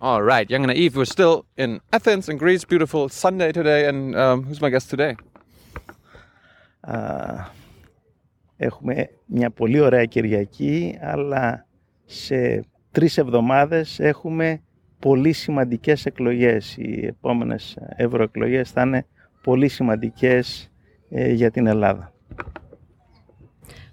All 0.00 0.22
right, 0.22 0.48
Young 0.48 0.62
and 0.62 0.72
Naive. 0.72 0.94
We're 0.94 1.04
still 1.04 1.44
in 1.56 1.80
Athens, 1.92 2.28
in 2.28 2.36
Greece. 2.36 2.64
Beautiful 2.64 3.08
Sunday 3.08 3.50
today. 3.50 3.88
And 3.88 4.14
um, 4.14 4.44
who's 4.44 4.60
my 4.60 4.70
guest 4.70 4.90
today? 4.90 5.16
Α, 6.80 7.50
έχουμε 8.56 9.10
μια 9.26 9.50
πολύ 9.50 9.80
ωραία 9.80 10.04
Κυριακή, 10.04 10.98
αλλά 11.00 11.66
σε 12.04 12.64
τρεις 12.90 13.18
εβδομάδες 13.18 14.00
έχουμε 14.00 14.62
πολύ 14.98 15.32
σημαντικές 15.32 16.06
εκλογές. 16.06 16.76
Οι 16.76 17.06
επόμενες 17.06 17.78
ευρωεκλογές 17.96 18.70
θα 18.70 18.82
είναι 18.82 19.06
πολύ 19.42 19.68
σημαντικές 19.68 20.70
ε, 21.10 21.32
για 21.32 21.50
την 21.50 21.66
Ελλάδα. 21.66 22.12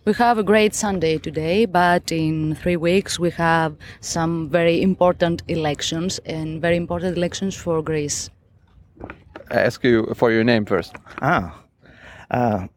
We 0.06 0.14
have 0.14 0.38
a 0.38 0.44
great 0.44 0.76
Sunday 0.76 1.18
today, 1.18 1.66
but 1.66 2.12
in 2.12 2.54
three 2.62 2.78
weeks 2.78 3.18
we 3.18 3.32
have 3.32 3.72
some 4.02 4.48
very 4.50 4.84
important 4.84 5.42
elections 5.48 6.20
and 6.36 6.62
very 6.62 6.78
important 6.78 7.18
elections 7.18 7.56
for 7.56 7.82
Greece. 7.82 8.30
I 9.50 9.60
ask 9.70 9.84
you 9.84 10.14
for 10.14 10.30
your 10.32 10.44
name 10.44 10.66
first. 10.66 10.92
Α, 11.20 11.52
α, 12.28 12.68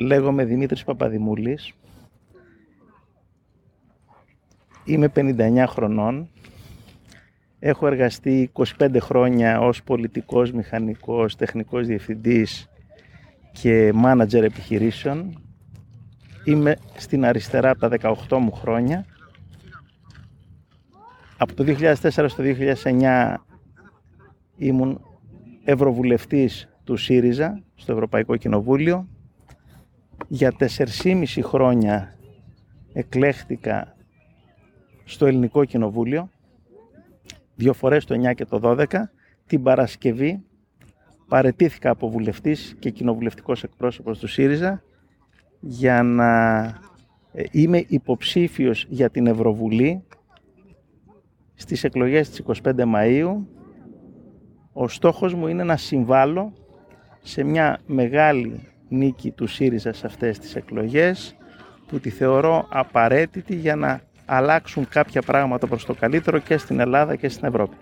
λέγομαι 0.00 0.44
Δημήτρης 0.44 0.84
Παπαδημούλης. 0.84 1.72
Είμαι 4.84 5.08
59 5.08 5.66
χρονών. 5.66 6.28
Έχω 7.58 7.86
εργαστεί 7.86 8.50
25 8.78 9.00
χρόνια 9.00 9.60
ως 9.60 9.82
πολιτικός, 9.82 10.52
μηχανικός, 10.52 11.36
τεχνικός 11.36 11.86
διευθυντής 11.86 12.68
και 13.52 13.92
μάνατζερ 13.94 14.44
επιχειρήσεων. 14.44 15.43
Είμαι 16.44 16.76
στην 16.96 17.24
αριστερά 17.24 17.70
από 17.70 17.88
τα 17.88 18.16
18 18.28 18.38
μου 18.38 18.52
χρόνια. 18.52 19.06
Από 21.36 21.54
το 21.54 21.64
2004 21.66 21.94
στο 22.28 22.44
2009 22.82 23.34
ήμουν 24.56 25.00
ευρωβουλευτής 25.64 26.68
του 26.84 26.96
ΣΥΡΙΖΑ 26.96 27.62
στο 27.74 27.92
Ευρωπαϊκό 27.92 28.36
Κοινοβούλιο. 28.36 29.08
Για 30.28 30.52
4,5 30.58 31.24
χρόνια 31.42 32.14
εκλέχτηκα 32.92 33.96
στο 35.04 35.26
Ελληνικό 35.26 35.64
Κοινοβούλιο, 35.64 36.30
δύο 37.54 37.72
φορές 37.72 38.04
το 38.04 38.14
9 38.14 38.34
και 38.34 38.44
το 38.44 38.60
12. 38.62 38.86
Την 39.46 39.62
Παρασκευή 39.62 40.44
παρετήθηκα 41.28 41.90
από 41.90 42.10
βουλευτής 42.10 42.76
και 42.78 42.90
κοινοβουλευτικός 42.90 43.62
εκπρόσωπος 43.62 44.18
του 44.18 44.26
ΣΥΡΙΖΑ 44.26 44.82
για 45.66 46.02
να 46.02 46.60
ε, 47.32 47.42
είμαι 47.50 47.84
υποψήφιος 47.86 48.86
για 48.88 49.10
την 49.10 49.26
Ευρωβουλή 49.26 50.04
στις 51.54 51.84
εκλογές 51.84 52.30
της 52.30 52.42
25 52.62 52.72
Μαΐου. 52.94 53.46
Ο 54.72 54.88
στόχος 54.88 55.34
μου 55.34 55.46
είναι 55.46 55.64
να 55.64 55.76
συμβάλλω 55.76 56.52
σε 57.22 57.42
μια 57.44 57.80
μεγάλη 57.86 58.68
νίκη 58.88 59.30
του 59.30 59.46
ΣΥΡΙΖΑ 59.46 59.92
σε 59.92 60.06
αυτές 60.06 60.38
τις 60.38 60.56
εκλογές 60.56 61.36
που 61.86 62.00
τη 62.00 62.10
θεωρώ 62.10 62.66
απαραίτητη 62.68 63.54
για 63.54 63.76
να 63.76 64.00
αλλάξουν 64.24 64.88
κάποια 64.88 65.22
πράγματα 65.22 65.66
προς 65.66 65.84
το 65.84 65.94
καλύτερο 65.94 66.38
και 66.38 66.56
στην 66.56 66.80
Ελλάδα 66.80 67.16
και 67.16 67.28
στην 67.28 67.46
Ευρώπη. 67.46 67.76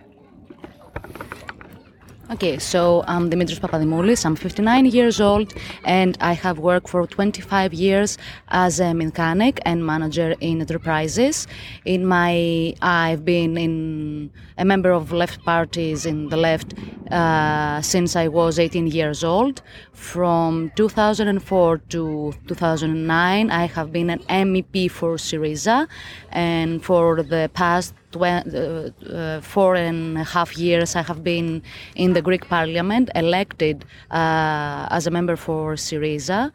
Okay, 2.32 2.58
so 2.58 3.04
I'm 3.06 3.28
Dimitris 3.28 3.60
Papadimoulis. 3.60 4.24
I'm 4.24 4.36
59 4.36 4.86
years 4.86 5.20
old 5.20 5.52
and 5.84 6.16
I 6.18 6.32
have 6.32 6.58
worked 6.58 6.88
for 6.88 7.06
25 7.06 7.74
years 7.74 8.16
as 8.48 8.80
a 8.80 8.94
mechanic 8.94 9.60
and 9.66 9.84
manager 9.84 10.34
in 10.40 10.62
enterprises. 10.62 11.46
In 11.84 12.06
my, 12.06 12.72
I've 12.80 13.22
been 13.26 13.58
in 13.58 14.30
a 14.56 14.64
member 14.64 14.92
of 14.92 15.12
left 15.12 15.44
parties 15.44 16.06
in 16.06 16.30
the 16.30 16.38
left 16.38 16.72
uh, 17.12 17.80
since 17.82 18.16
I 18.16 18.28
was 18.28 18.58
18 18.58 18.86
years 18.86 19.22
old. 19.22 19.62
From 19.92 20.72
2004 20.76 21.78
to 21.78 22.34
2009, 22.48 23.50
I 23.50 23.66
have 23.66 23.92
been 23.92 24.10
an 24.10 24.20
MEP 24.20 24.90
for 24.90 25.16
Syriza, 25.16 25.86
and 26.30 26.82
for 26.82 27.22
the 27.22 27.50
past 27.52 27.94
uh, 28.16 28.24
uh, 28.24 29.40
four 29.40 29.76
and 29.76 30.18
a 30.18 30.24
half 30.24 30.56
years, 30.56 30.96
I 30.96 31.02
have 31.02 31.22
been 31.22 31.62
in 31.94 32.14
the 32.14 32.22
Greek 32.22 32.48
Parliament, 32.48 33.10
elected 33.14 33.84
uh, 34.10 34.88
as 34.90 35.06
a 35.06 35.10
member 35.10 35.36
for 35.36 35.74
Syriza. 35.74 36.50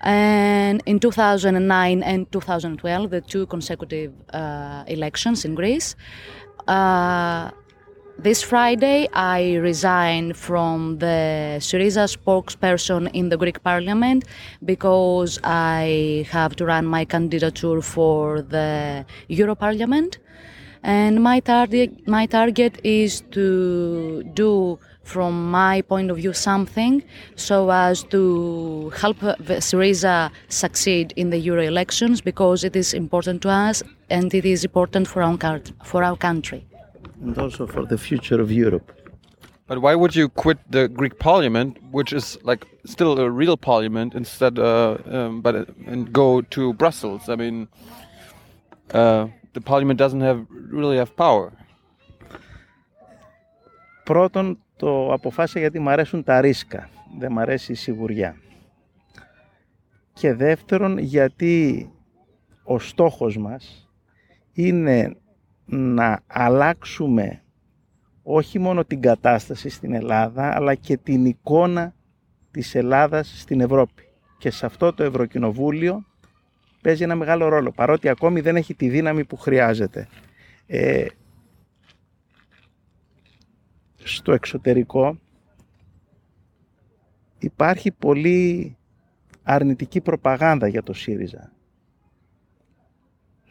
And 0.00 0.82
in 0.86 0.98
2009 0.98 2.02
and 2.02 2.30
2012, 2.32 3.10
the 3.10 3.20
two 3.20 3.46
consecutive 3.46 4.12
uh, 4.32 4.82
elections 4.88 5.44
in 5.44 5.54
Greece, 5.54 5.94
uh, 6.66 7.50
this 8.22 8.40
Friday, 8.40 9.08
I 9.12 9.54
resigned 9.56 10.36
from 10.36 10.98
the 10.98 11.56
Syriza 11.58 12.06
spokesperson 12.06 13.10
in 13.12 13.30
the 13.30 13.36
Greek 13.36 13.62
parliament 13.64 14.24
because 14.64 15.40
I 15.42 16.26
have 16.30 16.54
to 16.56 16.64
run 16.64 16.86
my 16.86 17.04
candidature 17.04 17.82
for 17.82 18.42
the 18.42 19.04
Euro 19.28 19.56
Parliament. 19.56 20.18
And 20.84 21.22
my 21.22 21.40
target, 21.40 22.06
my 22.06 22.26
target 22.26 22.80
is 22.84 23.22
to 23.32 24.22
do, 24.34 24.78
from 25.02 25.50
my 25.50 25.82
point 25.82 26.10
of 26.10 26.16
view, 26.16 26.32
something 26.32 27.02
so 27.34 27.70
as 27.70 28.04
to 28.04 28.90
help 28.96 29.18
Syriza 29.18 30.30
succeed 30.48 31.12
in 31.16 31.30
the 31.30 31.38
Euro 31.38 31.62
elections 31.62 32.20
because 32.20 32.62
it 32.62 32.76
is 32.76 32.94
important 32.94 33.42
to 33.42 33.48
us 33.48 33.82
and 34.10 34.32
it 34.32 34.44
is 34.44 34.64
important 34.64 35.08
for 35.08 35.22
our, 35.22 35.60
for 35.82 36.04
our 36.04 36.16
country. 36.16 36.64
And 37.22 37.38
also 37.38 37.66
for 37.66 37.84
the 37.86 37.98
future 37.98 38.40
of 38.40 38.50
Europe. 38.50 38.88
But 39.68 39.80
why 39.80 39.94
would 39.94 40.14
you 40.14 40.28
quit 40.28 40.58
the 40.70 40.88
Greek 40.88 41.18
parliament, 41.18 41.78
which 41.92 42.12
is 42.12 42.36
like 42.42 42.66
still 42.84 43.18
a 43.18 43.30
real 43.30 43.56
parliament, 43.56 44.14
instead, 44.14 44.58
uh, 44.58 44.98
um, 45.06 45.40
but 45.40 45.54
uh, 45.54 45.64
and 45.86 46.12
go 46.12 46.42
to 46.54 46.74
Brussels? 46.74 47.28
I 47.28 47.36
mean, 47.36 47.68
uh, 48.92 49.28
the 49.54 49.60
parliament 49.60 49.98
doesn't 49.98 50.20
have 50.20 50.40
really 50.50 50.96
have 50.96 51.16
power. 51.16 51.52
Πρώτον, 54.04 54.58
το 54.76 55.12
αποφάσισα 55.12 55.58
γιατί 55.58 55.78
μου 55.78 55.90
αρέσουν 55.90 56.24
τα 56.24 56.40
ρίσκα, 56.40 56.88
δεν 57.18 57.32
μου 57.32 57.40
αρέσει 57.40 57.72
η 57.72 57.74
σιγουριά. 57.74 58.36
Και 60.12 60.34
δεύτερον, 60.34 60.98
γιατί 60.98 61.88
ο 62.64 62.78
στόχος 62.78 63.36
μας 63.36 63.88
είναι 64.52 65.16
να 65.74 66.20
αλλάξουμε 66.26 67.42
όχι 68.22 68.58
μόνο 68.58 68.84
την 68.84 69.00
κατάσταση 69.00 69.68
στην 69.68 69.94
Ελλάδα, 69.94 70.54
αλλά 70.54 70.74
και 70.74 70.96
την 70.96 71.24
εικόνα 71.26 71.94
της 72.50 72.74
Ελλάδας 72.74 73.40
στην 73.40 73.60
Ευρώπη. 73.60 74.02
Και 74.38 74.50
σε 74.50 74.66
αυτό 74.66 74.92
το 74.92 75.02
Ευρωκοινοβούλιο 75.02 76.04
παίζει 76.82 77.02
ένα 77.02 77.14
μεγάλο 77.14 77.48
ρόλο, 77.48 77.72
παρότι 77.72 78.08
ακόμη 78.08 78.40
δεν 78.40 78.56
έχει 78.56 78.74
τη 78.74 78.88
δύναμη 78.88 79.24
που 79.24 79.36
χρειάζεται. 79.36 80.08
Ε, 80.66 81.06
στο 83.96 84.32
εξωτερικό 84.32 85.18
υπάρχει 87.38 87.90
πολύ 87.90 88.76
αρνητική 89.42 90.00
προπαγάνδα 90.00 90.68
για 90.68 90.82
το 90.82 90.92
ΣΥΡΙΖΑ. 90.92 91.52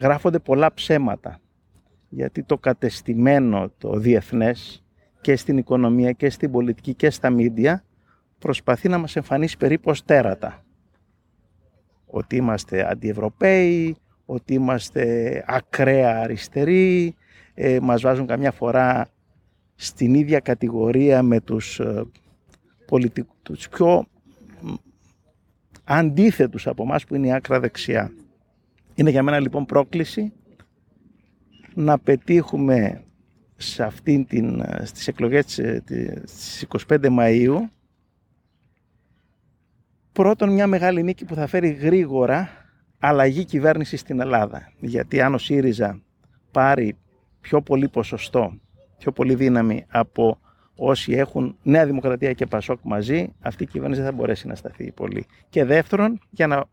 Γράφονται 0.00 0.38
πολλά 0.38 0.74
ψέματα 0.74 1.41
γιατί 2.14 2.42
το 2.42 2.58
κατεστημένο 2.58 3.70
το 3.78 3.96
διεθνές 3.98 4.84
και 5.20 5.36
στην 5.36 5.58
οικονομία 5.58 6.12
και 6.12 6.30
στην 6.30 6.50
πολιτική 6.50 6.94
και 6.94 7.10
στα 7.10 7.30
μίντια 7.30 7.84
προσπαθεί 8.38 8.88
να 8.88 8.98
μας 8.98 9.16
εμφανίσει 9.16 9.56
περίπου 9.56 9.90
ως 9.90 10.04
τέρατα. 10.04 10.64
Ότι 12.06 12.36
είμαστε 12.36 12.90
αντιευρωπαίοι, 12.90 13.96
ότι 14.26 14.54
είμαστε 14.54 15.44
ακραία 15.46 16.20
αριστεροί, 16.20 17.14
ε, 17.54 17.78
μας 17.80 18.02
βάζουν 18.02 18.26
καμιά 18.26 18.52
φορά 18.52 19.06
στην 19.74 20.14
ίδια 20.14 20.40
κατηγορία 20.40 21.22
με 21.22 21.40
τους, 21.40 21.80
ε, 21.80 22.04
πολιτικούς, 22.86 23.36
τους 23.42 23.68
πιο 23.68 24.06
μ, 24.60 24.74
αντίθετους 25.84 26.66
από 26.66 26.86
μας 26.86 27.04
που 27.04 27.14
είναι 27.14 27.26
η 27.26 27.32
άκρα 27.32 27.60
δεξιά. 27.60 28.12
Είναι 28.94 29.10
για 29.10 29.22
μένα 29.22 29.40
λοιπόν 29.40 29.66
πρόκληση 29.66 30.32
να 31.74 31.98
πετύχουμε 31.98 33.04
σε 33.56 33.84
αυτήν 33.84 34.26
την, 34.26 34.60
ε, 34.60 34.84
στις 34.84 35.08
εκλογές 35.08 35.44
της, 35.44 35.58
ε, 35.58 35.82
της 35.86 36.62
25 36.62 37.08
Μαΐου 37.18 37.56
πρώτον 40.12 40.52
μια 40.52 40.66
μεγάλη 40.66 41.02
νίκη 41.02 41.24
που 41.24 41.34
θα 41.34 41.46
φέρει 41.46 41.68
γρήγορα 41.68 42.48
αλλαγή 42.98 43.44
κυβέρνηση 43.44 43.96
στην 43.96 44.20
Ελλάδα. 44.20 44.72
Γιατί 44.80 45.20
αν 45.20 45.34
ο 45.34 45.38
ΣΥΡΙΖΑ 45.38 46.00
πάρει 46.50 46.96
πιο 47.40 47.62
πολύ 47.62 47.88
ποσοστό, 47.88 48.60
πιο 48.98 49.12
πολύ 49.12 49.34
δύναμη 49.34 49.84
από 49.88 50.40
όσοι 50.74 51.12
έχουν 51.12 51.56
Νέα 51.62 51.86
Δημοκρατία 51.86 52.32
και 52.32 52.46
Πασόκ 52.46 52.78
μαζί, 52.82 53.32
αυτή 53.40 53.62
η 53.62 53.66
κυβέρνηση 53.66 54.00
δεν 54.00 54.10
θα 54.10 54.16
μπορέσει 54.16 54.46
να 54.46 54.54
σταθεί 54.54 54.92
πολύ. 54.92 55.26
Και 55.48 55.64
δεύτερον, 55.64 56.20
για 56.30 56.46
να 56.46 56.64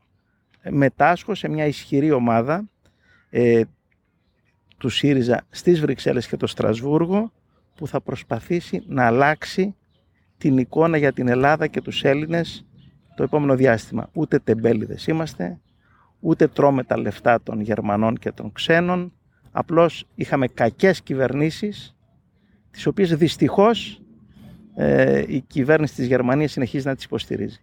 μετάσχω 0.69 1.35
σε 1.35 1.47
μια 1.49 1.65
ισχυρή 1.65 2.11
ομάδα 2.11 2.69
ε, 3.29 3.61
του 4.79 4.89
ΣΥΡΙΖΑ 4.89 5.41
στις 5.49 5.79
Βρυξέλλες 5.79 6.27
και 6.27 6.37
το 6.37 6.47
Στρασβούργο 6.47 7.31
που 7.75 7.87
θα 7.87 8.01
προσπαθήσει 8.01 8.83
να 8.87 9.05
αλλάξει 9.05 9.75
την 10.37 10.57
εικόνα 10.57 10.97
για 10.97 11.13
την 11.13 11.27
Ελλάδα 11.27 11.67
και 11.67 11.81
τους 11.81 12.03
Έλληνες 12.03 12.65
το 13.15 13.23
επόμενο 13.23 13.55
διάστημα. 13.55 14.09
Ούτε 14.13 14.39
τεμπέληδες 14.39 15.07
είμαστε, 15.07 15.59
ούτε 16.19 16.47
τρώμε 16.47 16.83
τα 16.83 16.97
λεφτά 16.97 17.41
των 17.41 17.61
Γερμανών 17.61 18.17
και 18.17 18.31
των 18.31 18.51
ξένων, 18.51 19.13
απλώς 19.51 20.05
είχαμε 20.15 20.47
κακές 20.47 21.01
κυβερνήσεις, 21.01 21.95
τις 22.71 22.85
οποίες 22.85 23.15
δυστυχώς 23.15 24.01
ε, 24.75 25.23
η 25.27 25.41
κυβέρνηση 25.41 25.95
της 25.95 26.07
Γερμανίας 26.07 26.51
συνεχίζει 26.51 26.87
να 26.87 26.95
τις 26.95 27.03
υποστηρίζει. 27.03 27.59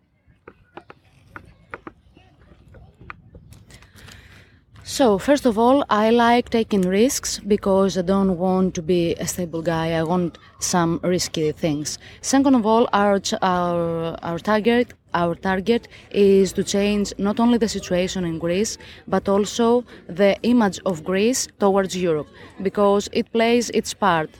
So, 4.88 5.18
first 5.18 5.46
of 5.46 5.58
all, 5.58 5.84
I 5.90 6.10
like 6.10 6.50
taking 6.50 6.82
risks 6.82 7.40
because 7.40 7.98
I 7.98 8.02
don't 8.02 8.38
want 8.38 8.76
to 8.76 8.82
be 8.82 9.14
a 9.14 9.26
stable 9.26 9.60
guy. 9.60 9.94
I 9.94 10.04
want 10.04 10.38
some 10.60 11.00
risky 11.02 11.50
things. 11.50 11.98
Second 12.20 12.54
of 12.54 12.64
all, 12.64 12.88
our 12.92 13.20
our 13.42 14.16
our 14.22 14.38
target 14.38 14.94
our 15.12 15.34
target 15.34 15.88
is 16.12 16.52
to 16.52 16.62
change 16.62 17.12
not 17.18 17.40
only 17.40 17.58
the 17.58 17.68
situation 17.68 18.24
in 18.24 18.38
Greece 18.38 18.78
but 19.08 19.28
also 19.28 19.84
the 20.06 20.36
image 20.44 20.78
of 20.86 21.02
Greece 21.02 21.48
towards 21.58 21.96
Europe 21.96 22.28
because 22.62 23.08
it 23.12 23.32
plays 23.32 23.70
its 23.70 23.92
part. 23.92 24.30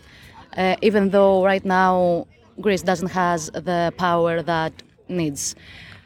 Uh, 0.57 0.77
even 0.81 1.11
though 1.11 1.45
right 1.45 1.65
now 1.65 2.25
Greece 2.61 2.83
doesn't 2.83 3.11
has 3.11 3.51
the 3.51 3.93
power 3.99 4.43
that 4.43 4.73
needs. 5.09 5.57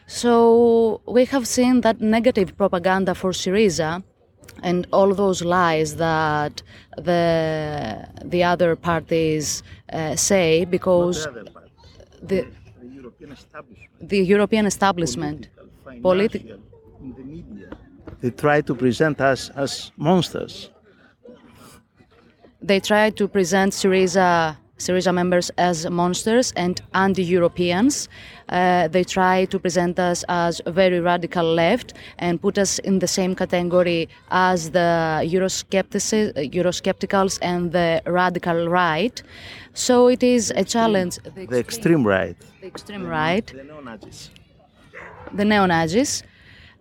So 0.06 1.02
we 1.06 1.26
have 1.26 1.46
seen 1.46 1.82
that 1.82 2.00
negative 2.00 2.56
propaganda 2.56 3.14
for 3.14 3.32
Syriza 3.32 4.02
and 4.62 4.86
all 4.92 5.14
those 5.14 5.42
lies 5.42 5.96
that 5.96 6.62
the 6.96 8.06
the 8.24 8.42
other 8.44 8.76
parties 8.76 9.62
uh, 9.92 10.16
say 10.16 10.64
because 10.64 11.26
the, 12.22 12.46
the 12.80 12.86
European 12.86 13.32
establishment, 13.32 14.08
the 14.08 14.20
European 14.34 14.66
establishment, 14.66 15.48
political, 16.02 16.58
in 17.00 17.14
the 17.14 17.22
media, 17.22 17.68
they 18.20 18.30
try 18.30 18.60
to 18.60 18.74
present 18.74 19.20
us 19.20 19.50
as 19.56 19.92
monsters. 19.96 20.70
They 22.62 22.80
try 22.80 23.10
to 23.10 23.26
present 23.26 23.72
Syriza 23.72 24.56
Syriza 24.80 25.12
members 25.12 25.50
as 25.58 25.88
monsters 25.90 26.52
and 26.56 26.80
anti-Europeans. 26.94 28.08
Uh, 28.50 28.88
they 28.88 29.05
try 29.05 29.47
to 29.47 29.58
present 29.58 29.99
us 29.99 30.23
as 30.29 30.61
very 30.67 31.00
radical 31.00 31.55
left 31.55 31.94
and 32.19 32.43
put 32.43 32.58
us 32.58 32.79
in 32.81 32.99
the 32.99 33.06
same 33.06 33.35
category 33.35 34.06
as 34.31 34.70
the 34.70 35.23
Euroscepticals 35.25 37.38
and 37.43 37.73
the 37.73 38.02
radical 38.06 38.69
right. 38.69 39.23
So 39.75 40.08
it 40.08 40.23
is 40.23 40.50
a 40.56 40.64
challenge. 40.64 41.19
The 41.23 41.29
extreme, 41.29 41.47
the 41.47 41.58
extreme 41.58 42.06
right. 42.06 42.37
The 42.61 42.67
extreme 42.67 43.06
right. 43.06 43.47
The 43.47 43.64
neo-Nazis. 43.64 44.31
The 45.32 45.44
neo-Nazis. 45.44 46.23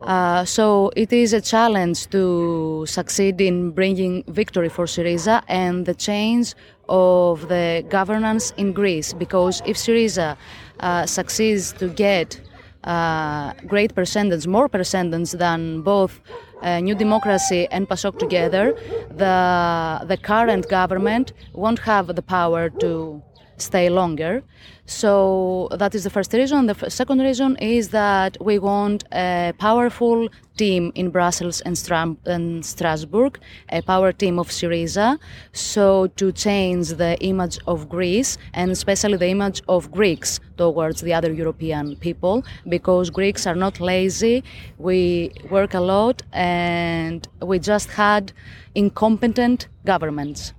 Uh, 0.01 0.45
so 0.45 0.92
it 0.95 1.12
is 1.12 1.33
a 1.33 1.42
challenge 1.42 2.07
to 2.07 2.86
succeed 2.88 3.42
in 3.42 3.72
bringing 3.72 4.24
victory 4.27 4.69
for 4.69 4.86
Syriza 4.86 5.44
and 5.48 5.86
the 5.86 5.94
change 5.94 6.56
of 6.88 7.50
the 7.50 7.83
governance 7.89 8.54
in 8.57 8.72
Greece. 8.72 9.12
Because 9.13 9.62
if 9.65 9.75
Syriza 9.75 10.38
uh, 10.79 11.05
succeeds 11.05 11.73
to 11.73 11.89
get 11.89 12.39
uh, 12.83 13.53
great 13.67 13.93
percentage, 13.93 14.47
more 14.47 14.69
percentage 14.69 15.31
than 15.31 15.81
both 15.81 16.21
uh, 16.61 16.79
New 16.79 16.95
Democracy 16.95 17.67
and 17.71 17.87
PASOK 17.87 18.17
together, 18.19 18.73
the 19.09 20.05
the 20.05 20.17
current 20.17 20.67
government 20.69 21.33
won't 21.53 21.79
have 21.79 22.07
the 22.15 22.21
power 22.21 22.69
to 22.69 23.21
stay 23.61 23.89
longer. 23.89 24.44
So 24.85 25.67
that 25.71 25.94
is 25.94 26.03
the 26.03 26.09
first 26.09 26.33
reason. 26.33 26.65
The 26.65 26.77
f- 26.81 26.91
second 26.91 27.19
reason 27.19 27.57
is 27.57 27.89
that 27.89 28.38
we 28.41 28.57
want 28.57 29.03
a 29.11 29.53
powerful 29.59 30.29
team 30.57 30.91
in 30.95 31.11
Brussels 31.11 31.61
and, 31.61 31.75
Stram- 31.75 32.17
and 32.25 32.65
Strasbourg, 32.65 33.39
a 33.71 33.81
power 33.81 34.11
team 34.11 34.39
of 34.39 34.50
Syriza, 34.50 35.19
so 35.53 36.07
to 36.19 36.31
change 36.31 36.89
the 36.89 37.17
image 37.21 37.59
of 37.67 37.88
Greece 37.88 38.38
and 38.53 38.71
especially 38.71 39.17
the 39.17 39.27
image 39.27 39.62
of 39.69 39.91
Greeks 39.91 40.39
towards 40.57 41.01
the 41.01 41.13
other 41.13 41.31
European 41.31 41.95
people, 41.97 42.44
because 42.67 43.09
Greeks 43.09 43.45
are 43.45 43.55
not 43.55 43.79
lazy, 43.79 44.44
we 44.79 45.31
work 45.50 45.73
a 45.75 45.79
lot, 45.79 46.23
and 46.33 47.27
we 47.41 47.59
just 47.59 47.89
had 47.91 48.33
incompetent 48.75 49.67
governments. 49.85 50.53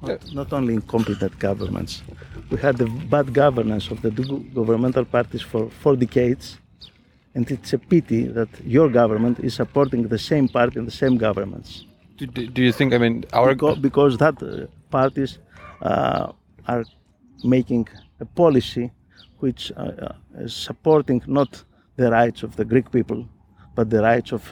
Not, 0.00 0.34
not 0.34 0.52
only 0.52 0.74
incompetent 0.74 1.38
governments, 1.38 2.02
we 2.50 2.58
had 2.58 2.76
the 2.76 2.86
bad 2.86 3.32
governance 3.32 3.90
of 3.90 4.02
the 4.02 4.10
governmental 4.54 5.04
parties 5.04 5.42
for 5.42 5.70
four 5.70 5.96
decades, 5.96 6.58
and 7.34 7.50
it's 7.50 7.72
a 7.72 7.78
pity 7.78 8.24
that 8.26 8.48
your 8.64 8.88
government 8.88 9.40
is 9.40 9.54
supporting 9.54 10.08
the 10.08 10.18
same 10.18 10.48
party 10.48 10.78
and 10.78 10.86
the 10.86 10.98
same 11.04 11.16
governments. 11.16 11.84
Do, 12.16 12.26
do, 12.26 12.46
do 12.46 12.62
you 12.62 12.72
think? 12.72 12.94
I 12.94 12.98
mean, 12.98 13.24
our 13.32 13.54
because, 13.54 13.78
because 13.78 14.18
that 14.18 14.40
uh, 14.42 14.66
parties 14.90 15.38
uh, 15.82 16.32
are 16.68 16.84
making 17.42 17.88
a 18.20 18.24
policy 18.24 18.92
which 19.38 19.72
uh, 19.72 19.80
uh 19.80 20.44
is 20.44 20.54
supporting 20.54 21.20
not 21.26 21.64
the 21.96 22.10
rights 22.10 22.42
of 22.42 22.56
the 22.56 22.64
Greek 22.64 22.90
people, 22.90 23.20
but 23.74 23.90
the 23.90 24.02
rights 24.02 24.32
of 24.32 24.42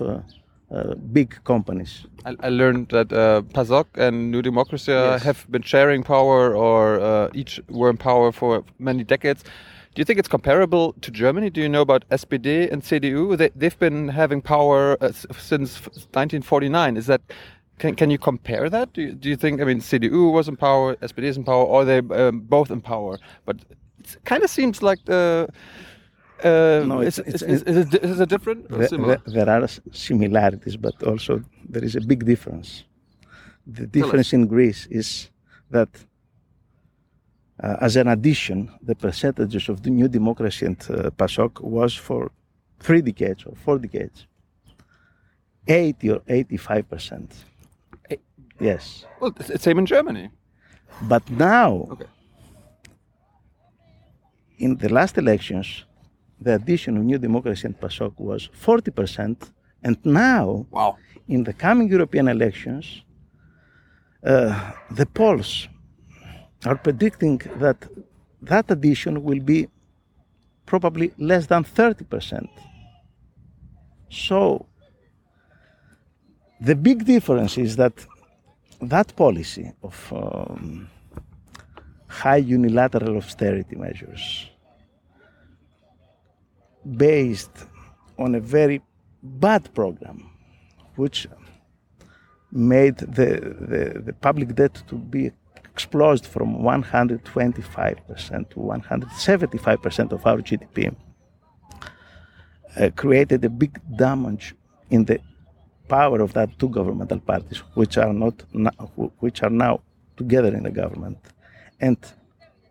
uh, 0.72 0.82
uh, 0.82 0.94
big 0.94 1.42
companies. 1.44 2.06
I, 2.24 2.36
I 2.40 2.48
learned 2.48 2.88
that 2.88 3.12
uh, 3.12 3.42
PASOK 3.54 3.86
and 3.94 4.30
New 4.30 4.42
Democracy 4.42 4.92
yes. 4.92 5.22
have 5.22 5.46
been 5.50 5.62
sharing 5.62 6.02
power 6.02 6.54
or 6.54 7.00
uh, 7.00 7.28
each 7.34 7.60
were 7.69 7.90
in 7.90 7.96
power 7.96 8.32
for 8.32 8.64
many 8.78 9.04
decades. 9.04 9.44
Do 9.94 10.00
you 10.00 10.04
think 10.04 10.19
it's 10.19 10.28
comparable 10.28 10.94
to 11.02 11.10
Germany? 11.10 11.50
Do 11.50 11.60
you 11.60 11.69
know 11.69 11.82
about 11.82 12.08
SPD 12.08 12.72
and 12.72 12.82
CDU? 12.82 13.36
They, 13.36 13.50
they've 13.54 13.78
been 13.78 14.08
having 14.08 14.40
power 14.40 14.96
uh, 15.00 15.12
since 15.12 15.80
1949. 15.80 16.96
Is 16.96 17.06
that 17.06 17.20
can, 17.78 17.94
can 17.94 18.10
you 18.10 18.19
compare 18.19 18.70
that? 18.70 18.92
Do 18.92 19.02
you, 19.02 19.12
do 19.12 19.28
you 19.28 19.36
think, 19.36 19.60
I 19.60 19.64
mean, 19.64 19.80
CDU 19.80 20.32
was 20.32 20.48
in 20.48 20.56
power, 20.56 20.96
SPD 20.96 21.24
is 21.24 21.36
in 21.36 21.44
power, 21.44 21.64
or 21.64 21.82
are 21.82 21.84
they 21.84 21.98
um, 21.98 22.40
both 22.40 22.70
in 22.70 22.80
power? 22.80 23.19
But 23.44 23.56
it 23.98 24.16
kind 24.24 24.42
of 24.42 24.50
seems 24.50 24.82
like 24.82 25.04
the 25.04 25.48
uh, 26.44 26.84
no, 26.86 27.00
it's, 27.00 27.18
it's, 27.18 27.42
it's, 27.42 27.62
is, 27.62 27.76
it, 27.94 27.94
is 28.04 28.20
it 28.20 28.28
different 28.28 28.70
or 28.70 28.86
similar? 28.86 29.20
There, 29.26 29.48
are 29.48 29.68
similarities, 29.92 30.76
but 30.76 31.02
also 31.02 31.42
there 31.68 31.84
is 31.84 31.96
a 31.96 32.00
big 32.00 32.24
difference. 32.24 32.84
The 33.66 33.86
difference 33.86 34.32
in 34.32 34.46
Greece 34.46 34.86
is 34.90 35.30
that, 35.70 35.88
uh, 37.62 37.76
as 37.80 37.96
an 37.96 38.08
addition, 38.08 38.70
the 38.82 38.94
percentages 38.94 39.69
of 39.69 39.82
the 39.82 39.90
New 39.90 40.08
Democracy 40.08 40.67
and 40.67 40.76
uh, 40.90 41.10
PASOK 41.10 41.60
was 41.60 41.94
for 41.94 42.31
three 42.81 43.02
decades 43.02 43.44
or 43.44 43.55
four 43.55 43.78
decades 43.78 44.26
80 45.69 46.10
or 46.10 46.22
85 46.28 46.90
percent. 46.90 47.44
Yes. 48.58 49.05
Well, 49.20 49.34
it's 49.38 49.62
same 49.64 49.78
in 49.78 49.86
Germany. 49.86 50.31
But 51.02 51.28
now, 51.31 51.88
okay. 51.90 52.06
in 54.58 54.76
the 54.76 54.88
last 54.88 55.19
elections, 55.19 55.84
the 56.43 56.55
addition 56.55 56.96
of 56.96 57.05
New 57.05 57.19
Democracy 57.19 57.67
and 57.67 57.79
PASOK 57.79 58.13
was 58.19 58.49
40%. 58.61 59.37
And 59.82 59.96
now, 60.05 60.67
wow. 60.70 60.96
in 61.29 61.44
the 61.44 61.53
coming 61.53 61.89
European 61.89 62.29
elections, 62.29 63.03
uh, 64.25 64.72
the 64.91 65.06
polls 65.06 65.69
are 66.65 66.77
predicting 66.77 67.39
that 67.56 67.77
that 68.41 68.70
addition 68.70 69.22
will 69.22 69.41
be 69.41 69.69
probably 70.67 71.13
less 71.19 71.46
than 71.46 71.65
30%. 71.65 72.49
So, 74.11 74.67
the 76.61 76.77
big 76.77 77.05
difference 77.05 77.58
is 77.58 77.77
that 77.77 77.94
that 78.81 79.15
policy 79.17 79.72
of 79.82 80.13
um, 80.13 80.89
high 82.06 82.37
unilateral 82.37 83.17
austerity 83.17 83.77
measures 83.77 84.51
based 86.96 87.67
on 88.19 88.34
a 88.34 88.41
very 88.41 88.81
bad 89.22 89.72
program, 89.74 90.31
which 90.96 91.27
made 92.51 92.96
the, 92.98 93.56
the, 93.70 94.03
the 94.06 94.12
public 94.12 94.55
debt 94.55 94.82
to 94.89 94.96
be 94.96 95.32
exploded 95.65 96.27
from 96.27 96.58
125% 96.58 98.51
to 98.51 98.56
175% 98.56 100.12
of 100.12 100.27
our 100.27 100.39
GDP, 100.39 100.94
uh, 102.77 102.91
created 102.96 103.44
a 103.44 103.48
big 103.48 103.81
damage 103.96 104.55
in 104.91 105.05
the 105.05 105.19
power 105.89 106.20
of 106.20 106.32
that 106.34 106.58
two 106.58 106.69
governmental 106.69 107.20
parties, 107.20 107.58
which 107.74 107.96
are 107.98 108.12
not 108.12 108.43
which 109.20 109.43
are 109.43 109.51
now 109.51 109.81
together 110.17 110.55
in 110.55 110.62
the 110.62 110.70
government, 110.70 111.19
and 111.81 111.98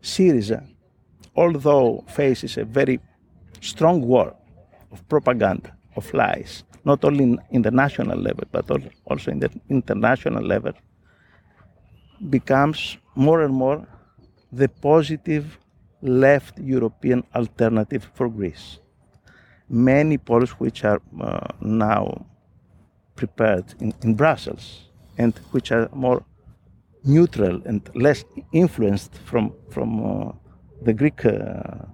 Syriza, 0.01 0.67
although 1.35 2.03
faces 2.07 2.57
a 2.57 2.65
very 2.65 2.99
strong 3.61 4.01
war 4.01 4.35
of 4.91 5.07
propaganda, 5.07 5.71
of 5.95 6.13
lies, 6.13 6.63
not 6.83 7.05
only 7.05 7.23
in, 7.23 7.41
in 7.51 7.61
the 7.61 7.71
national 7.71 8.17
level, 8.17 8.43
but 8.51 8.69
also 9.05 9.31
in 9.31 9.39
the 9.39 9.49
international 9.69 10.43
level, 10.43 10.73
becomes 12.29 12.97
more 13.15 13.41
and 13.43 13.53
more 13.53 13.87
the 14.51 14.67
positive 14.67 15.57
left 16.01 16.59
European 16.59 17.23
alternative 17.35 18.09
for 18.13 18.27
Greece. 18.27 18.79
Many 19.69 20.17
polls 20.17 20.51
which 20.51 20.83
are 20.83 21.01
uh, 21.21 21.47
now 21.61 22.25
prepared 23.15 23.65
in, 23.79 23.93
in 24.01 24.15
Brussels 24.15 24.89
and 25.17 25.37
which 25.51 25.71
are 25.71 25.89
more 25.93 26.23
neutral 27.03 27.61
and 27.65 27.89
less 27.95 28.25
influenced 28.51 29.15
from, 29.25 29.53
from 29.69 29.89
uh, 30.05 30.31
the 30.81 30.93
Greek 30.93 31.25
uh, 31.25 31.85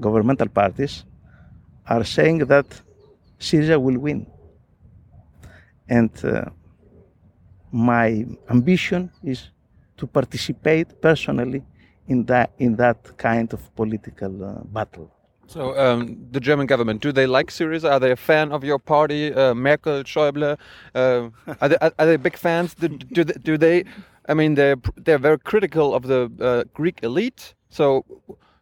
governmental 0.00 0.48
parties 0.48 1.04
are 1.86 2.04
saying 2.04 2.38
that 2.38 2.66
Syriza 3.38 3.80
will 3.80 3.98
win. 3.98 4.26
And 5.88 6.10
uh, 6.24 6.46
my 7.72 8.26
ambition 8.50 9.10
is 9.22 9.50
to 9.96 10.06
participate 10.06 11.00
personally 11.00 11.62
in 12.08 12.24
that 12.26 12.50
in 12.58 12.76
that 12.76 13.16
kind 13.16 13.52
of 13.52 13.74
political 13.74 14.44
uh, 14.44 14.64
battle. 14.64 15.10
So 15.48 15.78
um, 15.78 16.16
the 16.32 16.40
German 16.40 16.66
government, 16.66 17.02
do 17.02 17.12
they 17.12 17.26
like 17.26 17.50
Syriza? 17.50 17.90
Are 17.92 18.00
they 18.00 18.10
a 18.10 18.16
fan 18.16 18.50
of 18.50 18.64
your 18.64 18.80
party, 18.80 19.32
uh, 19.32 19.54
Merkel, 19.54 20.02
Schäuble? 20.02 20.58
Uh, 20.94 21.30
are, 21.60 21.68
they, 21.68 21.76
are 21.76 22.06
they 22.06 22.16
big 22.16 22.36
fans? 22.36 22.74
Do, 22.74 22.88
do, 22.88 23.22
they, 23.22 23.34
do 23.34 23.56
they? 23.56 23.84
I 24.28 24.34
mean, 24.34 24.56
they're 24.56 24.76
they're 24.96 25.18
very 25.18 25.38
critical 25.38 25.94
of 25.94 26.02
the 26.08 26.30
uh, 26.40 26.64
Greek 26.74 27.00
elite. 27.02 27.54
So 27.70 28.04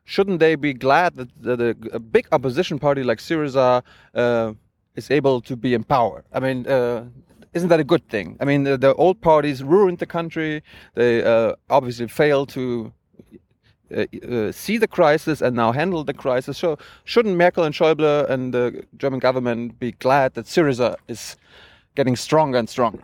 shouldn't 0.05 0.41
they 0.41 0.55
be 0.55 0.73
glad 0.73 1.15
that, 1.17 1.29
that 1.43 1.61
a, 1.61 1.77
a, 1.93 1.99
big 1.99 2.27
opposition 2.33 2.79
party 2.79 3.03
like 3.03 3.19
Syriza 3.19 3.83
uh, 4.15 4.53
is 4.95 5.11
able 5.11 5.41
to 5.43 5.57
be 5.57 5.75
in 5.75 5.83
power? 5.85 6.25
I 6.33 6.41
mean, 6.41 6.67
uh, 6.67 7.05
isn't 7.55 7.69
that 7.69 7.81
a 7.81 7.85
good 7.85 8.07
thing? 8.09 8.37
I 8.41 8.45
mean, 8.45 8.65
the, 8.65 8.77
the 8.77 8.95
old 8.95 9.21
parties 9.21 9.63
ruined 9.63 9.99
the 9.99 10.07
country. 10.07 10.63
They 10.95 11.25
uh, 11.25 11.55
obviously 11.71 12.09
failed 12.09 12.51
to 12.51 12.93
uh, 13.95 14.05
uh, 14.29 14.53
see 14.53 14.77
the 14.77 14.89
crisis 14.89 15.41
and 15.41 15.57
now 15.57 15.73
handle 15.73 16.05
the 16.05 16.15
crisis. 16.15 16.59
So 16.59 16.79
shouldn't 17.05 17.37
Merkel 17.37 17.65
and 17.65 17.75
Schäuble 17.75 18.29
and 18.29 18.53
the 18.53 18.85
German 18.97 19.21
government 19.21 19.79
be 19.79 19.93
glad 19.93 20.35
that 20.35 20.47
Syriza 20.47 20.97
is 21.09 21.37
getting 21.95 22.17
stronger 22.17 22.59
and 22.59 22.69
stronger? 22.69 23.03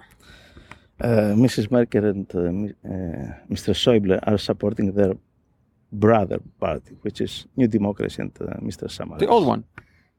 Uh, 1.01 1.33
Mrs. 1.35 1.71
Merkel 1.71 2.05
and 2.05 2.29
Mr. 2.29 3.73
Schäuble 3.73 4.19
are 4.25 4.37
supporting 4.37 4.93
their 4.93 5.15
brother 5.93 6.41
party, 6.59 6.97
which 7.03 7.21
is 7.21 7.47
New 7.57 7.67
Democracy 7.67 8.23
and 8.23 8.35
Mr. 8.35 8.89
Samaras. 8.89 9.19
The 9.19 9.29
old 9.29 9.47
one. 9.47 9.65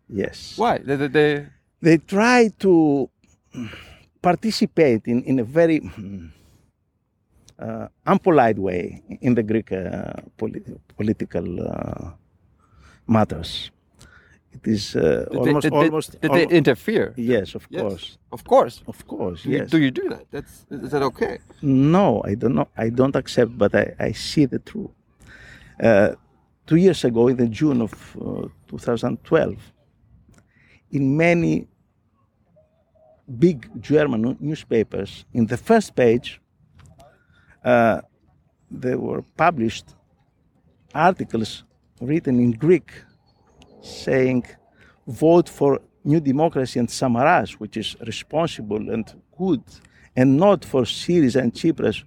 Yes. 0.09 0.57
Why? 0.57 0.79
They, 0.79 0.95
they, 0.95 1.07
they... 1.07 1.45
they 1.81 1.97
try 1.97 2.49
to 2.59 3.09
participate 4.21 5.07
in, 5.07 5.23
in 5.23 5.39
a 5.39 5.43
very 5.43 5.81
uh, 7.59 7.87
unpolite 8.05 8.57
way 8.57 9.01
in 9.21 9.35
the 9.35 9.43
Greek 9.43 9.71
uh, 9.71 10.13
polit- 10.37 10.79
political 10.97 11.67
uh, 11.67 12.11
matters. 13.07 13.71
It 14.53 14.67
is 14.67 14.95
uh, 14.95 15.27
did 15.31 15.37
almost 15.37 15.63
they, 15.63 15.69
did, 15.69 15.73
almost. 15.73 16.21
Did, 16.21 16.31
almost, 16.31 16.49
they 16.49 16.57
interfere? 16.57 17.13
Yes, 17.15 17.55
of 17.55 17.65
yes. 17.69 17.81
course. 17.81 18.17
Of 18.31 18.43
course. 18.43 18.83
Of 18.85 19.07
course. 19.07 19.43
Do 19.43 19.49
yes. 19.49 19.61
You, 19.61 19.67
do 19.67 19.77
you 19.79 19.91
do 19.91 20.09
that? 20.09 20.25
That's 20.29 20.65
is 20.69 20.91
that 20.91 21.03
okay? 21.03 21.39
No, 21.61 22.21
I 22.25 22.35
don't 22.35 22.55
know. 22.55 22.67
I 22.75 22.89
don't 22.89 23.15
accept, 23.15 23.57
but 23.57 23.73
I, 23.73 23.95
I 23.97 24.11
see 24.11 24.45
the 24.45 24.59
truth. 24.59 24.91
Uh, 25.79 26.15
two 26.65 26.75
years 26.75 27.03
ago, 27.03 27.27
in 27.27 27.37
the 27.37 27.47
June 27.47 27.81
of 27.81 28.17
uh, 28.17 28.47
2012, 28.67 29.55
in 30.91 31.17
many 31.17 31.67
big 33.39 33.69
German 33.81 34.37
newspapers, 34.39 35.25
in 35.33 35.45
the 35.45 35.57
first 35.57 35.95
page, 35.95 36.41
uh, 37.63 38.01
there 38.69 38.97
were 38.97 39.21
published 39.37 39.95
articles 40.93 41.63
written 41.99 42.39
in 42.39 42.51
Greek 42.51 42.91
saying, 43.81 44.45
vote 45.07 45.49
for 45.49 45.79
New 46.03 46.19
Democracy 46.19 46.79
and 46.79 46.87
Samaras, 46.87 47.53
which 47.53 47.77
is 47.77 47.95
responsible 48.05 48.89
and 48.89 49.13
good, 49.37 49.63
and 50.15 50.37
not 50.37 50.65
for 50.65 50.83
Syriza 50.83 51.41
and 51.41 51.53
Tsipras, 51.53 52.03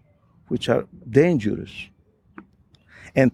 which 0.48 0.68
are 0.68 0.86
dangerous. 1.08 1.72
And 3.14 3.32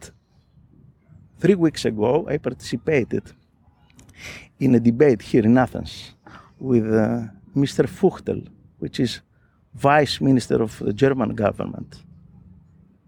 three 1.41 1.55
weeks 1.55 1.85
ago, 1.85 2.27
I 2.29 2.37
participated 2.39 3.25
in 4.59 4.75
a 4.75 4.81
debate 4.81 5.23
here 5.23 5.45
in 5.45 5.57
Athens 5.57 6.15
with 6.59 6.87
uh, 6.87 7.23
Mr. 7.57 7.87
Fuchtel, 7.89 8.47
which 8.79 9.01
is 9.01 9.21
vice 9.75 10.21
minister 10.21 10.63
of 10.63 10.79
the 10.79 10.93
German 10.93 11.35
government. 11.35 12.03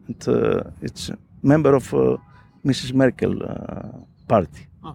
And 0.06 0.28
uh, 0.28 0.62
it's 0.80 1.10
a 1.10 1.18
member 1.42 1.74
of 1.74 1.92
uh, 1.92 2.16
Mrs. 2.64 2.92
Merkel 2.94 3.42
uh, 3.42 3.98
party. 4.26 4.66
Oh. 4.82 4.94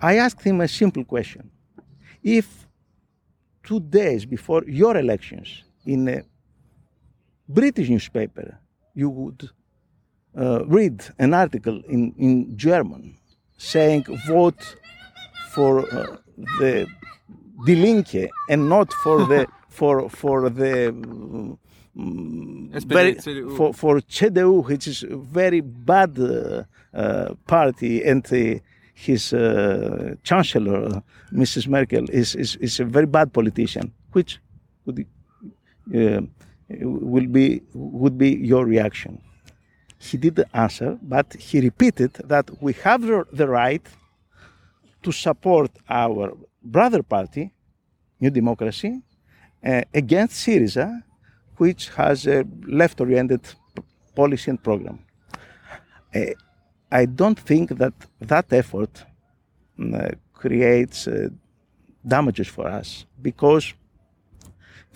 I 0.00 0.16
asked 0.16 0.42
him 0.42 0.60
a 0.60 0.68
simple 0.68 1.04
question. 1.04 1.50
If 2.22 2.66
two 3.62 3.80
days 3.80 4.26
before 4.26 4.64
your 4.66 4.96
elections 4.96 5.62
in 5.86 6.08
a 6.08 6.22
British 7.48 7.88
newspaper, 7.88 8.58
you 8.94 9.08
would 9.10 9.50
uh, 10.36 10.64
read 10.66 11.04
an 11.18 11.34
article 11.34 11.82
in, 11.88 12.14
in 12.18 12.56
German 12.56 13.16
saying 13.58 14.04
vote 14.26 14.76
for 15.50 15.80
uh, 15.92 16.16
the 16.58 16.86
Die 17.66 17.74
Linke 17.74 18.30
and 18.48 18.68
not 18.68 18.92
for 18.92 19.26
the 19.26 19.46
for 19.68 20.08
for 20.08 20.48
the 20.50 20.88
um, 20.88 21.58
very 21.94 23.14
for 23.56 23.72
for 23.72 24.00
CDU, 24.00 24.64
which 24.66 24.86
is 24.86 25.02
a 25.02 25.16
very 25.16 25.60
bad 25.60 26.18
uh, 26.18 26.62
uh, 26.94 27.34
party, 27.46 28.02
and 28.04 28.26
his 28.94 29.32
uh, 29.32 30.14
chancellor, 30.22 31.02
Mrs. 31.32 31.66
Merkel, 31.66 32.08
is, 32.10 32.34
is 32.34 32.56
is 32.56 32.80
a 32.80 32.84
very 32.84 33.06
bad 33.06 33.32
politician. 33.32 33.92
Which 34.12 34.38
would 34.84 35.06
uh, 35.94 36.20
will 36.68 37.26
be 37.26 37.62
would 37.74 38.16
be 38.18 38.30
your 38.36 38.64
reaction? 38.64 39.20
He 40.00 40.16
didn't 40.16 40.48
answer, 40.54 40.98
but 41.02 41.26
he 41.34 41.60
repeated 41.60 42.12
that 42.24 42.50
we 42.60 42.72
have 42.84 43.02
the 43.40 43.46
right 43.46 43.86
to 45.02 45.12
support 45.12 45.70
our 45.88 46.32
brother 46.62 47.02
party, 47.02 47.52
New 48.18 48.30
Democracy, 48.30 49.02
uh, 49.64 49.82
against 49.92 50.46
Syriza, 50.46 51.02
which 51.58 51.90
has 51.90 52.26
a 52.26 52.44
left 52.66 53.00
oriented 53.00 53.42
policy 54.14 54.50
and 54.50 54.62
program. 54.62 54.98
Uh, 56.14 56.20
I 56.90 57.04
don't 57.04 57.38
think 57.38 57.76
that 57.76 57.92
that 58.20 58.50
effort 58.52 59.04
uh, 59.78 60.08
creates 60.32 61.06
uh, 61.06 61.28
damages 62.06 62.48
for 62.48 62.66
us 62.66 63.04
because 63.20 63.74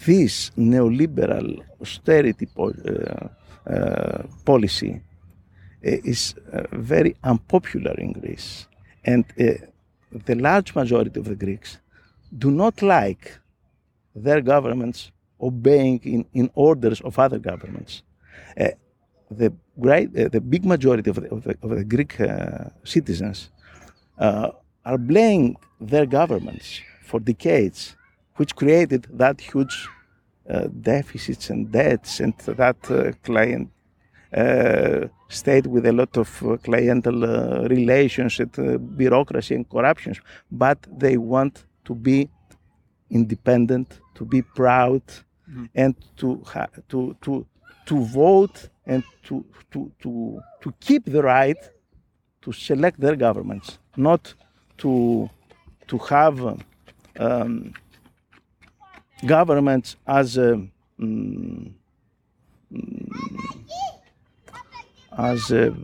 this 0.06 0.50
neoliberal 0.56 1.62
austerity 1.80 2.46
po- 2.46 2.70
uh, 2.70 3.28
policy 4.44 5.00
is 5.82 6.34
very 6.72 7.16
unpopular 7.22 7.94
in 7.98 8.12
Greece. 8.12 8.66
And 9.04 9.24
the 9.36 10.34
large 10.34 10.74
majority 10.74 11.20
of 11.20 11.26
the 11.26 11.34
Greeks 11.34 11.78
do 12.36 12.50
not 12.50 12.82
like 12.82 13.38
their 14.14 14.40
governments 14.40 15.10
obeying 15.40 16.00
in, 16.04 16.24
in 16.32 16.50
orders 16.54 17.00
of 17.00 17.18
other 17.18 17.38
governments. 17.38 18.02
Uh, 18.58 18.68
the, 19.30 19.52
great, 19.80 20.16
uh, 20.16 20.28
the 20.28 20.40
big 20.40 20.64
majority 20.64 21.10
of 21.10 21.16
the, 21.16 21.30
of 21.34 21.44
the, 21.44 21.56
of 21.62 21.70
the 21.70 21.84
Greek 21.84 22.20
uh, 22.20 22.70
citizens 22.84 23.50
uh, 24.18 24.50
are 24.84 24.98
blaming 24.98 25.56
their 25.80 26.06
governments 26.06 26.80
for 27.02 27.20
decades, 27.20 27.96
which 28.36 28.54
created 28.54 29.06
that 29.10 29.40
huge 29.40 29.88
uh, 29.88 29.90
deficits 30.80 31.50
and 31.50 31.70
debts 31.72 32.20
and 32.20 32.36
that 32.38 32.76
uh, 32.90 33.12
client 33.22 33.70
state 35.28 35.66
with 35.66 35.86
a 35.86 35.92
lot 35.92 36.16
of 36.16 36.28
cliental 36.64 37.68
relations 37.68 38.40
and 38.40 38.96
bureaucracy 38.96 39.54
and 39.54 39.68
corruptions. 39.68 40.20
But 40.50 40.78
they 40.90 41.16
want 41.16 41.64
to 41.84 41.94
be 41.94 42.28
independent, 43.10 44.00
to 44.16 44.24
be 44.24 44.42
proud, 44.42 45.02
mm-hmm. 45.48 45.66
and 45.74 45.94
to 46.16 46.42
ha- 46.44 46.68
to 46.88 47.16
to 47.22 47.46
to 47.86 48.04
vote 48.04 48.68
and 48.86 49.04
to 49.24 49.44
to 49.70 49.90
to 50.00 50.40
to 50.60 50.74
keep 50.80 51.04
the 51.04 51.22
right 51.22 51.58
to 52.42 52.52
select 52.52 53.00
their 53.00 53.16
governments, 53.16 53.78
not 53.96 54.34
to 54.78 55.30
to 55.86 55.98
have 55.98 56.40
um, 57.18 57.74
governments 59.26 59.96
as 60.06 60.36
a 60.36 60.52
um, 61.00 61.74
as 65.18 65.50
a 65.50 65.74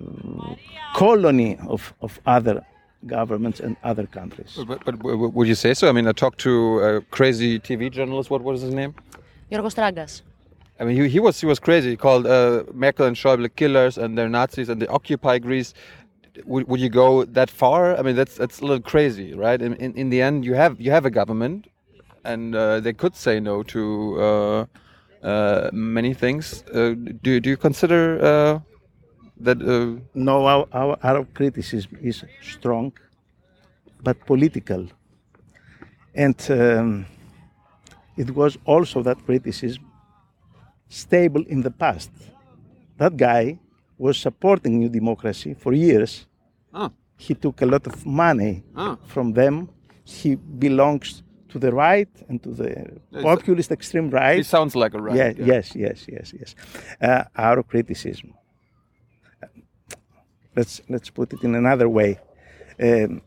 colony 0.95 1.57
of, 1.69 1.95
of 2.01 2.21
other 2.27 2.65
governments 3.07 3.61
and 3.61 3.77
other 3.83 4.07
countries. 4.07 4.59
But, 4.67 4.85
but, 4.85 5.03
would 5.03 5.49
you 5.49 5.55
say 5.55 5.75
so? 5.75 5.89
I 5.89 5.93
mean, 5.93 6.07
I 6.07 6.13
talked 6.13 6.39
to 6.41 6.79
a 6.81 7.01
crazy 7.03 7.59
TV 7.59 7.91
journalist. 7.91 8.31
What 8.31 8.43
was 8.43 8.61
his 8.63 8.75
name? 8.75 8.95
Yorgos 9.51 9.75
Tragas. 9.75 10.23
I 10.79 10.85
mean, 10.85 10.97
he, 10.97 11.09
he 11.09 11.21
was 11.21 11.39
he 11.39 11.47
was 11.47 11.59
crazy. 11.59 11.91
He 11.91 11.97
called 11.97 12.27
uh, 12.27 12.65
Merkel 12.73 13.07
and 13.07 13.17
Schäuble 13.17 13.55
killers, 13.55 13.99
and 13.99 14.17
they're 14.17 14.31
Nazis, 14.31 14.69
and 14.71 14.81
they 14.81 14.87
occupy 14.87 15.39
Greece. 15.39 15.75
Would, 16.47 16.69
would 16.69 16.81
you 16.81 16.89
go 16.89 17.25
that 17.25 17.51
far? 17.51 17.99
I 17.99 18.03
mean, 18.03 18.17
that's 18.17 18.37
that's 18.37 18.61
a 18.61 18.63
little 18.65 18.81
crazy, 18.81 19.35
right? 19.35 19.61
In 19.61 19.75
in, 19.75 19.95
in 19.95 20.09
the 20.09 20.23
end, 20.23 20.45
you 20.45 20.55
have 20.55 20.81
you 20.81 20.91
have 20.91 21.05
a 21.05 21.11
government, 21.11 21.67
and 22.25 22.55
uh, 22.55 22.81
they 22.81 22.93
could 22.93 23.17
say 23.17 23.41
no 23.41 23.63
to 23.63 24.17
uh, 24.21 24.67
uh, 25.23 25.71
many 25.73 26.15
things. 26.15 26.65
Uh, 26.73 26.95
do 27.23 27.41
do 27.41 27.51
you 27.51 27.57
consider 27.57 28.19
uh, 28.23 28.61
that? 29.41 29.61
Uh, 29.63 30.01
No, 30.15 30.47
our, 30.47 30.67
our, 30.73 30.99
our 31.03 31.25
criticism 31.35 31.99
is 32.03 32.25
strong, 32.43 32.93
but 34.03 34.17
political. 34.27 34.87
And 36.15 36.37
um, 36.51 37.07
it 38.17 38.31
was 38.35 38.59
also 38.65 39.03
that 39.03 39.19
criticism 39.25 39.85
stable 40.89 41.45
in 41.49 41.63
the 41.63 41.71
past. 41.71 42.11
That 42.99 43.17
guy 43.17 43.59
was 43.97 44.19
supporting 44.19 44.79
New 44.79 44.89
Democracy 44.89 45.55
for 45.55 45.73
years. 45.73 46.27
oh, 46.75 46.91
He 47.17 47.35
took 47.35 47.63
a 47.63 47.67
lot 47.67 47.87
of 47.87 48.05
money 48.05 48.65
oh. 48.77 48.99
from 49.07 49.33
them. 49.33 49.69
He 50.05 50.35
belongs 50.35 51.23
to 51.51 51.59
the 51.59 51.73
right 51.73 52.09
and 52.29 52.43
to 52.43 52.51
the 52.51 53.01
populist 53.23 53.71
extreme 53.71 54.11
right. 54.11 54.39
It 54.41 54.47
sounds 54.47 54.75
like 54.75 54.95
a 54.95 55.01
right. 55.01 55.17
Yeah, 55.17 55.33
yes, 55.37 55.75
yes, 55.75 56.07
yes, 56.09 56.33
yes. 56.39 56.55
Uh, 57.01 57.25
our 57.37 57.63
criticism. 57.63 58.35
Let's 60.57 60.81
let's 60.89 61.11
put 61.11 61.33
it 61.33 61.43
in 61.43 61.55
another 61.55 61.89
way. 61.89 62.19
Um, 62.81 63.23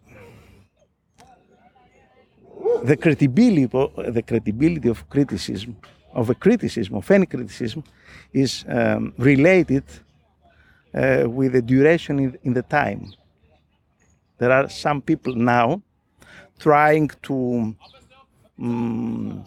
the 2.84 2.98
credibility, 2.98 3.66
the 3.66 4.24
credibility 4.26 4.90
of 4.90 5.10
criticism, 5.10 5.78
of 6.14 6.30
a 6.30 6.36
criticism, 6.36 6.96
of 6.96 7.10
any 7.12 7.26
criticism, 7.26 7.84
is 8.34 8.66
um, 8.68 9.14
related 9.18 9.84
uh, 10.94 11.24
with 11.28 11.54
the 11.54 11.62
duration 11.62 12.20
in, 12.20 12.38
in 12.44 12.54
the 12.54 12.62
time. 12.64 13.14
There 14.38 14.52
are 14.52 14.70
some 14.70 15.02
people 15.02 15.36
now 15.36 15.82
trying 16.60 17.10
to 17.24 17.76
um, 18.60 19.44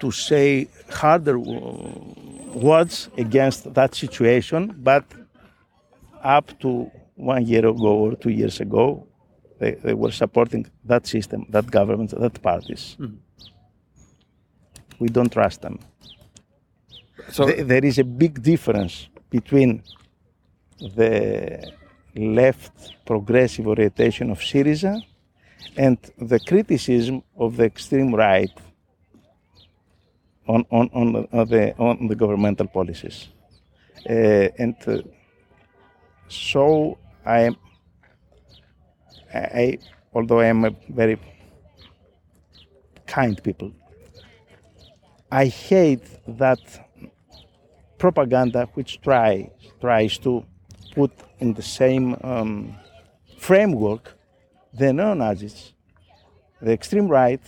to 0.00 0.10
say 0.10 0.68
harder 0.90 1.38
words 1.38 3.08
against 3.16 3.72
that 3.74 3.94
situation, 3.94 4.74
but 4.78 5.04
up 6.22 6.58
to 6.60 6.90
one 7.14 7.46
year 7.46 7.66
ago 7.66 7.92
or 8.04 8.16
two 8.16 8.30
years 8.30 8.60
ago, 8.60 9.06
they, 9.58 9.72
they 9.72 9.94
were 9.94 10.10
supporting 10.10 10.66
that 10.84 11.06
system, 11.06 11.46
that 11.50 11.70
government, 11.70 12.10
that 12.18 12.42
parties. 12.42 12.96
We 14.98 15.08
don't 15.08 15.32
trust 15.32 15.62
them. 15.62 15.78
So 17.30 17.46
Th- 17.46 17.66
there 17.66 17.84
is 17.84 17.98
a 17.98 18.04
big 18.04 18.42
difference 18.42 19.08
between 19.30 19.82
the 20.78 21.72
left 22.16 22.94
progressive 23.06 23.66
orientation 23.68 24.30
of 24.30 24.38
Syriza 24.40 25.02
and 25.76 25.98
the 26.18 26.38
criticism 26.40 27.22
of 27.36 27.56
the 27.56 27.64
extreme 27.64 28.14
right 28.14 28.50
on, 30.48 30.64
on, 30.70 30.90
on, 30.92 31.12
the, 31.12 31.28
on, 31.32 31.48
the, 31.48 31.76
on 31.78 32.08
the 32.08 32.14
governmental 32.14 32.66
policies. 32.66 33.28
Uh, 34.08 34.48
and 34.58 34.74
uh, 34.86 34.98
so 36.28 36.98
I, 37.24 37.50
I- 39.34 39.78
although 40.14 40.40
I 40.40 40.46
am 40.46 40.64
a 40.64 40.74
very 40.88 41.18
kind 43.06 43.40
people, 43.42 43.72
I 45.30 45.46
hate 45.46 46.04
that 46.26 46.60
propaganda 47.98 48.68
which 48.74 49.00
try 49.00 49.50
tries 49.80 50.18
to 50.18 50.44
put 50.94 51.12
in 51.38 51.54
the 51.54 51.62
same 51.62 52.16
um, 52.22 52.74
framework 53.38 54.14
the 54.78 54.92
neo-Nazis, 54.92 55.72
the 56.60 56.72
extreme 56.72 57.08
right, 57.08 57.40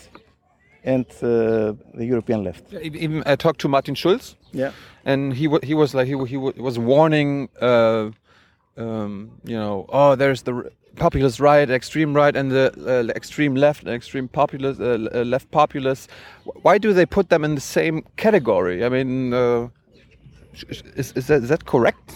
and 0.84 1.06
uh, 1.22 1.72
the 1.94 2.04
European 2.04 2.44
left. 2.44 2.72
even 2.74 3.22
I 3.26 3.36
talked 3.36 3.60
to 3.60 3.68
Martin 3.68 3.94
Schulz, 3.94 4.36
Yeah. 4.52 4.72
and 5.04 5.32
he 5.34 5.48
he 5.62 5.74
was 5.74 5.94
like 5.94 6.06
he 6.06 6.16
he 6.26 6.36
was 6.36 6.78
warning, 6.78 7.48
uh, 7.62 8.10
um, 8.76 9.30
you 9.44 9.56
know, 9.56 9.86
oh, 9.88 10.14
there's 10.16 10.42
the 10.42 10.70
populist 10.96 11.40
right, 11.40 11.70
extreme 11.70 12.12
right, 12.14 12.36
and 12.36 12.50
the 12.50 12.70
uh, 12.86 13.16
extreme 13.16 13.54
left, 13.54 13.86
extreme 13.86 14.28
populist, 14.28 14.80
uh, 14.80 14.84
uh, 15.14 15.24
left 15.24 15.50
populist. 15.50 16.10
Why 16.62 16.78
do 16.78 16.92
they 16.92 17.06
put 17.06 17.28
them 17.28 17.44
in 17.44 17.54
the 17.54 17.60
same 17.60 18.02
category? 18.16 18.84
I 18.84 18.88
mean, 18.88 19.32
uh, 19.32 19.68
is 20.96 21.12
is 21.16 21.26
that, 21.26 21.42
is 21.42 21.48
that 21.48 21.64
correct? 21.64 22.12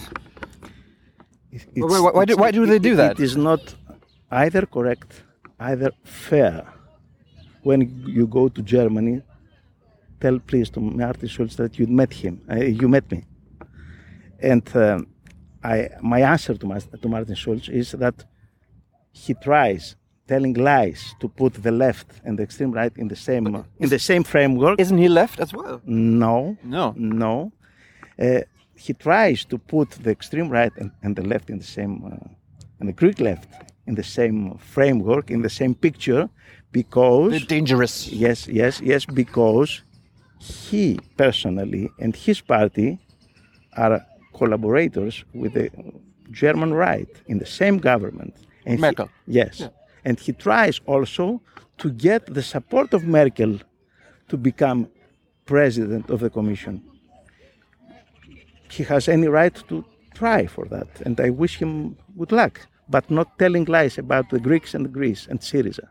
Why- 1.75 1.99
why 2.17 2.25
do- 2.25 2.37
why 2.37 2.51
do 2.51 2.65
they 2.65 2.79
do 2.79 2.95
that? 2.95 3.19
It 3.19 3.23
is 3.23 3.35
not 3.35 3.75
either 4.31 4.65
correct, 4.65 5.23
either 5.59 5.91
fair. 6.03 6.65
When 7.63 8.03
you 8.07 8.25
go 8.27 8.47
to 8.49 8.61
Germany, 8.61 9.21
tell 10.19 10.39
please 10.39 10.69
to 10.71 10.79
Martin 10.79 11.27
Schulz 11.27 11.55
that 11.57 11.77
you 11.77 11.87
met 11.87 12.13
him, 12.13 12.41
uh, 12.49 12.55
you 12.55 12.87
met 12.87 13.11
me. 13.11 13.23
And 14.41 14.63
um, 14.75 15.07
I, 15.63 15.89
my 16.01 16.21
answer 16.21 16.55
to, 16.55 16.65
Mas- 16.65 16.87
to 17.01 17.07
Martin 17.09 17.35
Schulz 17.35 17.67
is 17.67 17.91
that 17.91 18.23
he 19.11 19.33
tries 19.33 19.95
telling 20.27 20.53
lies 20.53 21.13
to 21.19 21.27
put 21.27 21.53
the 21.55 21.71
left 21.71 22.07
and 22.23 22.37
the 22.39 22.43
extreme 22.43 22.71
right 22.71 22.95
in 22.95 23.07
the 23.07 23.15
same 23.15 23.47
in 23.79 23.89
the 23.89 23.99
same 23.99 24.23
framework. 24.23 24.79
Isn't 24.79 24.99
he 24.99 25.09
left 25.09 25.39
as 25.39 25.53
well? 25.53 25.81
No, 25.85 26.55
No. 26.63 26.93
no. 26.95 27.51
Uh, 28.17 28.41
he 28.75 28.93
tries 28.93 29.43
to 29.45 29.57
put 29.57 29.89
the 29.91 30.11
extreme 30.11 30.49
right 30.49 30.71
and, 30.77 30.91
and 31.03 31.15
the 31.15 31.23
left 31.23 31.49
in 31.49 31.57
the 31.57 31.65
same, 31.65 32.05
uh, 32.05 32.27
and 32.79 32.87
the 32.87 32.93
Greek 32.93 33.19
left 33.19 33.49
in 33.89 33.95
the 33.95 34.03
same 34.19 34.39
framework, 34.75 35.25
in 35.31 35.41
the 35.41 35.49
same 35.61 35.73
picture, 35.87 36.23
because 36.71 37.31
They're 37.31 37.53
dangerous. 37.57 37.93
yes, 38.25 38.47
yes, 38.61 38.73
yes, 38.91 39.01
because 39.21 39.71
he 40.39 40.99
personally 41.17 41.85
and 42.03 42.15
his 42.15 42.39
party 42.53 42.89
are 43.85 44.05
collaborators 44.39 45.15
with 45.41 45.53
the 45.59 45.67
German 46.41 46.71
right 46.87 47.09
in 47.31 47.37
the 47.43 47.45
same 47.59 47.77
government. 47.91 48.33
And 48.65 48.75
he- 48.77 48.81
Merkel. 48.81 49.09
yes, 49.41 49.55
and 50.05 50.15
he 50.25 50.31
tries 50.33 50.75
also 50.93 51.41
to 51.81 51.87
get 52.07 52.21
the 52.37 52.43
support 52.43 52.93
of 52.93 53.01
Merkel 53.17 53.53
to 54.29 54.37
become 54.37 54.79
president 55.45 56.05
of 56.13 56.19
the 56.19 56.29
Commission. 56.29 56.75
He 58.75 58.83
has 58.83 59.07
any 59.09 59.27
right 59.27 59.55
to 59.69 59.83
try 60.13 60.45
for 60.55 60.65
that, 60.73 60.87
and 61.05 61.15
I 61.19 61.29
wish 61.31 61.53
him 61.61 61.71
good 62.19 62.31
luck. 62.31 62.55
But 62.89 63.09
not 63.11 63.37
telling 63.37 63.65
lies 63.65 63.97
about 63.97 64.29
the 64.29 64.39
Greeks 64.39 64.73
and 64.73 64.91
Greece 64.91 65.27
and 65.29 65.39
Syriza. 65.39 65.87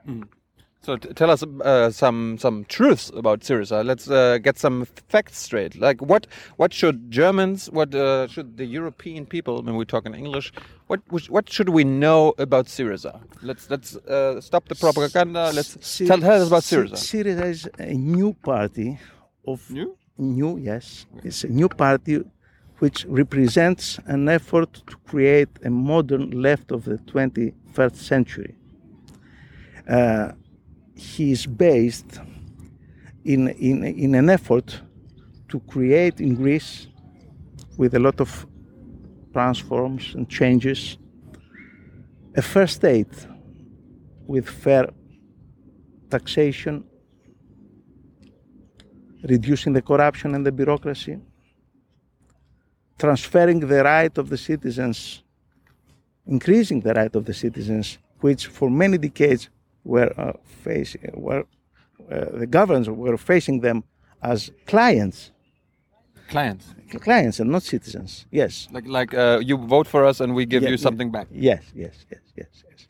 So 0.80 0.96
t- 0.96 1.12
tell 1.12 1.30
us 1.30 1.42
uh, 1.42 1.90
some 1.90 2.38
some 2.38 2.64
truths 2.64 3.10
about 3.14 3.40
Syriza. 3.40 3.84
Let's 3.84 4.08
uh, 4.08 4.38
get 4.38 4.58
some 4.58 4.86
facts 5.08 5.38
straight. 5.38 5.76
Like 5.76 6.00
what 6.00 6.26
what 6.56 6.72
should 6.72 7.10
Germans, 7.10 7.68
what 7.70 7.94
uh, 7.94 8.26
should 8.28 8.56
the 8.56 8.64
European 8.64 9.26
people, 9.26 9.62
when 9.62 9.76
we 9.76 9.84
talk 9.84 10.06
in 10.06 10.14
English, 10.14 10.52
what 10.86 11.00
what 11.28 11.50
should 11.52 11.68
we 11.70 11.84
know 11.84 12.32
about 12.38 12.66
Syriza? 12.66 13.20
Let's 13.42 13.68
let's 13.68 13.96
uh, 13.96 14.40
stop 14.40 14.68
the 14.68 14.76
propaganda. 14.76 15.50
Let's 15.52 15.76
Sy- 15.80 16.06
tell, 16.06 16.20
tell 16.20 16.42
us 16.42 16.48
about 16.48 16.64
Sy- 16.64 16.76
Syriza. 16.76 16.96
Syriza 16.96 17.44
is 17.50 17.68
a 17.78 17.94
new 17.94 18.32
party 18.34 18.98
of 19.46 19.68
New? 19.70 19.96
new, 20.16 20.58
yes, 20.58 21.06
it's 21.22 21.44
a 21.44 21.48
new 21.48 21.68
party 21.68 22.22
which 22.78 23.04
represents 23.06 23.98
an 24.06 24.28
effort 24.28 24.72
to 24.86 24.96
create 25.06 25.48
a 25.64 25.70
modern 25.70 26.30
left 26.30 26.70
of 26.70 26.84
the 26.84 26.96
21st 26.98 27.96
century. 27.96 28.54
Uh, 29.88 30.32
he 30.94 31.32
is 31.32 31.46
based 31.46 32.20
in, 33.24 33.48
in, 33.48 33.84
in 33.84 34.14
an 34.14 34.30
effort 34.30 34.80
to 35.48 35.60
create 35.60 36.20
in 36.20 36.34
Greece, 36.34 36.86
with 37.76 37.94
a 37.94 37.98
lot 37.98 38.20
of 38.20 38.46
transforms 39.32 40.14
and 40.14 40.28
changes, 40.28 40.98
a 42.36 42.42
fair 42.42 42.66
state 42.66 43.26
with 44.26 44.48
fair 44.48 44.88
taxation, 46.10 46.84
reducing 49.22 49.72
the 49.72 49.82
corruption 49.82 50.34
and 50.34 50.44
the 50.44 50.52
bureaucracy, 50.52 51.18
transferring 52.98 53.60
the 53.60 53.82
right 53.84 54.16
of 54.18 54.28
the 54.28 54.36
citizens, 54.36 55.22
increasing 56.26 56.80
the 56.80 56.92
right 56.94 57.14
of 57.14 57.24
the 57.24 57.34
citizens, 57.34 57.98
which 58.20 58.46
for 58.46 58.68
many 58.70 58.98
decades 58.98 59.48
were 59.84 60.12
uh, 60.18 60.32
facing, 60.64 61.00
were, 61.14 61.44
uh, 62.10 62.24
the 62.38 62.46
governments 62.46 62.88
were 62.88 63.16
facing 63.16 63.60
them 63.60 63.84
as 64.22 64.50
clients, 64.66 65.30
Clients, 66.28 66.74
clients 67.00 67.40
and 67.40 67.50
not 67.50 67.62
citizens. 67.62 68.26
Yes. 68.30 68.68
like 68.70 68.86
like 68.86 69.14
uh, 69.14 69.40
you 69.42 69.56
vote 69.56 69.86
for 69.86 70.04
us 70.04 70.20
and 70.20 70.34
we 70.34 70.44
give 70.44 70.62
Yeah, 70.62 70.68
you 70.70 70.76
something 70.76 71.10
back. 71.10 71.26
Yes, 71.32 71.62
yes, 71.74 72.04
yes, 72.10 72.20
yes, 72.36 72.48
yes. 72.68 72.86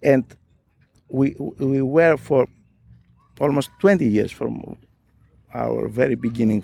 And 0.00 0.24
we 1.08 1.34
we 1.58 1.82
were 1.82 2.16
for 2.16 2.46
almost 3.40 3.70
20 3.80 4.06
years 4.06 4.30
from 4.30 4.76
our 5.52 5.88
very 5.88 6.14
beginning 6.14 6.62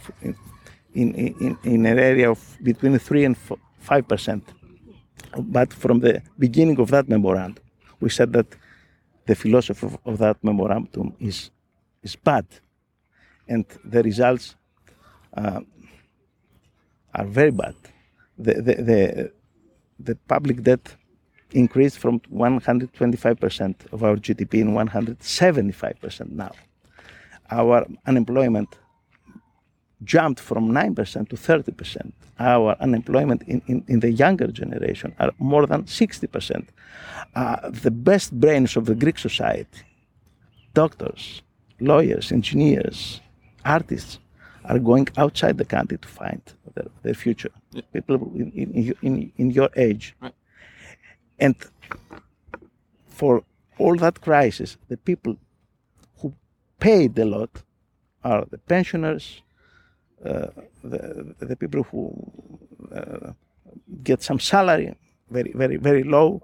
in- 0.94 1.14
in, 1.14 1.58
in, 1.64 1.86
an 1.86 1.98
area 1.98 2.30
of 2.30 2.58
between 2.62 2.98
3 2.98 3.24
and 3.24 3.36
5 3.36 4.08
percent. 4.08 4.44
But 5.38 5.72
from 5.72 6.00
the 6.00 6.22
beginning 6.38 6.78
of 6.78 6.90
that 6.90 7.08
memorandum, 7.08 7.62
we 8.00 8.08
said 8.08 8.32
that 8.32 8.46
the 9.26 9.34
philosophy 9.34 9.86
of, 9.86 9.98
of 10.04 10.18
that 10.18 10.42
memorandum 10.42 11.14
is, 11.18 11.50
is 12.02 12.16
bad. 12.16 12.46
And 13.48 13.64
the 13.84 14.02
results 14.02 14.56
uh, 15.36 15.60
are 17.14 17.26
very 17.26 17.50
bad. 17.50 17.74
The, 18.38 18.54
the, 18.54 18.74
the, 18.82 19.32
the 19.98 20.14
public 20.28 20.62
debt 20.62 20.96
increased 21.52 21.98
from 21.98 22.20
125% 22.20 23.92
of 23.92 24.02
our 24.02 24.16
GDP 24.16 24.54
in 24.60 24.74
175% 24.74 26.30
now. 26.30 26.52
Our 27.50 27.86
unemployment 28.06 28.76
jumped 30.02 30.40
from 30.40 30.70
9% 30.70 31.28
to 31.28 31.36
30%. 31.36 32.12
Our 32.38 32.76
unemployment 32.80 33.42
in, 33.42 33.62
in, 33.66 33.84
in 33.86 34.00
the 34.00 34.10
younger 34.10 34.48
generation 34.48 35.14
are 35.18 35.32
more 35.38 35.66
than 35.66 35.84
60%. 35.84 36.66
Uh, 37.34 37.70
the 37.70 37.90
best 37.90 38.32
brains 38.32 38.76
of 38.76 38.86
the 38.86 38.94
Greek 38.94 39.18
society, 39.18 39.82
doctors, 40.74 41.42
lawyers, 41.80 42.32
engineers, 42.32 43.20
artists, 43.64 44.18
are 44.64 44.78
going 44.78 45.08
outside 45.16 45.58
the 45.58 45.64
country 45.64 45.98
to 45.98 46.08
find 46.08 46.40
their, 46.74 46.86
their 47.02 47.14
future. 47.14 47.50
Yeah. 47.72 47.82
People 47.92 48.16
in, 48.34 48.50
in, 48.52 48.94
in, 49.02 49.32
in 49.36 49.50
your 49.50 49.70
age. 49.76 50.14
Right. 50.20 50.34
And 51.38 51.54
for 53.08 53.44
all 53.78 53.96
that 53.96 54.20
crisis, 54.20 54.76
the 54.88 54.96
people 54.96 55.36
who 56.18 56.34
paid 56.78 57.18
a 57.18 57.24
lot 57.24 57.62
are 58.22 58.44
the 58.50 58.58
pensioners, 58.58 59.42
the, 60.24 61.34
the 61.50 61.56
people 61.56 61.82
who 61.90 62.02
uh, 62.98 63.32
get 64.02 64.22
some 64.22 64.40
salary, 64.40 64.94
very, 65.30 65.52
very, 65.54 65.76
very 65.76 66.04
low, 66.04 66.42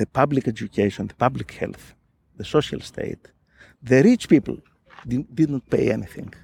the 0.00 0.06
public 0.06 0.48
education, 0.48 1.06
the 1.08 1.14
public 1.14 1.50
health, 1.52 1.94
the 2.36 2.44
social 2.44 2.80
state. 2.80 3.24
The 3.82 4.02
rich 4.02 4.28
people 4.28 4.58
did, 5.06 5.22
didn't 5.34 5.64
pay 5.70 5.90
anything 5.98 6.34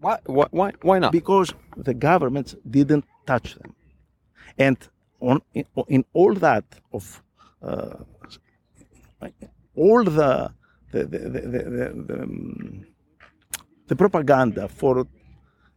Why? 0.00 0.18
Why? 0.26 0.46
Why, 0.50 0.72
why 0.82 0.98
not? 0.98 1.12
because 1.12 1.52
the 1.76 1.94
governments 1.94 2.56
didn't 2.68 3.04
touch 3.26 3.54
them. 3.56 3.74
And 4.58 4.78
on, 5.20 5.42
in, 5.54 5.64
in 5.88 6.04
all 6.14 6.34
that 6.34 6.64
of 6.92 7.22
uh, 7.62 7.96
all 9.76 10.04
the 10.04 10.52
the, 10.92 11.04
the, 11.04 11.18
the, 11.18 11.40
the, 11.40 12.04
the, 12.08 12.22
um, 12.22 12.86
the 13.88 13.96
propaganda 13.96 14.68
for 14.68 15.06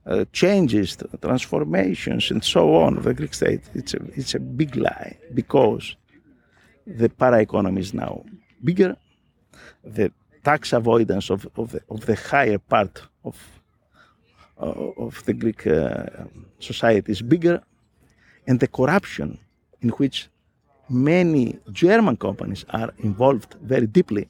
uh, 0.06 0.26
changes, 0.34 0.98
transformations, 1.22 2.32
and 2.32 2.44
so 2.44 2.76
on 2.76 2.98
of 2.98 3.04
the 3.04 3.14
Greek 3.14 3.34
state, 3.34 3.62
it's 3.74 3.94
a, 3.94 4.00
it's 4.16 4.34
a 4.36 4.40
big 4.40 4.76
lie 4.76 5.18
because 5.34 5.96
the 6.86 7.10
para 7.10 7.42
economy 7.42 7.82
is 7.82 7.94
now 7.94 8.24
bigger, 8.64 8.98
the 9.84 10.12
tax 10.44 10.74
avoidance 10.74 11.30
of, 11.30 11.48
of, 11.56 11.72
the, 11.72 11.82
of 11.90 12.06
the 12.06 12.16
higher 12.16 12.58
part 12.58 13.02
of 13.24 13.38
uh, 14.62 14.66
of 14.98 15.24
the 15.26 15.34
Greek 15.34 15.66
uh, 15.66 16.06
society 16.60 17.12
is 17.12 17.22
bigger, 17.22 17.62
and 18.48 18.60
the 18.60 18.68
corruption 18.68 19.40
in 19.82 19.90
which 19.90 20.30
many 20.90 21.58
German 21.72 22.16
companies 22.18 22.64
are 22.70 22.94
involved 23.00 23.56
very 23.62 23.88
deeply 23.88 24.28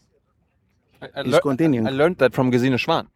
I, 1.02 1.10
I 1.16 1.22
is 1.22 1.40
continuing. 1.40 1.88
I 1.88 1.92
learned 1.92 2.18
that 2.18 2.34
from 2.34 2.52
Gesine 2.52 2.78
Schwan. 2.78 3.08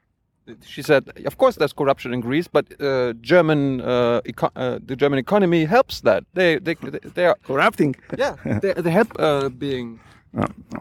She 0.66 0.82
said, 0.82 1.04
"Of 1.26 1.38
course, 1.38 1.56
there's 1.58 1.74
corruption 1.74 2.14
in 2.14 2.22
Greece, 2.22 2.48
but 2.52 2.66
uh, 2.82 3.14
German 3.22 3.82
uh, 3.82 4.22
eco- 4.26 4.52
uh, 4.56 4.80
the 4.90 4.96
German 4.96 5.20
economy 5.20 5.66
helps 5.66 6.02
that. 6.02 6.24
They 6.34 6.60
they 6.60 6.76
they, 6.76 7.00
they 7.16 7.26
are 7.26 7.38
corrupting. 7.48 7.96
yeah 8.18 8.36
they, 8.62 8.74
they 8.74 8.92
help 8.92 9.12
uh, 9.20 9.50
being 9.50 10.00
No, 10.34 10.46
no, 10.74 10.80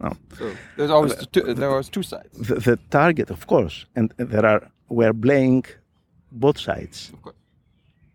no. 0.00 0.10
so. 0.38 0.44
There's 0.76 0.90
always 0.90 1.14
two, 1.32 1.54
there 1.54 1.70
was 1.70 1.88
two 1.88 2.02
sides. 2.02 2.48
The, 2.48 2.54
the 2.60 2.76
target, 2.90 3.30
of 3.30 3.46
course, 3.46 3.86
and 3.96 4.12
there 4.16 4.46
are 4.46 4.62
we're 4.88 5.14
playing 5.14 5.64
both 6.32 6.58
sides. 6.58 7.10
Of 7.12 7.20
course. 7.22 7.36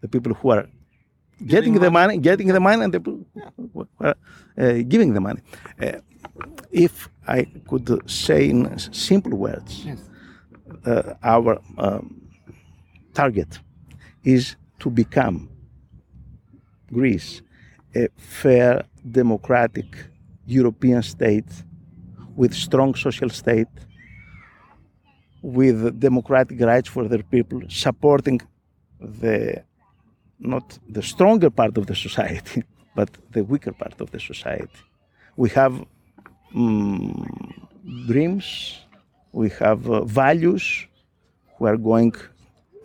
The 0.01 0.07
people 0.07 0.33
who 0.33 0.49
are 0.51 0.65
getting 1.45 1.79
the 1.79 1.89
money, 1.91 2.17
getting 2.17 2.47
the 2.53 2.59
money, 2.59 2.83
and 2.83 2.93
the 2.93 2.99
people 2.99 3.25
who 3.73 3.87
are 3.99 4.15
uh, 4.57 4.83
giving 4.87 5.13
the 5.13 5.21
money. 5.21 5.41
Uh, 5.81 5.99
if 6.71 7.09
I 7.27 7.45
could 7.69 7.87
say 8.09 8.49
in 8.49 8.77
simple 8.91 9.35
words, 9.37 9.85
Yes. 9.85 9.99
Uh, 10.85 11.13
our 11.23 11.61
um, 11.77 12.21
target 13.13 13.59
is 14.23 14.55
to 14.79 14.89
become 14.89 15.49
Greece 16.91 17.41
a 17.95 18.07
fair, 18.17 18.83
democratic 19.11 19.85
European 20.45 21.03
state 21.03 21.51
with 22.35 22.53
strong 22.53 22.95
social 22.95 23.29
state, 23.29 23.67
with 25.41 25.99
democratic 25.99 26.59
rights 26.59 26.89
for 26.89 27.07
their 27.07 27.23
people, 27.23 27.61
supporting 27.69 28.41
the 28.99 29.63
not 30.39 30.79
the 30.89 31.01
stronger 31.01 31.49
part 31.49 31.77
of 31.77 31.85
the 31.85 31.95
society, 31.95 32.63
but 32.95 33.09
the 33.31 33.43
weaker 33.43 33.71
part 33.71 33.99
of 34.01 34.11
the 34.11 34.19
society. 34.19 34.79
We 35.35 35.49
have 35.51 35.85
mm, 36.53 38.07
dreams, 38.07 38.79
we 39.33 39.49
have 39.49 39.89
uh, 39.89 40.05
values. 40.05 40.85
We 41.59 41.69
are 41.69 41.77
going 41.77 42.13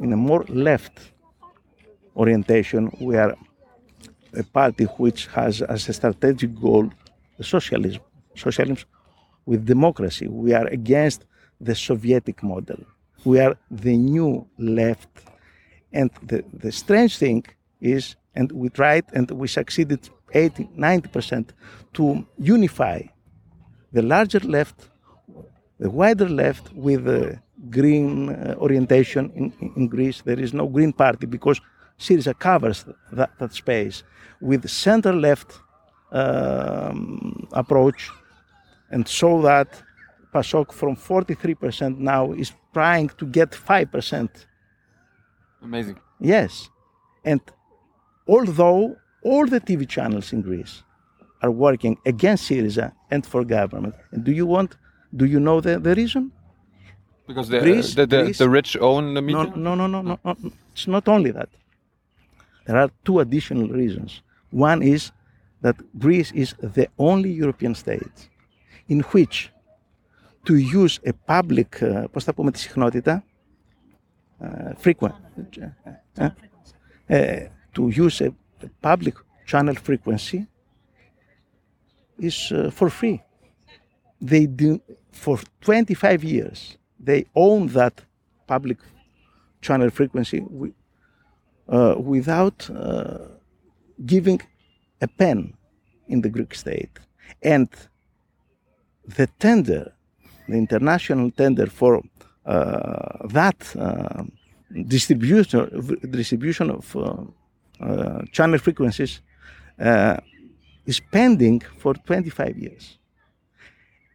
in 0.01 0.13
a 0.13 0.17
more 0.17 0.45
left 0.49 0.99
orientation. 2.17 2.91
We 3.01 3.17
are 3.17 3.37
a 4.35 4.43
party 4.43 4.85
which 4.85 5.27
has 5.29 5.63
as 5.63 5.89
a 5.89 5.93
strategic 5.93 6.59
goal 6.61 6.91
socialism, 7.41 8.03
socialism 8.35 8.89
with 9.47 9.65
democracy. 9.65 10.27
We 10.27 10.53
are 10.55 10.67
against 10.67 11.25
the 11.61 11.73
Sovietic 11.73 12.43
model. 12.43 12.81
We 13.25 13.41
are 13.41 13.57
the 13.71 13.97
new 13.97 14.47
left. 14.59 15.09
And 15.93 16.11
the, 16.23 16.45
the 16.53 16.73
strange 16.73 17.19
thing 17.19 17.45
is, 17.81 18.17
and 18.35 18.51
we 18.53 18.69
tried 18.69 19.05
and 19.13 19.31
we 19.31 19.49
succeeded 19.49 20.09
80, 20.33 20.69
90% 20.77 21.49
to 21.95 22.27
unify 22.39 23.03
the 23.93 24.03
larger 24.03 24.41
left, 24.41 24.88
the 25.79 25.91
wider 25.91 26.29
left 26.29 26.73
with 26.75 27.05
the 27.05 27.41
green 27.71 28.31
uh, 28.31 28.55
orientation 28.59 29.31
in, 29.35 29.73
in 29.77 29.88
Greece. 29.88 30.23
There 30.23 30.38
is 30.38 30.53
no 30.53 30.67
green 30.67 30.93
party 30.93 31.27
because 31.27 31.61
Syriza 31.99 32.38
covers 32.38 32.85
that, 33.12 33.31
that 33.38 33.53
space 33.53 34.03
with 34.41 34.69
center 34.69 35.12
left 35.12 35.61
um, 36.12 37.47
approach 37.53 38.11
and 38.91 39.07
so 39.07 39.43
that 39.43 39.83
PASOK 40.33 40.73
from 40.73 40.97
43% 40.97 41.99
now 41.99 42.33
is 42.33 42.53
trying 42.73 43.09
to 43.11 43.27
get 43.27 43.51
5%. 43.51 44.29
Amazing. 45.62 45.99
Yes. 46.21 46.71
And 47.25 47.41
although 48.27 48.97
all 49.23 49.47
the 49.47 49.61
TV 49.61 49.88
channels 49.88 50.33
in 50.33 50.43
Greece 50.43 50.83
are 51.43 51.51
working 51.51 51.99
against 52.07 52.51
Syriza 52.51 52.93
and 53.11 53.27
for 53.27 53.45
government, 53.45 53.95
and 54.12 54.25
do 54.25 54.33
you 54.33 54.47
want, 54.47 54.77
do 55.15 55.26
you 55.26 55.39
know 55.39 55.62
the, 55.62 55.80
the 55.80 55.93
reason? 55.96 56.32
Because 57.28 57.48
the 57.50 57.60
Greece- 57.60 57.93
the, 57.96 58.06
the, 58.06 58.24
Greece- 58.24 58.38
the 58.38 58.50
rich 58.50 58.72
own 58.89 59.13
the 59.13 59.22
No, 59.22 59.28
media. 59.28 59.54
no, 59.56 59.76
no, 59.76 59.88
no, 59.88 60.02
no, 60.02 60.19
no. 60.26 60.36
It's 60.74 60.88
not 60.88 61.08
only 61.08 61.32
that. 61.32 61.50
There 62.65 62.78
are 62.78 62.89
two 63.06 63.19
additional 63.19 63.67
reasons. 63.69 64.22
One 64.52 64.82
is 64.96 65.12
that 65.62 65.76
Greece 65.98 66.32
is 66.43 66.50
the 66.78 66.88
only 66.98 67.32
European 67.32 67.74
state 67.76 68.17
in 68.88 69.00
which 69.12 69.52
to 70.46 70.56
use 70.56 71.00
a 71.06 71.13
public, 71.13 71.82
uh, 71.82 72.04
πώς 72.12 72.24
θα 72.24 72.34
πούμε 72.34 72.52
τη 72.52 72.60
συχνότητα, 72.60 73.24
uh, 74.41 74.46
frequent, 74.84 75.13
uh, 76.19 76.30
uh, 77.10 77.48
to 77.74 77.89
use 77.89 78.22
a, 78.22 78.28
a 78.28 78.67
public 78.82 79.15
channel 79.46 79.76
frequency 79.76 80.39
is 82.19 82.52
uh, 82.52 82.69
for 82.72 82.89
free. 82.89 83.22
They 84.22 84.46
do 84.46 84.80
for 85.18 85.38
25 85.61 86.24
years. 86.24 86.76
They 86.98 87.26
own 87.35 87.68
that 87.68 88.02
public 88.46 88.78
channel 89.61 89.90
frequency 89.90 90.44
uh, 91.68 91.94
without 91.98 92.68
uh, 92.70 93.18
giving 94.07 94.40
a 95.00 95.09
pen 95.09 95.54
in 96.09 96.22
the 96.22 96.28
Greek 96.28 96.54
state. 96.54 96.98
And 97.42 97.68
the 99.16 99.26
tender, 99.38 99.92
the 100.48 100.57
international 100.57 101.31
tender 101.31 101.66
for 101.66 102.02
uh, 102.46 103.26
that 103.28 103.76
uh, 103.76 104.24
distribution, 104.87 105.98
distribution 106.11 106.70
of 106.70 106.96
uh, 106.96 107.24
uh, 107.81 108.22
channel 108.33 108.59
frequencies 108.59 109.20
is 110.87 111.00
pending 111.12 111.61
for 111.76 111.94
25 111.94 112.57
years. 112.57 112.98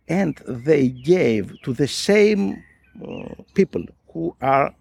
And 0.07 0.35
they 0.47 0.89
gave 0.89 1.53
to 1.63 1.73
the 1.73 1.87
same 1.87 2.63
uh, 3.01 3.35
people 3.53 3.83
who 4.11 4.35
are 4.41 4.73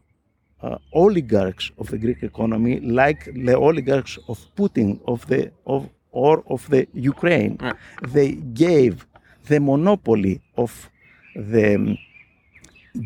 uh, 0.63 0.79
oligarchs 0.93 1.71
of 1.79 1.89
the 1.89 1.99
Greek 1.99 2.23
economy, 2.23 2.81
like 2.81 3.25
the 3.35 3.57
oligarchs 3.57 4.19
of 4.29 4.39
Putin 4.57 5.01
of 5.07 5.27
the 5.27 5.51
of 5.67 5.89
or 6.13 6.45
of 6.49 6.69
the 6.71 6.87
Ukraine. 6.95 7.57
Right. 7.61 7.75
They 8.09 8.33
gave 8.33 9.07
the 9.49 9.61
monopoly 9.61 10.41
of 10.57 10.91
the 11.35 11.75
um, 11.75 11.99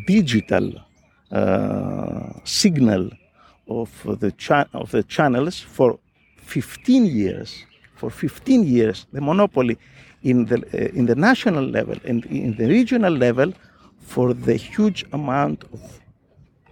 digital 0.06 0.72
uh, 1.30 2.32
signal 2.44 3.10
of 3.68 3.90
the 4.20 4.32
cha- 4.32 4.68
of 4.72 4.90
the 4.90 5.02
channels 5.02 5.60
for 5.60 5.98
15 6.36 7.06
years. 7.06 7.64
For 7.94 8.10
15 8.10 8.64
years, 8.64 9.06
the 9.12 9.22
monopoly 9.22 9.78
in 10.30 10.38
the 10.50 10.58
uh, 10.74 10.98
in 10.98 11.04
the 11.10 11.18
national 11.28 11.64
level 11.78 11.96
and 12.10 12.20
in 12.26 12.52
the 12.60 12.66
regional 12.78 13.14
level 13.26 13.48
for 14.12 14.26
the 14.46 14.56
huge 14.72 15.00
amount 15.18 15.58
of 15.74 15.80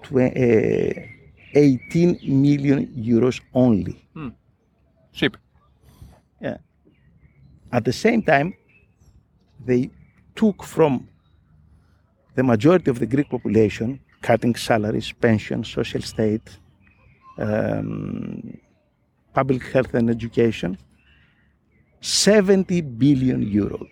tw- 0.04 0.34
uh, 0.46 1.14
18 1.54 2.18
million 2.46 2.80
euros 3.12 3.40
only. 3.54 3.96
Cheap. 5.12 5.36
Yeah. 6.40 6.58
At 7.70 7.84
the 7.84 7.92
same 7.92 8.22
time, 8.22 8.54
they 9.64 9.90
took 10.34 10.64
from 10.64 11.08
the 12.34 12.42
majority 12.42 12.90
of 12.90 12.98
the 12.98 13.06
Greek 13.06 13.30
population, 13.30 14.00
cutting 14.20 14.56
salaries, 14.56 15.12
pensions, 15.12 15.68
social 15.68 16.02
state, 16.02 16.48
um, 17.38 18.58
public 19.32 19.62
health 19.72 19.94
and 19.94 20.10
education, 20.10 20.76
70 22.08 22.82
billion 22.82 23.40
euros. 23.42 23.88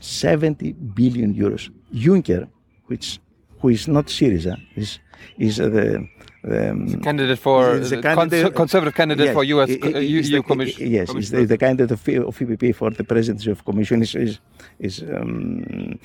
70 0.00 0.72
billion 0.94 1.34
euros. 1.34 1.70
Juncker, 1.92 2.48
which 2.86 3.18
who 3.60 3.70
is 3.70 3.88
not 3.88 4.06
Syriza, 4.06 4.56
is 4.76 5.00
is 5.38 5.58
uh, 5.58 5.68
the, 5.68 6.06
the 6.44 6.70
um, 6.70 7.00
Candidate 7.00 7.38
for 7.38 7.76
a 7.76 7.80
uh, 7.80 8.02
candidate- 8.02 8.44
cons- 8.44 8.56
conservative 8.56 8.94
candidate 8.94 9.26
Yes, 9.26 9.34
for 9.34 9.44
US 9.44 9.70
uh, 9.70 9.98
EU 9.98 10.22
the- 10.22 10.42
Commission. 10.42 10.90
Yes, 10.90 11.10
he's 11.12 11.30
the, 11.30 11.44
the 11.44 11.58
candidate 11.58 11.90
of, 11.90 12.00
of 12.28 12.38
EPP 12.38 12.74
for 12.74 12.90
the 12.90 13.02
presidency 13.04 13.50
of 13.50 13.64
Commission 13.64 14.02
is 14.02 14.14
is, 14.14 14.38
is, 14.78 15.02
um, 15.02 15.98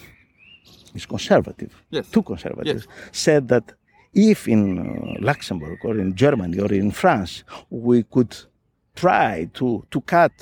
is 0.96 1.06
conservative, 1.06 1.72
Yes. 1.92 2.10
too 2.10 2.24
conservative. 2.24 2.78
Yes. 2.78 2.88
Said 3.12 3.50
that 3.50 3.74
if 4.16 4.48
in 4.48 4.62
uh, 4.80 4.84
Luxembourg 5.20 5.78
or 5.84 5.96
in 6.00 6.16
Germany 6.16 6.60
or 6.60 6.72
in 6.74 6.90
France 6.92 7.44
we 7.70 8.02
could 8.04 8.36
try 9.06 9.48
to 9.60 9.68
to 9.94 10.00
cut 10.16 10.34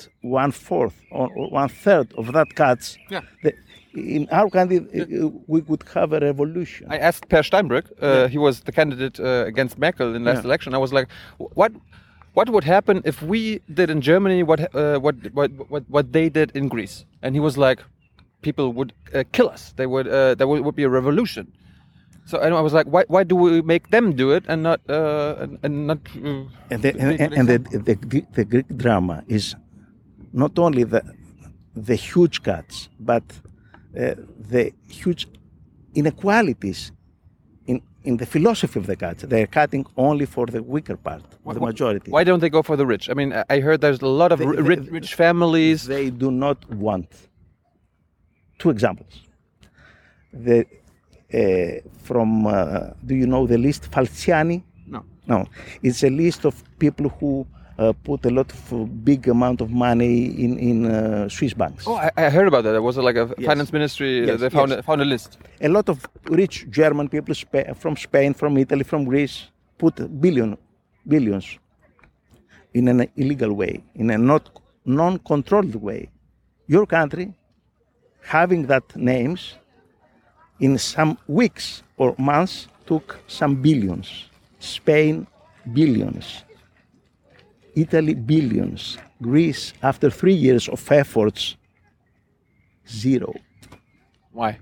one 0.42 0.52
fourth 0.52 0.96
or, 1.10 1.28
one 1.62 1.68
third 1.84 2.06
of 2.20 2.26
that 2.36 2.48
cuts, 2.54 2.86
Yeah. 3.10 3.22
the, 3.44 3.52
in 3.94 4.22
our 4.38 4.48
country 4.50 4.78
uh, 4.78 5.28
we 5.52 5.60
could 5.68 5.82
have 5.94 6.10
a 6.12 6.20
revolution. 6.30 6.86
I 6.96 6.98
asked 7.08 7.24
Peer 7.30 7.42
Steinbrück. 7.50 7.86
Uh, 8.00 8.28
He 8.34 8.38
was 8.38 8.54
the 8.68 8.72
candidate 8.72 9.16
uh, 9.20 9.44
against 9.52 9.74
Merkel 9.78 10.14
in 10.16 10.22
last 10.24 10.36
Yeah. 10.42 10.48
election. 10.50 10.74
I 10.74 10.78
was 10.78 10.92
like, 10.92 11.08
what? 11.60 11.72
What 12.38 12.48
would 12.50 12.64
happen 12.64 12.96
if 13.04 13.16
we 13.32 13.40
did 13.78 13.88
in 13.90 14.00
Germany 14.00 14.42
what 14.50 14.60
uh, 14.60 14.98
what, 15.04 15.14
what 15.38 15.50
what 15.72 15.82
what 15.94 16.06
they 16.12 16.28
did 16.38 16.48
in 16.54 16.68
Greece? 16.68 16.96
And 17.22 17.34
he 17.34 17.40
was 17.40 17.56
like, 17.56 17.80
people 18.42 18.66
would 18.78 18.90
uh, 19.14 19.24
kill 19.36 19.48
us. 19.54 19.62
They 19.76 19.86
would 19.86 20.06
uh, 20.06 20.34
there 20.38 20.46
would, 20.50 20.60
would 20.64 20.76
be 20.76 20.84
a 20.84 20.88
revolution. 21.00 21.44
So 22.28 22.38
and 22.44 22.54
I 22.54 22.60
was 22.66 22.74
like, 22.78 22.86
why 22.94 23.04
why 23.14 23.22
do 23.30 23.34
we 23.44 23.62
make 23.62 23.84
them 23.94 24.06
do 24.22 24.26
it 24.36 24.44
and 24.50 24.62
not 24.68 24.80
uh, 24.88 25.36
and, 25.42 25.52
and 25.64 25.74
not? 25.90 25.98
Uh, 26.14 26.44
and 26.72 26.78
the, 26.84 26.90
and, 27.22 27.32
and 27.38 27.48
the, 27.52 27.58
the, 27.88 27.94
the 28.38 28.44
Greek 28.44 28.68
drama 28.82 29.16
is 29.28 29.44
not 30.42 30.58
only 30.58 30.84
the 30.84 31.02
the 31.88 31.94
huge 31.94 32.36
cuts, 32.42 32.76
but 33.00 33.22
uh, 33.98 34.14
the 34.54 34.64
huge 35.00 35.22
inequalities 35.94 36.92
in 37.66 37.80
in 38.08 38.18
the 38.18 38.26
philosophy 38.26 38.78
of 38.78 38.86
the 38.86 38.96
cuts. 39.04 39.22
They 39.22 39.40
are 39.44 39.52
cutting 39.60 39.86
only 39.96 40.26
for 40.26 40.44
the 40.54 40.62
weaker 40.62 40.98
part, 40.98 41.22
the 41.54 41.60
majority. 41.60 42.10
Why 42.10 42.24
don't 42.24 42.40
they 42.44 42.50
go 42.50 42.62
for 42.62 42.76
the 42.76 42.84
rich? 42.94 43.08
I 43.08 43.14
mean, 43.14 43.32
I- 43.54 43.60
heard 43.66 43.80
there's 43.80 44.02
a 44.02 44.12
lot 44.22 44.30
of 44.32 44.38
They- 44.38 44.46
ri- 44.46 44.56
they- 44.56 44.62
rich, 44.72 44.90
rich 44.98 45.10
families. 45.14 45.78
They 45.86 46.10
do 46.24 46.30
not 46.30 46.58
want. 46.86 47.08
Two 48.58 48.70
examples. 48.76 49.14
The 50.46 50.66
from 52.02 52.46
uh, 52.46 52.90
do 53.04 53.14
you 53.14 53.26
know 53.26 53.46
the 53.46 53.58
list 53.58 53.90
Falciani? 53.90 54.62
No. 54.86 55.04
No, 55.26 55.46
it's 55.82 56.02
a 56.02 56.10
list 56.10 56.44
of 56.46 56.54
people 56.78 57.08
who 57.20 57.46
uh, 57.78 57.92
put 58.02 58.24
a 58.24 58.30
lot 58.30 58.50
of 58.50 58.72
uh, 58.72 58.76
big 59.04 59.28
amount 59.28 59.60
of 59.60 59.70
money 59.70 60.26
in 60.44 60.58
in 60.58 60.86
uh, 60.86 61.28
Swiss 61.28 61.54
banks. 61.54 61.84
Oh, 61.86 61.96
I, 61.96 62.10
I 62.16 62.30
heard 62.30 62.48
about 62.48 62.64
that. 62.64 62.72
There 62.72 62.82
was 62.82 62.96
like 62.96 63.16
a 63.16 63.26
Yes. 63.38 63.46
finance 63.46 63.72
ministry. 63.72 64.22
uh, 64.22 64.26
Yes, 64.32 64.40
they 64.40 64.50
found 64.50 64.70
yes. 64.70 64.80
a, 64.80 64.82
found 64.82 65.00
a 65.02 65.04
list. 65.04 65.38
A 65.60 65.68
lot 65.68 65.88
of 65.88 66.06
rich 66.30 66.66
German 66.70 67.08
people 67.08 67.34
Spa- 67.34 67.74
from 67.74 67.96
Spain, 67.96 68.32
from 68.34 68.56
Italy, 68.56 68.84
from 68.84 69.04
Greece 69.04 69.48
put 69.78 69.94
billion 70.20 70.56
billions 71.06 71.58
in 72.74 72.88
an 72.88 73.06
illegal 73.16 73.52
way, 73.52 73.82
in 73.94 74.10
a 74.10 74.18
not 74.18 74.44
non-controlled 74.84 75.74
way. 75.74 76.08
Your 76.66 76.86
country, 76.86 77.34
having 78.22 78.66
that 78.66 78.84
names, 78.96 79.54
in 80.60 80.78
some 80.78 81.18
weeks 81.26 81.82
or 81.96 82.14
months 82.18 82.68
took 82.86 83.18
some 83.26 83.56
billions. 83.56 84.28
Spain, 84.58 85.26
billions. 85.72 86.44
Italy, 87.74 88.14
billions. 88.14 88.98
Greece, 89.22 89.72
after 89.82 90.10
three 90.10 90.34
years 90.34 90.68
of 90.68 90.92
efforts, 90.92 91.56
zero. 92.88 93.34
Why? 94.32 94.58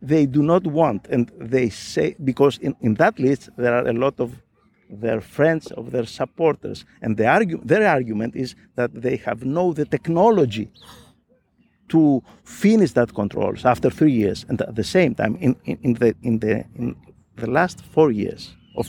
They 0.00 0.26
do 0.26 0.42
not 0.42 0.66
want, 0.66 1.06
and 1.08 1.30
they 1.38 1.70
say, 1.70 2.16
because 2.22 2.58
in, 2.58 2.76
in 2.80 2.94
that 2.94 3.18
list 3.18 3.50
there 3.56 3.74
are 3.74 3.86
a 3.86 3.92
lot 3.92 4.20
of 4.20 4.42
their 4.90 5.20
friends, 5.20 5.70
of 5.72 5.90
their 5.90 6.04
supporters, 6.04 6.84
and 7.02 7.16
the 7.16 7.26
argue, 7.26 7.60
their 7.64 7.86
argument 7.88 8.36
is 8.36 8.54
that 8.76 8.90
they 8.94 9.16
have 9.16 9.44
no 9.44 9.72
the 9.72 9.86
technology 9.86 10.70
to 11.88 12.22
finish 12.44 12.92
that 12.92 13.14
controls 13.14 13.64
after 13.64 13.90
three 13.90 14.12
years, 14.12 14.44
and 14.48 14.60
at 14.62 14.74
the 14.74 14.84
same 14.84 15.14
time, 15.14 15.36
in, 15.36 15.56
in, 15.64 15.78
in 15.82 15.94
the 15.94 16.14
in 16.22 16.38
the 16.38 16.64
in 16.76 16.96
the 17.36 17.50
last 17.50 17.84
four 17.84 18.10
years 18.10 18.54
of 18.76 18.88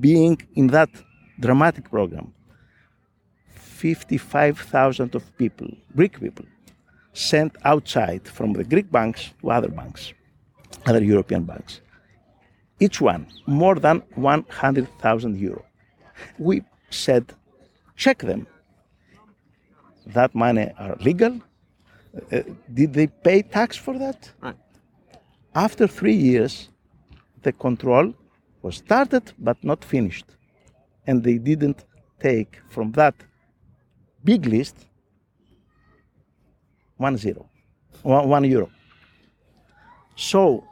being 0.00 0.40
in 0.54 0.68
that 0.68 0.88
dramatic 1.40 1.90
program, 1.90 2.32
fifty-five 3.54 4.58
thousand 4.58 5.14
of 5.14 5.36
people, 5.38 5.68
Greek 5.96 6.20
people, 6.20 6.44
sent 7.12 7.56
outside 7.64 8.28
from 8.28 8.52
the 8.52 8.64
Greek 8.64 8.90
banks 8.90 9.30
to 9.40 9.50
other 9.50 9.68
banks, 9.68 10.12
other 10.86 11.02
European 11.02 11.44
banks. 11.44 11.80
Each 12.78 13.00
one 13.00 13.26
more 13.46 13.74
than 13.74 14.02
one 14.14 14.44
hundred 14.48 14.88
thousand 15.00 15.36
euro. 15.38 15.64
We 16.38 16.62
said, 16.90 17.34
check 17.96 18.18
them. 18.18 18.46
That 20.06 20.34
money 20.34 20.72
are 20.78 20.96
legal. 21.00 21.40
Uh, 22.14 22.42
did 22.72 22.92
they 22.92 23.06
pay 23.06 23.42
tax 23.42 23.76
for 23.76 23.98
that? 23.98 24.30
Right. 24.40 24.56
After 25.54 25.86
three 25.86 26.14
years, 26.14 26.68
the 27.42 27.52
control 27.52 28.14
was 28.62 28.76
started 28.76 29.32
but 29.38 29.62
not 29.62 29.84
finished. 29.84 30.26
And 31.06 31.22
they 31.22 31.38
didn't 31.38 31.84
take 32.20 32.60
from 32.68 32.92
that 32.92 33.14
big 34.24 34.46
list 34.46 34.76
one 36.96 37.16
zero, 37.16 37.48
one, 38.02 38.28
one 38.28 38.44
euro. 38.44 38.70
So 40.16 40.64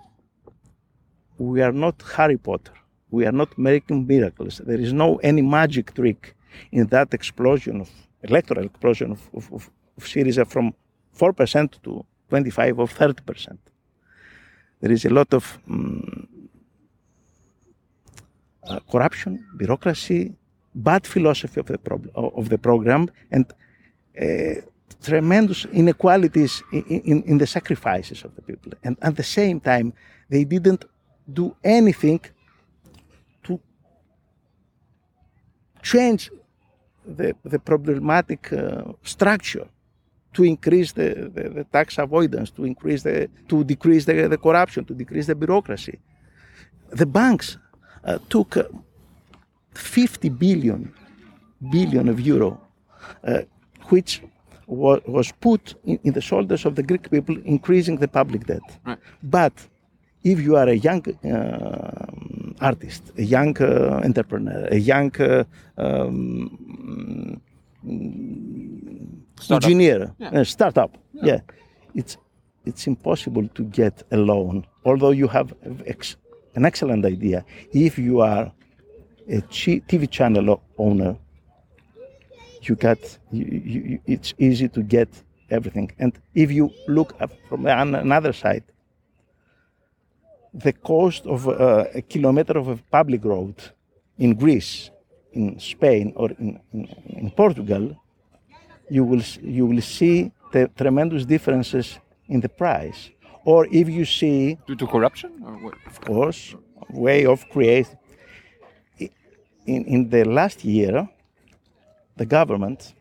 we 1.39 1.63
are 1.63 1.73
not 1.73 2.03
Harry 2.15 2.37
Potter. 2.37 2.73
We 3.11 3.25
are 3.25 3.33
not 3.33 3.57
making 3.57 4.07
miracles. 4.07 4.61
There 4.65 4.79
is 4.79 4.93
no 4.93 5.17
any 5.17 5.41
magic 5.41 5.95
trick 5.95 6.37
in 6.73 6.87
that 6.89 7.15
explosion 7.15 7.81
of 7.81 7.91
electoral 8.23 8.67
explosion 8.67 9.13
of, 9.13 9.31
of, 9.35 9.53
of, 9.53 9.71
of 9.97 10.05
Syriza 10.05 10.47
from 10.47 10.75
4% 11.17 11.83
to 11.83 12.05
25 12.29 12.79
or 12.79 12.87
30%. 12.87 13.59
There 14.81 14.93
is 14.93 15.05
a 15.05 15.11
lot 15.11 15.33
of 15.35 15.59
mm, 15.69 16.27
uh, 18.65 18.81
corruption, 18.91 19.45
bureaucracy, 19.57 20.35
bad 20.75 21.07
philosophy 21.07 21.61
of 21.61 21.67
the, 21.67 21.79
prob- 21.79 22.11
of 22.15 22.49
the 22.49 22.59
program, 22.59 23.11
and 23.31 23.47
uh, 24.21 24.61
tremendous 25.03 25.65
inequalities 25.67 26.63
in, 26.73 26.83
in, 26.85 27.23
in 27.23 27.39
the 27.39 27.47
sacrifices 27.47 28.25
of 28.25 28.35
the 28.37 28.43
people. 28.43 28.73
And 28.85 28.97
at 29.03 29.17
the 29.17 29.23
same 29.23 29.61
time, 29.61 29.93
they 30.29 30.45
didn't 30.45 30.85
do 31.33 31.57
anything 31.65 32.21
to 33.45 33.61
change 35.83 36.31
the, 37.07 37.35
the 37.45 37.59
problematic 37.59 38.53
uh, 38.53 38.93
structure 39.03 39.69
to 40.35 40.45
increase 40.45 40.93
the, 40.93 41.31
the, 41.35 41.49
the, 41.49 41.65
tax 41.65 41.99
avoidance, 41.99 42.51
to 42.51 42.65
increase 42.65 43.03
the, 43.03 43.29
to 43.49 43.65
decrease 43.65 44.05
the, 44.05 44.29
the 44.29 44.39
corruption, 44.39 44.85
to 44.85 44.95
decrease 44.95 45.27
the 45.27 45.35
bureaucracy. 45.35 45.99
The 46.91 47.07
banks 47.07 47.59
uh, 48.05 48.19
took 48.29 48.57
uh, 48.57 48.65
50 49.75 50.29
billion 50.31 50.93
billion 51.71 52.09
of 52.09 52.21
euro, 52.21 52.61
uh, 53.25 53.41
which 53.89 54.23
wa- 54.67 55.01
was 55.07 55.33
put 55.33 55.75
in, 55.85 55.99
in, 56.05 56.13
the 56.13 56.21
shoulders 56.21 56.65
of 56.65 56.75
the 56.75 56.83
Greek 56.83 57.11
people, 57.11 57.37
increasing 57.45 57.97
the 57.97 58.09
public 58.09 58.47
debt. 58.47 58.63
Right. 58.85 58.99
But 59.23 59.53
if 60.23 60.41
you 60.41 60.57
are 60.57 60.69
a 60.69 60.75
young 60.75 61.03
uh, 61.25 62.07
artist, 62.61 63.13
a 63.17 63.25
young 63.25 63.57
uh, 63.61 64.01
entrepreneur, 64.05 64.69
a 64.71 64.79
young 64.79 65.15
uh, 65.21 65.45
um, 65.77 67.41
Startup. 69.41 69.65
engineer, 69.65 70.13
Yeah. 70.19 70.41
a 70.41 70.45
startup. 70.45 70.91
Yeah. 71.13 71.41
it's 71.95 72.17
it's 72.65 72.87
impossible 72.87 73.49
to 73.55 73.63
get 73.65 74.03
a 74.11 74.17
loan, 74.17 74.67
although 74.85 75.13
you 75.13 75.27
have 75.29 75.55
ex- 75.87 76.17
an 76.55 76.65
excellent 76.65 77.05
idea. 77.07 77.45
If 77.73 77.99
you 77.99 78.21
are 78.21 78.53
a 79.29 79.41
TV 79.89 80.07
channel 80.11 80.61
owner, 80.77 81.17
you 82.63 82.75
get 82.77 83.19
you, 83.33 83.45
you, 83.45 83.99
it's 84.07 84.35
easy 84.39 84.69
to 84.69 84.83
get 84.83 85.09
everything. 85.51 85.91
And 85.99 86.13
if 86.35 86.51
you 86.53 86.71
look 86.89 87.15
up 87.21 87.31
from 87.49 87.67
another 87.67 88.33
side, 88.35 88.65
the 90.53 90.73
cost 90.73 91.27
of 91.27 91.49
uh, 91.49 91.85
a 91.95 92.03
kilometer 92.03 92.59
of 92.59 92.69
a 92.69 92.77
public 92.91 93.25
road 93.25 93.55
in 94.19 94.35
Greece, 94.35 94.91
in 95.33 95.59
Spain, 95.59 96.13
or 96.17 96.31
in, 96.31 96.61
in, 96.73 96.89
in 97.07 97.31
Portugal, 97.31 97.97
you 98.91 99.05
will 99.05 99.23
you 99.43 99.67
will 99.67 99.83
see 99.83 100.33
the 100.53 100.69
tremendous 100.77 101.27
differences 101.27 101.99
in 102.29 102.41
the 102.41 102.49
price. 102.49 103.11
Or 103.45 103.67
if 103.71 103.89
you 103.89 104.05
see 104.05 104.59
Due 104.67 104.77
to 104.77 104.87
corruption? 104.87 105.31
Or 105.45 105.53
what? 105.65 105.75
of 105.87 106.01
course, 106.01 106.55
way 106.91 107.27
of 107.27 107.49
create. 107.51 107.89
In, 109.67 109.85
in 109.85 110.09
the 110.09 110.25
last 110.25 110.65
year, 110.65 111.07
the 112.17 112.25
government 112.25 112.95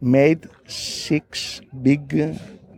made 0.00 0.48
six 0.66 1.60
big 1.82 2.12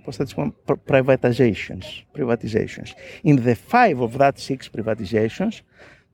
what's 0.08 0.16
that 0.16 0.34
one? 0.38 0.52
Pri- 0.66 0.76
privatizations. 0.76 1.84
Privatizations. 2.14 2.94
In 3.24 3.44
the 3.44 3.54
five 3.54 4.00
of 4.00 4.16
that 4.16 4.38
six 4.38 4.66
privatizations, 4.66 5.60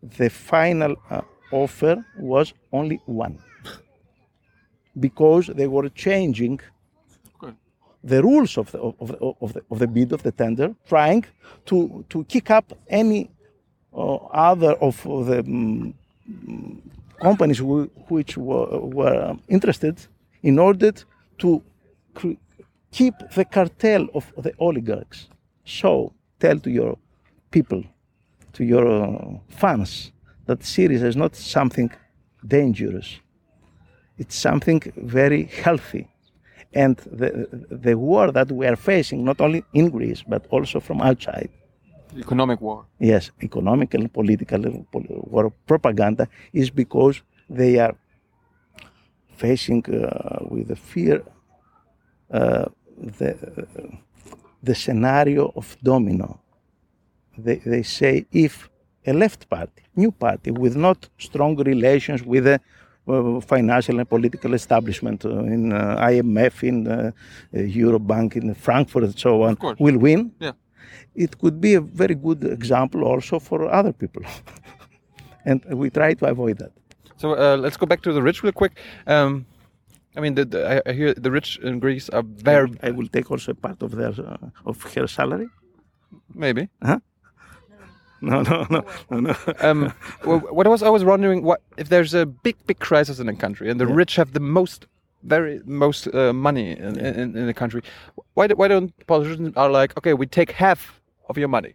the 0.02 0.28
final 0.28 0.96
uh, 1.10 1.20
offer 1.62 2.04
was 2.18 2.46
only 2.70 2.98
one, 3.06 3.36
because 5.06 5.46
they 5.58 5.68
were 5.74 5.88
changing 6.06 6.60
Good. 7.40 7.56
the 8.12 8.20
rules 8.22 8.58
of 8.58 8.70
the, 8.72 8.78
of, 9.02 9.08
the, 9.12 9.18
of, 9.44 9.52
the, 9.54 9.62
of 9.70 9.78
the 9.78 9.86
bid 9.86 10.12
of 10.12 10.22
the 10.22 10.32
tender, 10.32 10.74
trying 10.88 11.24
to, 11.66 12.04
to 12.08 12.24
kick 12.24 12.50
up 12.50 12.66
any 12.88 13.30
uh, 13.92 14.16
other 14.50 14.72
of 14.88 14.96
the 15.30 15.42
mm, 15.42 15.92
companies 17.20 17.58
who, 17.58 17.90
which 18.08 18.36
were, 18.36 18.78
were 18.80 19.36
interested 19.48 19.96
in 20.42 20.58
order 20.58 20.92
to 21.38 21.62
cre- 22.14 22.40
keep 22.90 23.14
the 23.34 23.44
cartel 23.44 24.08
of 24.14 24.24
the 24.44 24.52
oligarchs. 24.58 25.28
So 25.64 26.12
tell 26.38 26.58
to 26.60 26.70
your 26.70 26.98
people, 27.50 27.82
to 28.52 28.64
your 28.64 28.86
uh, 28.86 29.38
fans, 29.48 30.12
that 30.46 30.60
Syriza 30.60 31.04
is 31.04 31.16
not 31.16 31.34
something 31.36 31.90
dangerous. 32.46 33.18
It's 34.18 34.36
something 34.36 34.80
very 34.96 35.44
healthy 35.44 36.08
and 36.74 36.96
the, 36.96 37.48
the 37.70 37.94
war 37.94 38.32
that 38.32 38.50
we 38.50 38.66
are 38.66 38.76
facing, 38.76 39.24
not 39.24 39.40
only 39.40 39.64
in 39.72 39.90
Greece, 39.90 40.22
but 40.26 40.46
also 40.50 40.80
from 40.80 41.00
outside, 41.00 41.50
Economic 42.16 42.60
war. 42.60 42.84
yes, 42.98 43.30
economical 43.42 44.00
and 44.00 44.12
political 44.12 44.86
war 44.92 45.52
propaganda, 45.66 46.28
is 46.52 46.70
because 46.70 47.22
they 47.48 47.78
are 47.78 47.96
facing 49.36 49.84
uh, 49.86 50.38
with 50.48 50.68
the 50.68 50.76
fear 50.76 51.22
uh, 52.30 52.66
the, 52.96 53.66
the 54.62 54.74
scenario 54.74 55.52
of 55.56 55.76
domino. 55.82 56.40
They, 57.36 57.56
they 57.56 57.82
say 57.82 58.26
if 58.30 58.68
a 59.06 59.12
left 59.12 59.48
party, 59.48 59.82
new 59.96 60.10
party, 60.12 60.50
with 60.50 60.76
not 60.76 61.08
strong 61.18 61.56
relations 61.56 62.22
with 62.22 62.44
the 62.44 62.60
uh, 63.06 63.40
financial 63.40 63.98
and 63.98 64.08
political 64.08 64.54
establishment 64.54 65.24
uh, 65.24 65.30
in 65.54 65.72
uh, 65.72 65.96
IMF, 66.08 66.62
in 66.62 67.12
Eurobank, 67.52 68.36
in 68.36 68.54
Frankfurt, 68.54 69.04
and 69.04 69.18
so 69.18 69.42
on, 69.42 69.56
will 69.78 69.98
win, 69.98 70.32
Yeah. 70.40 70.52
it 71.14 71.38
could 71.38 71.60
be 71.60 71.74
a 71.74 71.80
very 71.80 72.14
good 72.14 72.44
example 72.44 73.04
also 73.04 73.38
for 73.38 73.70
other 73.70 73.92
people. 73.92 74.22
and 75.44 75.62
we 75.74 75.90
try 75.90 76.14
to 76.14 76.26
avoid 76.26 76.58
that. 76.58 76.72
So 77.16 77.32
uh, 77.34 77.56
let's 77.56 77.76
go 77.76 77.86
back 77.86 78.00
to 78.02 78.12
the 78.12 78.22
rich 78.22 78.42
real 78.42 78.52
quick. 78.52 78.78
Um, 79.06 79.44
I 80.16 80.20
mean, 80.20 80.34
the, 80.34 80.44
the, 80.44 80.82
I- 80.88 80.92
hear 80.92 81.12
the 81.14 81.30
rich 81.30 81.58
in 81.62 81.78
Greece 81.80 82.08
are 82.10 82.22
very 82.22 82.70
I 82.82 82.90
will 82.90 83.08
take 83.08 83.30
also 83.30 83.52
a 83.52 83.54
part 83.54 83.82
of 83.82 83.90
their 83.92 84.12
uh, 84.18 84.36
of 84.70 84.82
her 84.94 85.06
salary. 85.06 85.48
maybe. 86.34 86.68
No, 88.20 88.42
no, 88.42 88.66
no, 88.70 88.84
no, 89.10 89.20
no. 89.20 89.36
Um, 89.60 89.92
what 90.22 90.66
I 90.66 90.70
was 90.70 90.82
I 90.82 90.88
was 90.88 91.04
wondering, 91.04 91.42
what 91.42 91.60
if 91.76 91.88
there's 91.90 92.14
a 92.14 92.24
big 92.24 92.56
big 92.66 92.78
crisis 92.78 93.18
in 93.18 93.28
a 93.28 93.34
country 93.34 93.70
and 93.70 93.78
the 93.78 93.86
rich 93.86 94.16
have 94.16 94.32
the 94.32 94.40
most 94.40 94.86
very 95.24 95.60
most 95.64 96.06
uh, 96.14 96.32
money 96.32 96.72
in, 96.72 96.98
in, 96.98 97.36
in 97.36 97.46
the 97.46 97.54
country, 97.54 97.82
why 98.34 98.46
do, 98.46 98.54
why 98.56 98.68
don't 98.68 98.92
politicians 99.06 99.52
are 99.56 99.70
like 99.70 99.96
okay 99.98 100.14
we 100.14 100.26
take 100.26 100.52
half 100.52 101.00
of 101.28 101.36
your 101.36 101.48
money, 101.48 101.74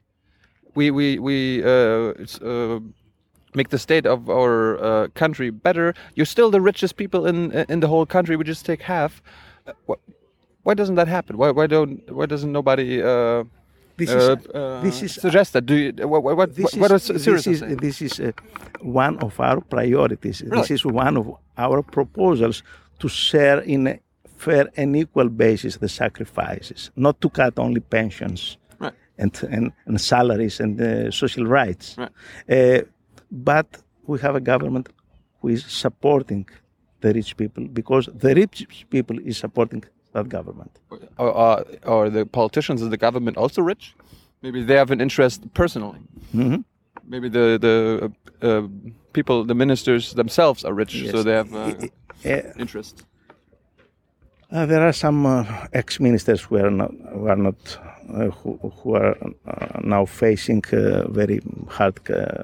we 0.75 0.89
we 0.91 1.19
we 1.19 1.63
uh, 1.63 2.13
it's, 2.23 2.39
uh, 2.41 2.79
make 3.53 3.69
the 3.69 3.79
state 3.79 4.05
of 4.05 4.29
our 4.29 4.83
uh, 4.83 5.07
country 5.13 5.49
better. 5.51 5.93
You're 6.15 6.25
still 6.25 6.49
the 6.49 6.61
richest 6.61 6.95
people 6.95 7.27
in 7.27 7.51
in 7.69 7.79
the 7.79 7.87
whole 7.87 8.05
country. 8.05 8.35
We 8.35 8.43
just 8.43 8.65
take 8.65 8.81
half. 8.81 9.21
Uh, 9.67 9.73
wh- 9.87 10.01
why 10.63 10.73
doesn't 10.73 10.95
that 10.95 11.07
happen? 11.07 11.37
Why 11.37 11.51
why 11.51 11.67
don't 11.67 12.09
why 12.11 12.25
doesn't 12.25 12.51
nobody 12.51 13.01
uh, 13.03 13.43
This 13.99 14.09
uh, 14.09 14.15
is- 14.17 14.47
uh, 14.55 14.81
this 14.85 14.97
is- 15.05 15.13
suggest 15.21 15.49
that? 15.53 15.65
Do 15.65 15.75
you, 15.75 15.91
what 16.07 16.21
what 16.23 16.49
This 16.55 16.73
what 16.81 16.91
is, 16.91 17.09
is 17.09 17.25
this 17.25 17.47
is, 17.53 17.59
this 17.85 18.01
is 18.07 18.19
uh, 18.19 18.31
one 19.03 19.15
of 19.27 19.39
our 19.39 19.59
priorities. 19.75 20.37
This 20.55 20.71
is 20.71 20.81
one 20.85 21.15
of 21.21 21.25
our 21.57 21.79
proposals 21.97 22.63
to 22.99 23.07
share 23.09 23.59
in 23.73 23.87
a 23.87 23.99
fair 24.37 24.65
and 24.77 24.95
equal 24.95 25.29
basis 25.29 25.77
the 25.77 25.89
sacrifices, 25.89 26.91
not 26.95 27.15
to 27.21 27.29
cut 27.29 27.53
only 27.59 27.81
pensions 27.81 28.57
Right. 28.81 28.93
and, 29.17 29.33
and, 29.55 29.71
and 29.87 29.99
salaries 29.99 30.59
and 30.61 30.79
uh, 30.81 31.11
social 31.11 31.45
rights. 31.45 31.95
Right. 31.97 32.11
Uh, 32.49 32.81
but 33.31 33.67
we 34.07 34.19
have 34.19 34.35
a 34.35 34.41
government 34.41 34.89
who 35.41 35.49
is 35.49 35.65
supporting 35.65 36.45
the 37.01 37.13
rich 37.13 37.35
people 37.37 37.63
because 37.67 38.09
the 38.13 38.33
rich 38.35 38.67
people 38.89 39.17
is 39.25 39.37
supporting 39.37 39.83
that 40.13 40.27
government. 40.29 40.71
Are, 41.17 41.31
are, 41.31 41.65
are 41.85 42.09
the 42.09 42.25
politicians 42.25 42.81
and 42.81 42.91
the 42.91 42.97
government 42.97 43.37
also 43.37 43.61
rich? 43.61 43.95
Maybe 44.41 44.63
they 44.63 44.75
have 44.75 44.91
an 44.91 45.01
interest 45.01 45.41
personally. 45.53 45.99
Mhm. 46.33 46.63
Maybe 47.07 47.29
the 47.29 47.57
the 47.59 48.11
uh, 48.41 48.47
uh, 48.47 48.67
people, 49.13 49.43
the 49.45 49.55
ministers 49.55 50.13
themselves 50.13 50.63
are 50.65 50.73
rich, 50.73 50.93
so 51.11 51.23
they 51.23 51.33
have 51.35 51.53
uh, 51.53 51.73
Uh, 52.25 52.41
interest. 52.59 53.05
Uh, 54.51 54.65
there 54.65 54.81
are 54.81 54.93
some 54.93 55.25
uh, 55.25 55.45
ex-ministers 55.73 56.41
who 56.41 56.57
are 56.57 56.71
not, 56.71 56.91
who 57.13 57.27
are 57.27 57.35
not 57.37 57.55
uh, 58.13 58.29
who, 58.31 58.57
who 58.83 58.95
are 58.95 59.15
uh, 59.47 59.79
now 59.83 60.05
facing 60.05 60.63
uh, 60.73 61.07
very 61.09 61.39
hard 61.77 61.97
uh, 62.09 62.43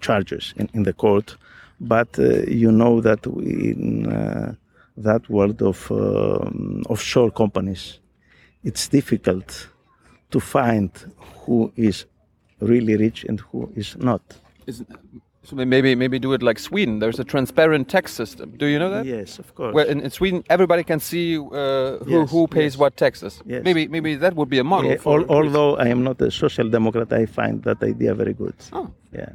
charges 0.00 0.54
in, 0.56 0.68
in 0.74 0.82
the 0.84 0.92
court, 0.92 1.36
but 1.80 2.18
uh, 2.18 2.42
you 2.48 2.70
know 2.72 3.00
that 3.00 3.26
in 3.26 4.06
uh, 4.06 4.54
that 4.96 5.28
world 5.30 5.62
of 5.62 5.90
um, 5.90 6.82
offshore 6.88 7.30
companies, 7.30 8.00
it's 8.64 8.88
difficult 8.88 9.68
to 10.30 10.40
find 10.40 10.90
who 11.46 11.72
is 11.76 12.06
really 12.60 12.96
rich 12.96 13.24
and 13.24 13.40
who 13.40 13.70
is 13.76 13.96
not. 13.96 14.20
Is, 14.66 14.84
so 15.44 15.56
maybe 15.56 15.94
maybe 15.94 16.18
do 16.18 16.34
it 16.34 16.42
like 16.42 16.58
Sweden. 16.58 16.98
There's 16.98 17.18
a 17.20 17.24
transparent 17.24 17.88
tax 17.88 18.12
system. 18.12 18.50
Do 18.58 18.66
you 18.66 18.78
know 18.78 18.90
that? 18.90 19.06
Yes, 19.06 19.38
of 19.38 19.54
course. 19.54 19.72
Where 19.74 19.86
in, 19.86 20.00
in 20.00 20.10
Sweden 20.10 20.44
everybody 20.50 20.84
can 20.84 21.00
see 21.00 21.38
uh, 21.38 21.98
who, 22.04 22.20
Yes, 22.20 22.30
who 22.30 22.46
pays 22.48 22.74
yes. 22.74 22.78
what 22.78 22.96
taxes. 22.96 23.40
Yes. 23.46 23.62
Maybe 23.64 23.88
maybe 23.88 24.16
that 24.16 24.34
would 24.34 24.50
be 24.50 24.58
a 24.58 24.64
model. 24.64 24.90
Yeah, 24.90 24.98
al- 25.06 25.30
although 25.30 25.76
I 25.76 25.88
am 25.88 26.02
not 26.04 26.20
a 26.20 26.30
social 26.30 26.68
democrat, 26.68 27.12
I 27.12 27.24
find 27.26 27.62
that 27.62 27.82
idea 27.82 28.14
very 28.14 28.34
good. 28.34 28.54
Oh. 28.72 28.90
Yeah. 29.12 29.30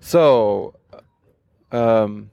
So, 0.00 0.74
um, 1.72 2.30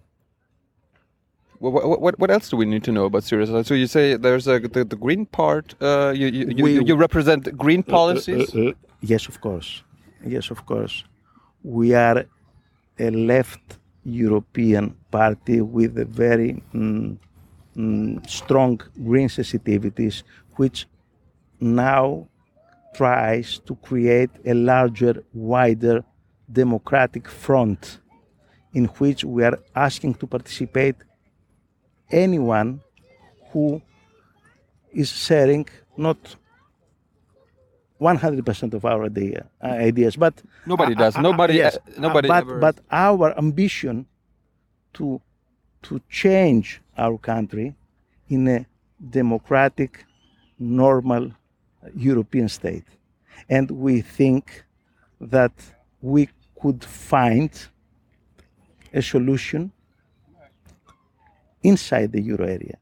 what, 1.60 2.02
what 2.02 2.20
what 2.20 2.32
else 2.32 2.50
do 2.50 2.58
we 2.58 2.66
need 2.66 2.84
to 2.86 2.92
know 2.92 3.06
about 3.06 3.24
Syriza? 3.24 3.66
So 3.66 3.74
you 3.74 3.88
say 3.88 4.16
there's 4.16 4.48
a 4.48 4.60
the, 4.60 4.84
the 4.86 4.96
green 4.96 5.26
part. 5.26 5.76
Uh, 5.82 6.14
you 6.16 6.28
you, 6.28 6.46
you, 6.58 6.64
We- 6.64 6.84
you 6.86 6.96
represent 6.96 7.58
green 7.58 7.84
policies. 7.84 8.56
Uh, 8.56 8.70
uh, 8.70 8.72
yes, 9.02 9.28
of 9.28 9.42
course. 9.42 9.84
Yes, 10.26 10.52
of 10.52 10.66
course. 10.66 11.04
We 11.64 11.94
are 11.94 12.26
a 13.00 13.10
left 13.10 13.80
European 14.04 14.96
party 15.12 15.62
with 15.62 15.98
a 15.98 16.06
very 16.06 16.62
mm, 16.74 17.18
mm, 17.76 18.30
strong 18.30 18.80
green 19.06 19.28
sensitivities, 19.28 20.24
which 20.56 20.88
now 21.60 22.28
tries 22.96 23.60
to 23.60 23.76
create 23.76 24.30
a 24.46 24.54
larger, 24.54 25.24
wider 25.34 26.04
democratic 26.52 27.28
front 27.28 28.00
in 28.74 28.86
which 29.00 29.24
we 29.24 29.44
are 29.44 29.60
asking 29.76 30.14
to 30.16 30.28
participate 30.28 30.96
anyone 32.12 32.82
who 33.52 33.82
is 34.92 35.10
sharing 35.10 35.68
not 35.98 36.18
100% 38.00 38.74
of 38.74 38.86
our 38.86 39.04
idea, 39.06 39.46
uh, 39.62 39.68
ideas, 39.68 40.16
but 40.16 40.42
Nobody 40.66 40.96
does. 40.96 41.16
uh, 41.18 41.22
Nobody. 41.22 41.56
yes, 41.56 41.78
uh, 41.78 42.00
nobody. 42.00 42.28
but 42.30 42.38
ever- 42.44 42.60
but 42.60 42.80
our 42.92 43.38
ambition 43.38 44.06
to 44.94 45.22
to 45.82 46.02
change 46.10 46.82
our 46.98 47.18
country 47.18 47.74
in 48.28 48.48
a 48.50 48.66
democratic, 49.10 50.06
normal 50.60 51.32
European 51.96 52.50
state, 52.50 52.84
and 53.50 53.72
we 53.72 54.02
think 54.02 54.66
that 55.22 55.54
we 56.02 56.28
could 56.62 56.84
find 56.84 57.52
a 58.94 59.02
solution 59.02 59.72
inside 61.64 62.12
the 62.12 62.22
euro 62.22 62.46
area. 62.46 62.78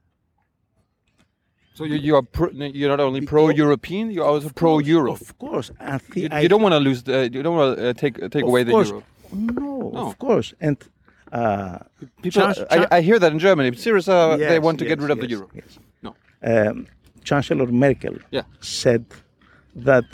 so 1.74 1.84
you, 1.84 1.96
you 1.96 2.16
are 2.16 2.22
pro, 2.24 2.50
you're 2.52 2.90
not 2.90 3.00
only 3.00 3.22
pro-European, 3.22 4.12
you're 4.12 4.26
also 4.26 4.50
pro-Euro. 4.50 5.12
Of 5.14 5.38
course, 5.38 5.72
You, 6.16 6.28
I 6.32 6.42
you 6.42 6.50
don't 6.50 6.62
want 6.62 6.74
to 6.74 6.80
lose. 6.80 7.04
The, 7.04 7.30
you 7.34 7.42
don't 7.44 7.56
want 7.56 7.78
to 7.78 7.90
uh, 7.90 7.94
take 7.94 8.16
take 8.36 8.44
away 8.44 8.64
the 8.64 8.72
euro. 8.72 9.04
No, 9.32 9.92
No. 9.94 10.08
of 10.08 10.18
course, 10.18 10.54
and 10.68 10.78
uh, 11.32 11.78
People, 12.24 12.54
I, 12.76 12.88
I 12.98 13.02
hear 13.02 13.20
that 13.20 13.32
in 13.32 13.40
Germany. 13.40 13.72
Syriza, 13.72 14.38
they 14.52 14.60
want 14.60 14.80
to 14.80 14.86
get 14.86 14.98
yes, 15.00 15.04
rid 15.08 15.12
of 15.16 15.20
the 15.24 15.30
euro. 15.36 15.48
yes. 15.54 15.72
No. 16.06 16.12
um, 16.52 16.88
Chancellor 17.30 17.68
Merkel 17.68 18.16
Yeah. 18.32 18.44
said 18.62 19.04
that 19.76 20.06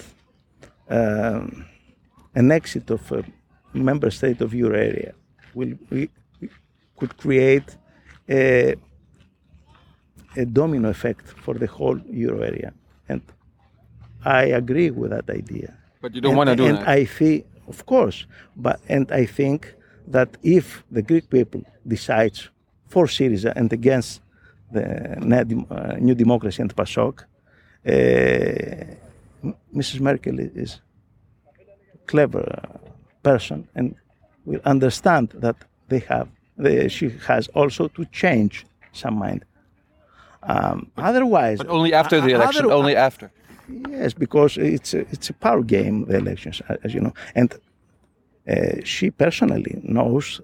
um, 0.90 1.66
an 2.36 2.52
exit 2.52 2.90
of 2.90 3.02
a 3.12 3.24
member 3.74 4.10
state 4.12 4.40
of 4.46 4.54
euro 4.54 4.78
area 4.78 5.14
will 5.54 5.74
we, 5.90 6.10
could 6.98 7.18
create 7.18 7.78
a, 8.30 8.76
a 10.38 10.46
domino 10.46 10.90
effect 10.90 11.28
for 11.28 11.54
the 11.56 11.68
whole 11.68 12.00
euro 12.10 12.42
area, 12.42 12.74
and 13.10 13.22
I 14.26 14.44
agree 14.62 14.92
with 14.92 15.12
that 15.12 15.30
idea. 15.30 15.74
But 16.02 16.14
you 16.16 16.22
don't 16.22 16.32
And- 16.32 16.38
want 16.38 16.50
to 16.50 16.56
do 16.56 16.66
and 16.68 16.78
that. 16.78 16.88
I 16.88 17.06
think, 17.06 17.46
of 17.68 17.86
course, 17.86 18.26
but 18.56 18.80
and 18.90 19.12
I 19.12 19.26
think 19.26 19.74
that 20.08 20.30
if 20.44 20.84
the 20.92 21.02
Greek 21.02 21.30
people 21.30 21.62
decides 21.88 22.50
for 22.88 23.06
Syriza 23.08 23.54
and 23.56 23.72
against 23.74 24.22
the 24.72 24.86
uh, 25.70 25.96
New 26.00 26.16
Democracy 26.16 26.62
and 26.62 26.76
PASOK, 26.76 27.16
uh, 27.86 27.92
Mrs. 29.76 30.00
Merkel 30.00 30.40
is 30.40 30.82
a 31.96 31.98
clever 32.08 32.46
person 33.24 33.68
and 33.76 33.96
will 34.46 34.62
understand 34.66 35.30
that 35.36 35.56
they 35.90 36.00
have 36.00 36.28
she 36.88 37.10
has 37.28 37.48
also 37.56 37.88
to 37.88 38.06
change 38.12 38.66
some 38.92 39.16
mind. 39.16 39.44
Um, 40.44 40.92
otherwise, 40.98 41.58
but 41.58 41.70
only 41.70 41.94
after 41.94 42.22
the 42.22 42.32
election. 42.34 42.66
other- 42.66 42.74
only 42.74 42.96
after. 42.96 43.32
Yes, 43.90 44.14
because 44.14 44.58
it's 44.58 44.94
a, 44.94 45.00
it's 45.12 45.30
a 45.30 45.34
power 45.34 45.64
game, 45.64 46.06
the 46.06 46.18
elections, 46.18 46.62
as 46.84 46.94
you 46.94 47.00
know. 47.00 47.14
And 47.34 47.54
uh, 48.48 48.82
she 48.84 49.10
personally 49.10 49.80
knows 49.84 50.42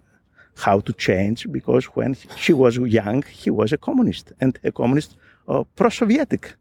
how 0.55 0.79
to 0.79 0.93
change 0.93 1.45
because 1.51 1.85
when 1.95 2.15
she 2.37 2.53
was 2.53 2.77
young, 2.77 3.23
he 3.23 3.49
was 3.49 3.73
a 3.73 3.77
communist 3.77 4.31
and 4.39 4.57
a 4.63 4.71
communist 4.71 5.17
uh, 5.49 5.63
pro 5.75 5.89
Sovietic. 5.89 6.53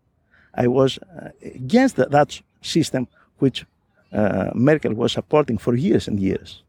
I 0.54 0.66
was 0.66 0.98
uh, 0.98 1.30
against 1.42 1.96
that, 1.96 2.10
that 2.10 2.40
system 2.60 3.06
which 3.38 3.64
uh, 4.12 4.50
Merkel 4.54 4.94
was 4.94 5.12
supporting 5.12 5.58
for 5.58 5.74
years 5.76 6.08
and 6.08 6.18
years. 6.18 6.62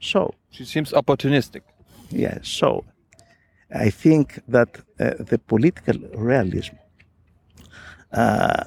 So, 0.00 0.34
She 0.50 0.64
seems 0.64 0.92
opportunistic. 0.92 1.62
yeah, 2.10 2.38
so 2.42 2.84
I 3.74 3.90
think 3.90 4.40
that 4.48 4.68
uh, 5.00 5.14
the 5.18 5.38
political 5.38 5.98
realism 6.14 6.76
uh, 8.12 8.64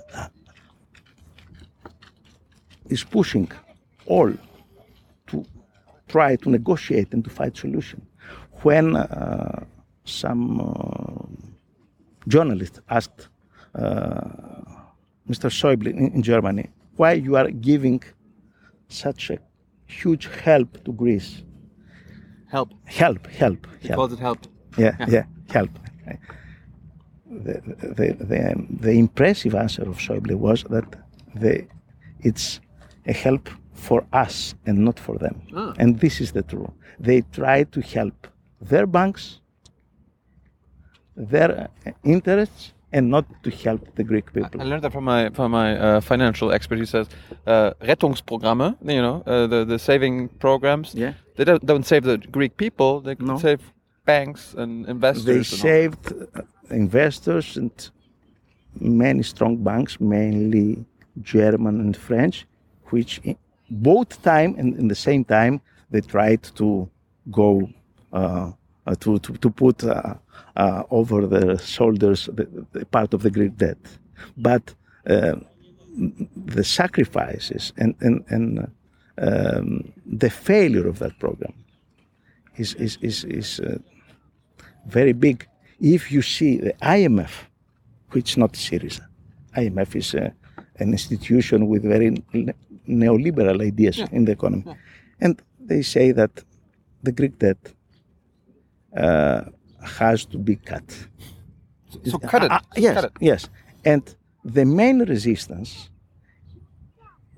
is 2.89 3.03
pushing 3.03 3.49
all 4.05 4.33
to 5.27 5.45
try 6.07 6.35
to 6.35 6.49
negotiate 6.49 7.13
and 7.13 7.23
to 7.23 7.29
find 7.29 7.55
solution. 7.55 8.01
When 8.63 8.95
uh, 8.95 9.63
some 10.05 10.59
uh, 10.59 11.25
journalist 12.27 12.81
asked 12.89 13.29
uh, 13.75 13.81
Mr. 15.29 15.49
Schäuble 15.49 15.87
in, 15.87 16.11
in 16.13 16.23
Germany 16.23 16.69
why 16.97 17.13
you 17.13 17.35
are 17.37 17.49
giving 17.51 18.03
such 18.89 19.29
a 19.29 19.37
huge 19.89 20.27
help 20.43 20.83
to 20.85 20.91
Greece, 20.93 21.43
Help. 22.47 22.69
help, 22.85 23.27
help, 23.27 23.67
He 23.81 23.87
help. 23.89 24.11
it 24.11 24.19
help. 24.19 24.39
Yeah, 24.77 24.95
yeah, 25.07 25.25
help. 25.49 25.69
The, 27.31 27.61
the, 27.97 28.07
the, 28.19 28.67
the 28.81 28.91
impressive 28.91 29.53
answer 29.55 29.83
of 29.83 29.97
Schäuble 29.97 30.35
was 30.35 30.63
that 30.69 30.85
the, 31.35 31.67
it's 32.21 32.59
a 33.05 33.13
help 33.13 33.49
for 33.73 34.05
us 34.13 34.55
and 34.65 34.79
not 34.83 34.99
for 34.99 35.17
them. 35.17 35.41
Ah. 35.55 35.73
And 35.77 35.99
this 35.99 36.21
is 36.21 36.31
the 36.31 36.41
truth. 36.41 36.71
They 36.99 37.21
try 37.21 37.63
to 37.63 37.81
help 37.81 38.27
their 38.61 38.87
banks, 38.87 39.39
their 41.15 41.69
interests, 42.03 42.73
and 42.91 43.09
not 43.09 43.25
to 43.43 43.49
help 43.51 43.81
the 43.95 44.03
Greek 44.03 44.33
people. 44.33 44.61
I 44.61 44.63
learned 44.63 44.83
that 44.83 44.91
from 44.93 45.03
my 45.03 45.29
from 45.29 45.51
my 45.51 45.77
uh, 45.77 46.01
financial 46.01 46.51
expert. 46.51 46.79
He 46.79 46.85
says 46.85 47.07
uh, 47.47 47.71
Rettungsprogramme, 47.81 48.75
you 48.83 49.01
know, 49.01 49.23
uh, 49.25 49.47
the 49.47 49.65
the 49.65 49.79
saving 49.79 50.29
programs. 50.39 50.93
Yeah. 50.95 51.13
They 51.35 51.45
don't, 51.45 51.65
don't 51.65 51.85
save 51.85 52.03
the 52.03 52.17
Greek 52.17 52.57
people. 52.57 52.99
They 53.01 53.15
No. 53.19 53.37
save 53.37 53.61
banks 54.05 54.53
and 54.57 54.85
investors. 54.87 55.25
they 55.25 55.37
and 55.37 55.45
saved 55.45 56.13
uh, 56.35 56.41
investors 56.69 57.57
and 57.57 57.71
many 58.79 59.23
strong 59.23 59.63
banks, 59.63 59.99
mainly 59.99 60.85
German 61.21 61.79
and 61.79 61.95
French, 61.95 62.45
which 62.91 63.21
both 63.69 64.21
time 64.21 64.55
and 64.57 64.77
in 64.77 64.87
the 64.87 64.95
same 64.95 65.23
time 65.23 65.61
they 65.91 66.01
tried 66.01 66.43
to 66.55 66.89
go 67.31 67.69
uh, 68.13 68.51
to, 68.95 69.19
to 69.19 69.33
to 69.33 69.49
put 69.49 69.83
uh, 69.83 70.13
uh, 70.55 70.83
over 70.89 71.27
their 71.27 71.57
shoulders 71.57 72.29
the, 72.33 72.47
the 72.71 72.85
part 72.85 73.13
of 73.13 73.21
the 73.21 73.31
Greek 73.31 73.55
debt, 73.57 73.77
but 74.37 74.73
uh, 75.07 75.35
the 76.55 76.63
sacrifices 76.63 77.73
and 77.77 77.95
and 78.01 78.23
and 78.29 78.71
um, 79.17 79.91
the 80.05 80.29
failure 80.29 80.87
of 80.87 80.99
that 80.99 81.17
program 81.19 81.53
is 82.57 82.73
is 82.75 82.97
is, 83.01 83.23
is 83.25 83.59
uh, 83.59 83.77
very 84.87 85.13
big. 85.13 85.47
If 85.79 86.11
you 86.11 86.21
see 86.21 86.57
the 86.57 86.73
IMF, 86.81 87.31
which 88.11 88.31
is 88.31 88.37
not 88.37 88.53
Syriza, 88.53 89.05
IMF 89.55 89.95
is 89.95 90.13
uh, 90.13 90.29
an 90.79 90.91
institution 90.91 91.67
with 91.67 91.83
very 91.83 92.11
neoliberal 92.87 93.61
ideas 93.61 93.99
in 94.11 94.25
the 94.25 94.33
economy, 94.33 94.65
and 95.21 95.41
they 95.59 95.81
say 95.81 96.11
that 96.11 96.43
the 97.03 97.11
Greek 97.11 97.39
debt 97.39 97.57
uh, 98.95 99.41
has 99.83 100.25
to 100.25 100.37
be 100.37 100.55
cut. 100.55 100.83
So 102.05 102.19
cut 102.19 102.43
it. 102.43 102.51
Ah, 102.51 102.61
yes, 102.75 102.93
Cut 102.95 103.03
it. 103.05 103.11
yes, 103.19 103.49
and 103.85 104.03
the 104.43 104.65
main 104.65 104.99
resistance 104.99 105.89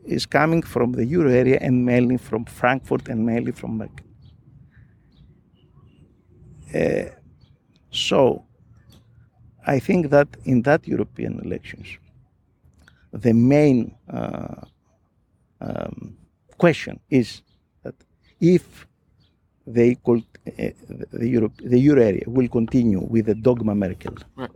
is 0.06 0.26
coming 0.26 0.62
from 0.64 0.94
the 0.94 1.06
euro 1.06 1.32
area 1.32 1.58
and 1.62 1.86
mainly 1.86 2.18
from 2.18 2.46
Frankfurt 2.46 3.08
and 3.08 3.26
mainly 3.26 3.52
from 3.52 3.78
Merkel. 3.78 4.06
Uh, 6.74 7.10
so, 7.92 8.46
I 9.68 9.80
think 9.80 10.10
that 10.10 10.28
in 10.46 10.62
that 10.64 10.88
European 10.88 11.40
elections, 11.44 11.88
the 13.12 13.34
main 13.34 13.96
uh, 14.10 14.62
um, 15.60 16.18
question 16.58 17.00
is 17.10 17.42
that 17.84 17.96
if 18.40 18.88
they 19.68 19.96
could, 19.96 20.24
uh, 20.24 20.31
the, 20.58 21.28
Europe, 21.28 21.54
the 21.64 21.80
euro 21.80 22.02
area 22.02 22.24
will 22.28 22.48
continue 22.48 23.00
with 23.00 23.26
the 23.26 23.36
dogma 23.36 23.76
Merkel, 23.76 24.16
Right. 24.36 24.50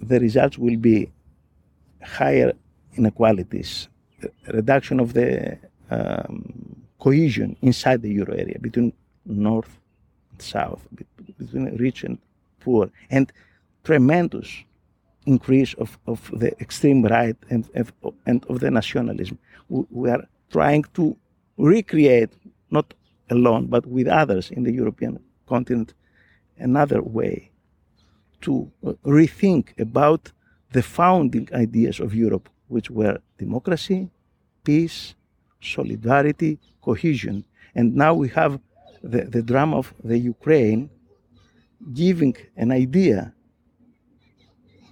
the 0.00 0.20
results 0.20 0.58
will 0.58 0.76
be 0.76 1.10
higher 2.02 2.52
inequalities, 2.96 3.88
reduction 4.48 5.00
of 5.00 5.12
the 5.14 5.58
um, 5.90 6.76
cohesion 6.98 7.56
inside 7.62 8.02
the 8.02 8.10
euro 8.10 8.34
area 8.34 8.58
between 8.60 8.92
north 9.24 9.78
and 10.32 10.42
south, 10.42 10.86
between 11.38 11.76
rich 11.76 12.04
and 12.04 12.18
poor, 12.60 12.90
and 13.10 13.32
tremendous 13.84 14.64
increase 15.26 15.74
of, 15.74 15.98
of 16.06 16.30
the 16.32 16.58
extreme 16.60 17.04
right 17.04 17.36
and, 17.50 17.68
and, 18.26 18.44
of 18.48 18.60
the 18.60 18.70
nationalism. 18.70 19.38
We 19.68 20.10
are 20.10 20.26
trying 20.50 20.84
to 20.94 21.16
recreate, 21.58 22.30
not 22.70 22.94
alone, 23.30 23.66
but 23.66 23.86
with 23.86 24.08
others 24.08 24.50
in 24.50 24.62
the 24.64 24.72
European 24.72 25.18
continent, 25.46 25.94
another 26.58 27.02
way 27.02 27.50
to 28.40 28.70
uh, 28.86 28.92
rethink 29.04 29.78
about 29.78 30.32
the 30.72 30.82
founding 30.82 31.48
ideas 31.52 32.00
of 32.00 32.14
Europe, 32.14 32.48
which 32.68 32.90
were 32.90 33.18
democracy, 33.38 34.10
peace, 34.64 35.14
solidarity, 35.60 36.58
cohesion. 36.82 37.44
And 37.74 37.94
now 37.94 38.14
we 38.14 38.28
have 38.30 38.60
the, 39.02 39.22
the 39.24 39.42
drama 39.42 39.78
of 39.78 39.94
the 40.04 40.18
Ukraine 40.18 40.90
giving 41.92 42.36
an 42.56 42.72
idea 42.72 43.32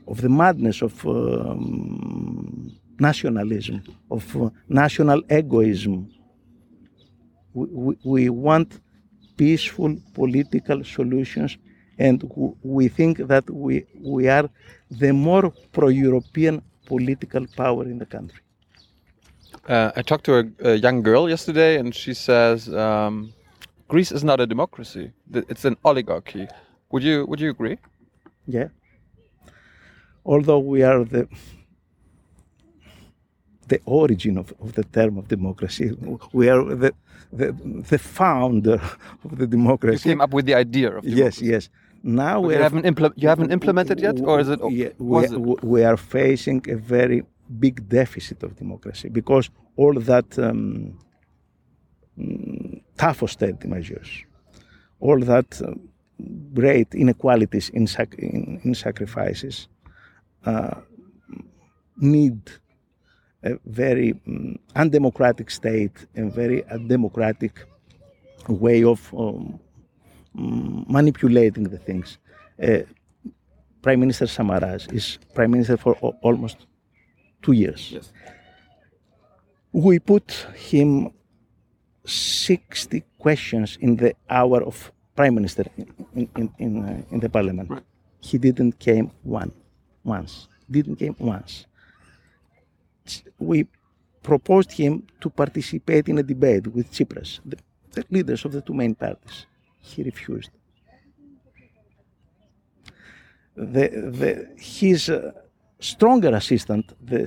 of 0.07 0.21
the 0.21 0.29
madness 0.29 0.83
of 0.83 1.05
um, 1.07 2.73
nationalism, 2.99 3.83
of 4.11 4.37
uh, 4.37 4.51
national 4.69 5.23
egoism. 5.31 6.11
We, 7.57 7.97
we, 8.05 8.23
want 8.29 8.69
peaceful 9.37 9.97
political 10.15 10.85
solutions, 10.85 11.57
and 11.99 12.19
we 12.63 12.89
think 12.89 13.15
that 13.33 13.49
we, 13.49 13.87
we 14.15 14.29
are 14.29 14.49
the 14.91 15.13
more 15.13 15.53
pro 15.73 15.89
European 15.89 16.63
political 16.85 17.47
power 17.57 17.85
in 17.85 17.99
the 17.99 18.07
country. 18.07 18.41
Uh, 19.67 19.91
I 19.97 20.03
talked 20.03 20.25
to 20.27 20.35
a, 20.39 20.71
a 20.73 20.75
young 20.75 21.03
girl 21.03 21.29
yesterday, 21.29 21.79
and 21.79 21.95
she 21.95 22.15
says 22.15 22.73
um, 22.75 23.33
Greece 23.89 24.13
is 24.13 24.23
not 24.23 24.39
a 24.41 24.47
democracy; 24.47 25.13
it's 25.33 25.65
an 25.65 25.77
oligarchy. 25.83 26.49
Would 26.91 27.03
you 27.03 27.27
Would 27.27 27.41
you 27.41 27.51
agree? 27.51 27.79
Yeah. 28.47 28.69
Although 30.25 30.59
we 30.59 30.83
are 30.83 31.05
the 31.05 31.29
the 33.69 33.81
origin 33.85 34.39
of, 34.39 34.53
of 34.61 34.73
the 34.75 34.85
term 34.85 35.19
of 35.19 35.29
democracy, 35.29 35.91
we 36.33 36.49
are 36.49 36.63
the, 36.65 36.93
the 37.33 37.53
the 37.91 37.99
founder 37.99 38.81
of 39.25 39.39
the 39.39 39.47
democracy. 39.47 40.09
You 40.09 40.13
came 40.15 40.21
up 40.21 40.33
with 40.33 40.47
the 40.47 40.55
idea 40.55 40.89
of 40.99 41.05
Yes, 41.05 41.15
democracy. 41.39 41.47
yes. 41.47 41.69
Now 42.03 42.41
we 42.41 42.55
haven't 42.55 42.85
impl- 42.85 43.13
you 43.17 43.29
haven't 43.29 43.51
implemented 43.53 44.01
yet, 44.01 44.21
or 44.23 44.39
is 44.41 44.49
it? 44.49 44.61
Yeah, 44.71 44.91
we, 44.99 45.25
it? 45.25 45.65
we 45.65 45.83
are 45.85 45.97
facing 45.97 46.61
a 46.71 46.77
very 46.77 47.23
big 47.59 47.89
deficit 47.89 48.43
of 48.43 48.57
democracy 48.57 49.09
because 49.09 49.51
all 49.77 49.95
that 49.95 50.39
um, 50.39 50.99
mm, 52.19 52.81
tough 52.97 53.23
austerity 53.23 53.69
measures, 53.69 54.09
all 55.01 55.19
that 55.21 55.61
um, 55.63 55.89
great 56.55 56.95
inequalities 56.95 57.69
in, 57.71 57.87
sac- 57.87 58.15
in, 58.19 58.61
in 58.65 58.75
sacrifices 58.75 59.69
uh, 60.45 60.75
need 61.99 62.39
a 63.47 63.59
very 63.67 64.15
mm, 64.27 64.59
undemocratic 64.75 65.51
state 65.51 65.97
and 66.17 66.33
very 66.33 66.61
undemocratic 66.77 67.55
way 68.49 68.83
of 68.85 69.01
um, 69.15 69.59
mm, 70.37 70.89
manipulating 70.89 71.65
the 71.65 71.79
things. 71.79 72.19
Uh, 72.63 72.79
Prime 73.83 74.01
Minister 74.01 74.27
Samaras 74.27 74.93
is 74.93 75.19
Prime 75.35 75.51
Minister 75.53 75.77
for 75.77 75.97
al- 76.03 76.19
almost 76.23 76.67
two 77.43 77.53
years. 77.53 77.93
Yes. 77.93 78.13
We 79.73 79.99
put 79.99 80.31
him 80.71 81.13
60 82.05 83.05
questions 83.19 83.79
in 83.81 83.97
the 83.97 84.15
hour 84.29 84.63
of 84.63 84.93
Prime 85.15 85.35
Minister 85.35 85.65
in, 86.15 86.29
in, 86.37 86.53
in, 86.59 86.85
uh, 86.85 87.03
in 87.11 87.21
the 87.21 87.29
Parliament. 87.29 87.71
Right. 87.71 87.83
He 88.21 88.39
didn't 88.39 88.79
came 88.79 89.11
one, 89.23 89.53
once. 90.03 90.49
Didn't 90.71 90.97
came 90.97 91.15
once. 91.19 91.67
We 93.39 93.67
proposed 94.23 94.73
him 94.73 95.07
to 95.21 95.31
participate 95.31 96.09
in 96.09 96.19
a 96.19 96.23
debate 96.23 96.67
with 96.67 96.91
Tsipras, 96.91 97.41
the, 97.45 97.57
the 97.93 98.05
leaders 98.11 98.45
of 98.45 98.53
the 98.53 98.61
two 98.61 98.75
main 98.75 98.95
parties. 98.95 99.47
He 99.81 100.03
refused. 100.03 100.51
The, 103.57 103.89
the, 104.21 104.49
his 104.59 105.09
uh, 105.09 105.33
stronger 105.79 106.35
assistant, 106.35 106.85
the 107.05 107.27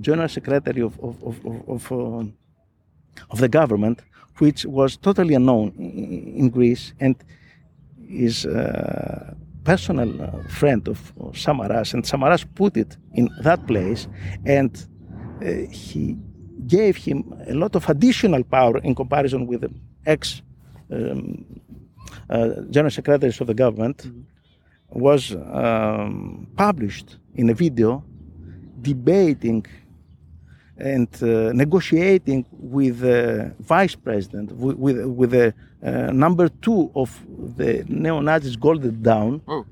General 0.00 0.28
Secretary 0.28 0.82
of, 0.82 0.98
of, 1.00 1.22
of, 1.24 1.36
of, 1.68 1.92
um, 1.92 2.34
of 3.30 3.38
the 3.40 3.48
government, 3.48 4.02
which 4.38 4.64
was 4.66 4.96
totally 4.96 5.34
unknown 5.34 5.72
in, 5.78 6.34
in 6.36 6.50
Greece 6.50 6.92
and 7.00 7.16
is 8.08 8.46
uh, 8.46 9.34
personal 9.64 10.22
uh, 10.22 10.42
friend 10.48 10.86
of, 10.88 11.12
of 11.18 11.34
Samaras, 11.34 11.94
and 11.94 12.04
Samaras 12.04 12.44
put 12.54 12.76
it 12.76 12.96
in 13.14 13.28
that 13.42 13.66
place, 13.66 14.06
and 14.44 14.70
uh, 14.76 14.95
he 15.40 16.16
gave 16.66 16.96
him 16.96 17.34
a 17.46 17.54
lot 17.54 17.76
of 17.76 17.88
additional 17.88 18.42
power 18.44 18.78
in 18.78 18.94
comparison 18.94 19.46
with 19.46 19.60
the 19.62 19.70
ex 20.06 20.42
um, 20.90 21.44
uh, 22.30 22.48
general 22.70 22.90
secretaries 22.90 23.40
of 23.40 23.46
the 23.46 23.54
government. 23.54 24.10
Was 24.90 25.34
um, 25.34 26.46
published 26.56 27.18
in 27.34 27.50
a 27.50 27.54
video 27.54 28.04
debating 28.80 29.66
and 30.78 31.08
uh, 31.22 31.52
negotiating 31.52 32.46
with 32.52 33.00
the 33.00 33.52
vice 33.60 33.96
president, 33.96 34.52
with, 34.52 34.76
with, 34.76 35.04
with 35.06 35.30
the 35.32 35.52
uh, 35.82 36.12
number 36.12 36.48
two 36.48 36.90
of 36.94 37.10
the 37.56 37.84
neo 37.88 38.20
Nazis, 38.20 38.56
Golden 38.56 39.02
Dawn, 39.02 39.40
Oh. 39.48 39.64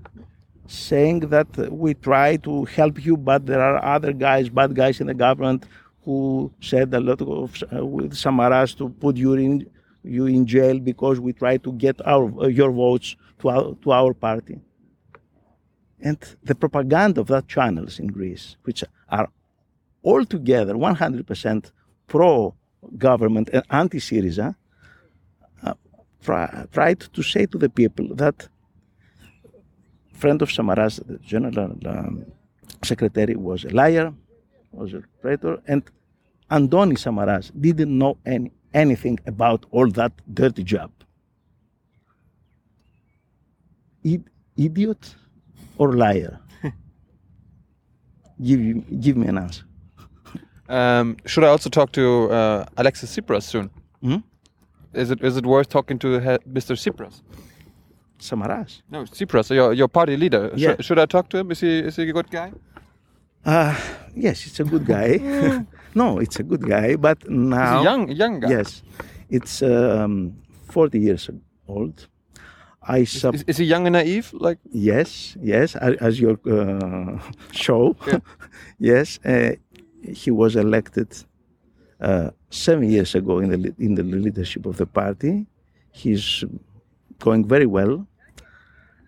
Saying 0.66 1.20
that 1.20 1.48
we 1.72 1.94
try 1.94 2.36
to 2.36 2.64
help 2.64 3.04
you, 3.04 3.16
but 3.16 3.46
there 3.46 3.60
are 3.60 3.84
other 3.84 4.12
guys, 4.12 4.48
bad 4.48 4.74
guys 4.74 5.00
in 5.00 5.06
the 5.06 5.14
government, 5.14 5.66
who 6.04 6.52
said 6.60 6.92
a 6.92 7.00
lot 7.00 7.20
of 7.22 7.62
uh, 7.72 7.84
with 7.84 8.12
Samaras 8.12 8.76
to 8.76 8.88
put 8.88 9.16
you 9.16 9.34
in 9.34 9.66
you 10.02 10.26
in 10.26 10.46
jail 10.46 10.78
because 10.78 11.18
we 11.18 11.32
try 11.32 11.56
to 11.56 11.72
get 11.72 12.00
our 12.06 12.26
uh, 12.42 12.46
your 12.46 12.70
votes 12.70 13.16
to 13.40 13.48
our 13.48 13.74
to 13.82 13.92
our 13.92 14.12
party. 14.12 14.60
And 16.00 16.18
the 16.42 16.54
propaganda 16.54 17.22
of 17.22 17.28
that 17.28 17.48
channels 17.48 17.98
in 17.98 18.08
Greece, 18.08 18.56
which 18.64 18.84
are 19.08 19.28
altogether 20.04 20.74
100% 20.74 21.72
pro 22.06 22.54
government 22.98 23.48
and 23.52 23.62
anti 23.70 23.98
Syriza, 23.98 24.54
uh, 25.62 25.74
tried 26.72 27.00
to 27.00 27.22
say 27.22 27.46
to 27.46 27.56
the 27.56 27.70
people 27.70 28.14
that 28.16 28.48
friend 30.14 30.40
of 30.42 30.48
Samaras, 30.50 30.94
the 31.06 31.18
general 31.18 31.72
um, 31.86 32.24
secretary, 32.82 33.36
was 33.36 33.64
a 33.64 33.70
liar, 33.70 34.12
was 34.72 34.94
a 34.94 35.02
traitor, 35.20 35.60
and 35.66 35.82
Andoni 36.50 36.96
Samaras 36.96 37.50
didn't 37.60 37.96
know 37.96 38.16
any, 38.24 38.50
anything 38.72 39.18
about 39.26 39.66
all 39.70 39.88
that 39.90 40.12
dirty 40.32 40.62
job. 40.64 40.90
Id- 44.04 44.28
idiot 44.56 45.14
or 45.78 45.92
liar? 45.94 46.38
give, 48.42 49.00
give 49.00 49.16
me 49.16 49.26
an 49.26 49.38
answer. 49.38 49.64
Um, 50.68 51.16
should 51.26 51.44
I 51.44 51.48
also 51.48 51.68
talk 51.68 51.92
to 51.92 52.30
uh, 52.30 52.64
Alexis 52.78 53.14
Tsipras 53.14 53.42
soon? 53.42 53.70
Hmm? 54.00 54.16
Is 54.94 55.10
it 55.10 55.22
is 55.22 55.36
it 55.36 55.44
worth 55.44 55.68
talking 55.68 55.98
to 55.98 56.18
he- 56.20 56.38
Mr. 56.50 56.74
Tsipras? 56.76 57.20
Samaras? 58.29 58.83
No, 58.91 59.05
Tsipras, 59.05 59.51
your 59.51 59.72
your 59.75 59.89
party 59.89 60.16
leader. 60.16 60.51
Sh- 60.57 60.61
Yeah. 60.62 60.77
should 60.81 60.99
I 60.99 61.07
talk 61.07 61.29
to 61.31 61.39
him? 61.39 61.51
Is 61.51 61.61
he 61.61 61.79
is 61.89 61.97
he 61.97 62.03
a 62.09 62.12
good 62.12 62.31
guy? 62.31 62.53
Uh, 63.45 63.75
yes, 64.16 64.47
it's 64.47 64.61
a 64.61 64.64
good 64.64 64.87
guy. 64.87 65.18
no, 65.95 66.18
it's 66.25 66.41
a 66.41 66.43
good 66.43 66.64
guy, 66.66 66.97
but 66.97 67.18
He's 67.22 67.31
now. 67.31 67.81
a 67.81 67.85
young 67.85 68.09
young 68.22 68.41
guy. 68.41 68.51
Yes, 68.51 68.83
it's 69.29 69.62
um, 69.62 70.33
40 70.70 70.99
years 70.99 71.31
old. 71.68 72.09
I 72.87 73.05
sub- 73.05 73.35
Is, 73.35 73.45
is 73.47 73.57
he 73.59 73.64
young 73.64 73.87
and 73.87 73.95
naive? 73.95 74.33
Like 74.33 74.59
yes, 74.72 75.37
yes, 75.43 75.77
as 75.77 76.18
your 76.20 76.37
uh, 76.47 77.18
show. 77.53 77.97
Yeah. 78.07 78.18
yes, 78.79 79.18
uh, 79.25 79.53
he 80.03 80.31
was 80.31 80.57
elected 80.57 81.09
uh, 82.01 82.31
seven 82.51 82.91
years 82.91 83.14
ago 83.14 83.39
in 83.41 83.49
the 83.51 83.75
in 83.79 83.95
the 83.95 84.03
leadership 84.03 84.66
of 84.66 84.77
the 84.77 84.87
party. 84.87 85.47
He's 85.93 86.45
going 87.20 87.47
very 87.49 87.66
well. 87.66 88.07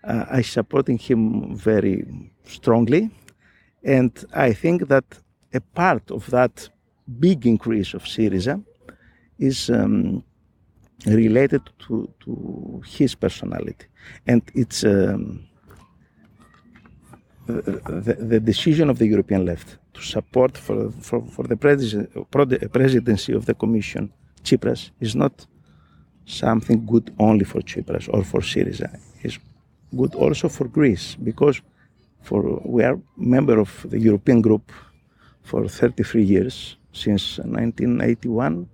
Uh, 0.07 0.25
I 0.29 0.41
supporting 0.41 0.97
him 0.97 1.53
very 1.53 2.05
strongly, 2.45 3.09
and 3.83 4.11
I 4.33 4.53
think 4.53 4.87
that 4.87 5.03
a 5.53 5.59
part 5.59 6.11
of 6.11 6.29
that 6.29 6.69
big 7.19 7.45
increase 7.45 7.93
of 7.93 8.03
Syriza 8.03 8.63
is 9.37 9.69
um, 9.69 10.23
related 11.05 11.61
to, 11.87 12.09
to 12.23 12.81
his 12.85 13.15
personality, 13.15 13.85
and 14.25 14.41
it's 14.55 14.85
um, 14.85 15.45
the, 17.47 18.15
the 18.19 18.39
decision 18.39 18.89
of 18.89 18.99
the 18.99 19.07
European 19.07 19.45
left 19.45 19.77
to 19.93 20.01
support 20.01 20.57
for 20.57 20.91
for, 21.01 21.21
for 21.25 21.43
the 21.47 21.55
presi- 21.55 22.71
presidency 22.71 23.33
of 23.33 23.45
the 23.45 23.53
Commission 23.53 24.13
Tsipras 24.43 24.91
is 25.01 25.15
not 25.15 25.45
something 26.25 26.85
good 26.85 27.13
only 27.19 27.45
for 27.45 27.61
Tsipras 27.61 28.07
or 28.13 28.23
for 28.23 28.41
Syriza. 28.41 28.89
Good 29.95 30.15
also 30.15 30.49
for 30.49 30.67
Greece 30.67 31.15
because 31.15 31.61
for 32.21 32.61
we 32.65 32.83
are 32.83 32.99
member 33.15 33.59
of 33.59 33.85
the 33.89 33.99
European 33.99 34.41
group 34.41 34.71
for 35.43 35.67
33 35.67 36.23
years 36.23 36.77
since 36.91 37.37
1981 37.37 38.67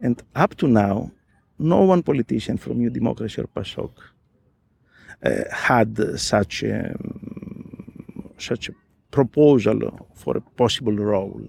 and 0.00 0.22
up 0.34 0.54
to 0.56 0.66
now 0.66 1.10
no 1.58 1.82
one 1.82 2.02
politician 2.02 2.56
from 2.56 2.78
New 2.78 2.90
Democracy 2.90 3.40
or 3.40 3.46
PASOK 3.46 3.90
uh, 5.24 5.44
had 5.52 6.18
such 6.18 6.62
a, 6.62 6.96
such 8.38 8.68
a 8.70 8.72
proposal 9.10 10.08
for 10.14 10.36
a 10.36 10.40
possible 10.40 10.94
role. 10.94 11.42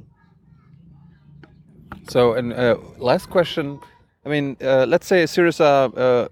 so. 2.10 2.34
And 2.34 2.54
uh, 2.54 2.78
last 2.98 3.30
question. 3.30 3.80
I 4.26 4.30
mean, 4.30 4.58
uh, 4.62 4.86
let's 4.88 5.08
say 5.08 5.24
Syriza 5.24 5.92
uh, 5.98 6.28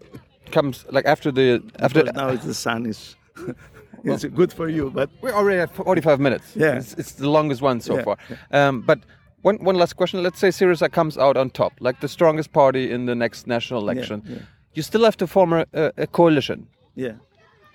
comes 0.51 0.85
like 0.91 1.05
after 1.05 1.31
the 1.31 1.61
after 1.79 2.03
Because 2.03 2.15
now 2.15 2.35
the 2.47 2.53
sun 2.53 2.85
is 2.85 3.15
it's 4.03 4.25
good 4.25 4.51
for 4.53 4.67
you. 4.69 4.89
But 4.91 5.09
We're 5.21 5.33
already 5.33 5.59
at 5.61 5.73
45 5.75 6.19
minutes. 6.19 6.55
Yeah. 6.55 6.77
It's, 6.77 6.93
it's 6.93 7.13
the 7.13 7.29
longest 7.29 7.61
one 7.61 7.81
so 7.81 7.95
Yeah, 7.95 8.03
far. 8.03 8.17
Um, 8.51 8.81
but 8.81 8.99
one, 9.41 9.57
one 9.63 9.75
last 9.75 9.95
question. 9.95 10.23
Let's 10.23 10.39
say 10.39 10.49
Syriza 10.49 10.89
comes 10.91 11.17
out 11.17 11.37
on 11.37 11.49
top, 11.49 11.73
like 11.79 11.99
the 12.01 12.07
strongest 12.07 12.51
party 12.51 12.91
in 12.91 13.05
the 13.05 13.15
next 13.15 13.47
national 13.47 13.79
election. 13.81 14.21
yeah. 14.25 14.37
You 14.73 14.83
still 14.83 15.03
have 15.03 15.17
to 15.17 15.27
form 15.27 15.53
a, 15.53 15.65
a, 15.73 15.91
a 15.97 16.07
coalition. 16.07 16.67
yeah, 16.95 17.13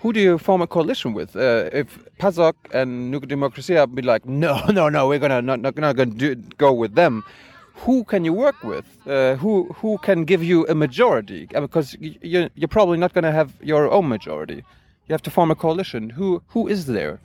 Who 0.01 0.13
do 0.13 0.21
you 0.21 0.39
form 0.39 0.63
a 0.63 0.67
coalition 0.67 1.13
with? 1.15 1.35
Uh, 1.37 1.69
if 1.73 1.99
PASOK 2.21 2.55
and 2.73 3.11
New 3.11 3.21
Democracia 3.21 3.87
be 3.87 4.03
like, 4.03 4.25
no, 4.27 4.63
no, 4.73 4.89
no, 4.89 5.09
we're 5.09 5.19
gonna 5.19 5.43
not, 5.43 5.61
not, 5.61 5.77
not 5.77 5.97
gonna 5.97 6.11
do, 6.15 6.35
go 6.59 6.73
with 6.73 6.95
them. 6.95 7.25
Who 7.83 8.05
can 8.05 8.25
you 8.25 8.33
work 8.33 8.63
with? 8.63 8.85
Uh, 9.07 9.35
who 9.37 9.53
who 9.81 9.99
can 9.99 10.25
give 10.25 10.43
you 10.45 10.67
a 10.69 10.75
majority? 10.75 11.49
Uh, 11.55 11.61
Because 11.61 11.97
you're, 12.01 12.49
you're 12.55 12.69
probably 12.69 12.99
not 12.99 13.13
gonna 13.15 13.33
have 13.33 13.51
your 13.61 13.91
own 13.91 14.09
majority. 14.09 14.63
You 15.07 15.13
have 15.13 15.23
to 15.23 15.31
form 15.31 15.51
a 15.51 15.55
coalition. 15.55 16.11
Who 16.11 16.43
who 16.55 16.69
is 16.69 16.87
there? 16.87 17.19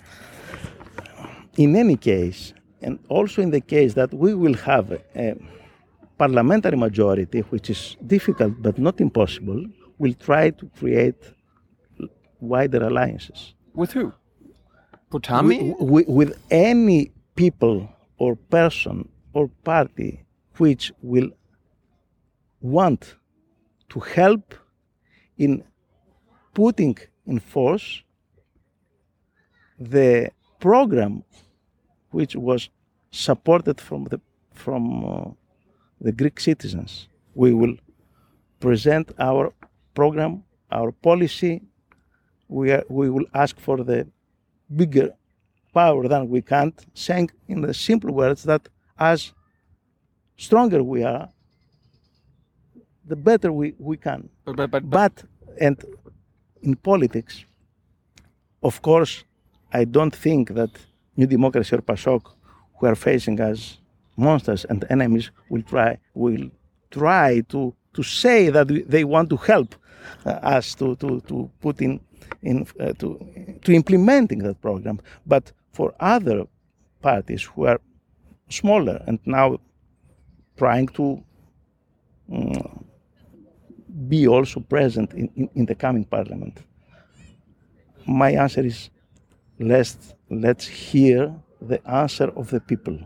in 1.58 1.76
any 1.76 1.98
case, 1.98 2.54
and 2.82 2.98
also 3.10 3.42
in 3.42 3.52
the 3.52 3.60
case 3.62 3.94
that 3.94 4.14
we 4.14 4.34
will 4.34 4.54
have 4.54 4.92
a 5.16 5.36
parliamentary 6.18 6.78
majority, 6.78 7.40
which 7.52 7.70
is 7.70 7.98
difficult 8.08 8.54
but 8.62 8.78
not 8.78 9.02
impossible, 9.02 9.66
we'll 9.98 10.14
try 10.14 10.52
to 10.52 10.66
create 10.80 11.22
wider 12.40 12.82
alliances. 12.86 13.54
With 13.74 13.92
who? 13.92 14.14
Potami? 15.12 15.58
Wi- 15.60 15.76
wi- 15.80 16.06
with 16.20 16.32
any 16.50 17.12
people 17.36 17.90
or 18.18 18.36
person 18.36 19.10
or 19.34 19.50
party 19.64 20.24
which 20.60 20.92
will 21.02 21.30
want 22.62 23.16
to 23.90 24.00
help 24.00 24.54
in 25.38 25.64
putting 26.54 26.98
in 27.26 27.40
force 27.40 28.04
the 29.80 30.30
program 30.60 31.24
which 32.12 32.36
was 32.36 32.70
supported 33.12 33.80
from 33.80 34.06
the 34.06 34.20
from 34.54 35.06
uh, 35.06 35.30
the 36.02 36.12
Greek 36.12 36.40
citizens. 36.40 37.08
We 37.34 37.54
will 37.54 37.76
present 38.60 39.12
our 39.20 39.54
program, 39.94 40.44
our 40.70 40.92
policy. 40.92 41.62
We 42.50 42.72
are, 42.72 42.84
we 42.90 43.10
will 43.10 43.26
ask 43.34 43.58
for 43.60 43.78
the 43.78 44.08
bigger 44.76 45.12
power 45.74 46.08
than 46.08 46.30
we 46.30 46.42
can, 46.42 46.74
saying 46.94 47.30
in 47.48 47.62
the 47.62 47.74
simple 47.74 48.12
words 48.12 48.44
that 48.44 48.68
as 48.98 49.34
stronger 50.40 50.82
we 50.82 51.04
are, 51.04 51.30
the 53.06 53.16
better 53.16 53.52
we, 53.52 53.76
we 53.78 53.98
can. 53.98 54.30
But, 54.46 54.56
but, 54.56 54.72
but, 54.72 54.90
But, 54.90 55.24
and 55.60 55.78
in 56.62 56.76
politics, 56.76 57.46
of 58.64 58.82
course, 58.82 59.24
I 59.74 59.84
don't 59.84 60.16
think 60.16 60.54
that 60.56 60.72
New 61.18 61.28
Democracy 61.28 61.76
or 61.76 61.82
PASOK, 61.82 62.24
who 62.78 62.88
are 62.88 62.96
facing 62.96 63.40
as 63.40 63.78
monsters 64.16 64.66
and 64.66 64.86
enemies, 64.90 65.32
will 65.50 65.64
try 65.64 65.98
will 66.14 66.50
try 66.92 67.42
to 67.50 67.74
to 67.94 68.04
say 68.04 68.50
that 68.50 68.68
they 68.88 69.04
want 69.04 69.30
to 69.30 69.38
help 69.38 69.76
uh, 70.26 70.30
us 70.56 70.76
to, 70.76 70.96
to, 70.98 71.22
to 71.22 71.50
put 71.62 71.82
in 71.82 72.00
in 72.42 72.66
uh, 72.80 72.94
to 72.94 73.08
to 73.64 73.72
implementing 73.74 74.40
that 74.40 74.62
program. 74.62 75.00
But 75.26 75.52
for 75.74 75.94
other 76.00 76.46
parties 77.02 77.44
who 77.44 77.66
are 77.66 77.80
smaller 78.50 79.04
and 79.08 79.20
now 79.26 79.60
trying 80.64 80.88
to 81.00 81.24
mm, 82.30 82.84
be 84.08 84.28
also 84.28 84.60
present 84.60 85.14
in, 85.14 85.28
in, 85.36 85.50
in 85.56 85.66
the 85.66 85.76
coming 85.76 86.06
parliament? 86.06 86.56
My 88.06 88.32
answer 88.32 88.64
is 88.66 88.90
let's, 89.60 90.14
let's 90.30 90.66
hear 90.68 91.34
the 91.62 91.80
answer 91.88 92.30
of 92.36 92.50
the 92.50 92.60
people. 92.60 92.98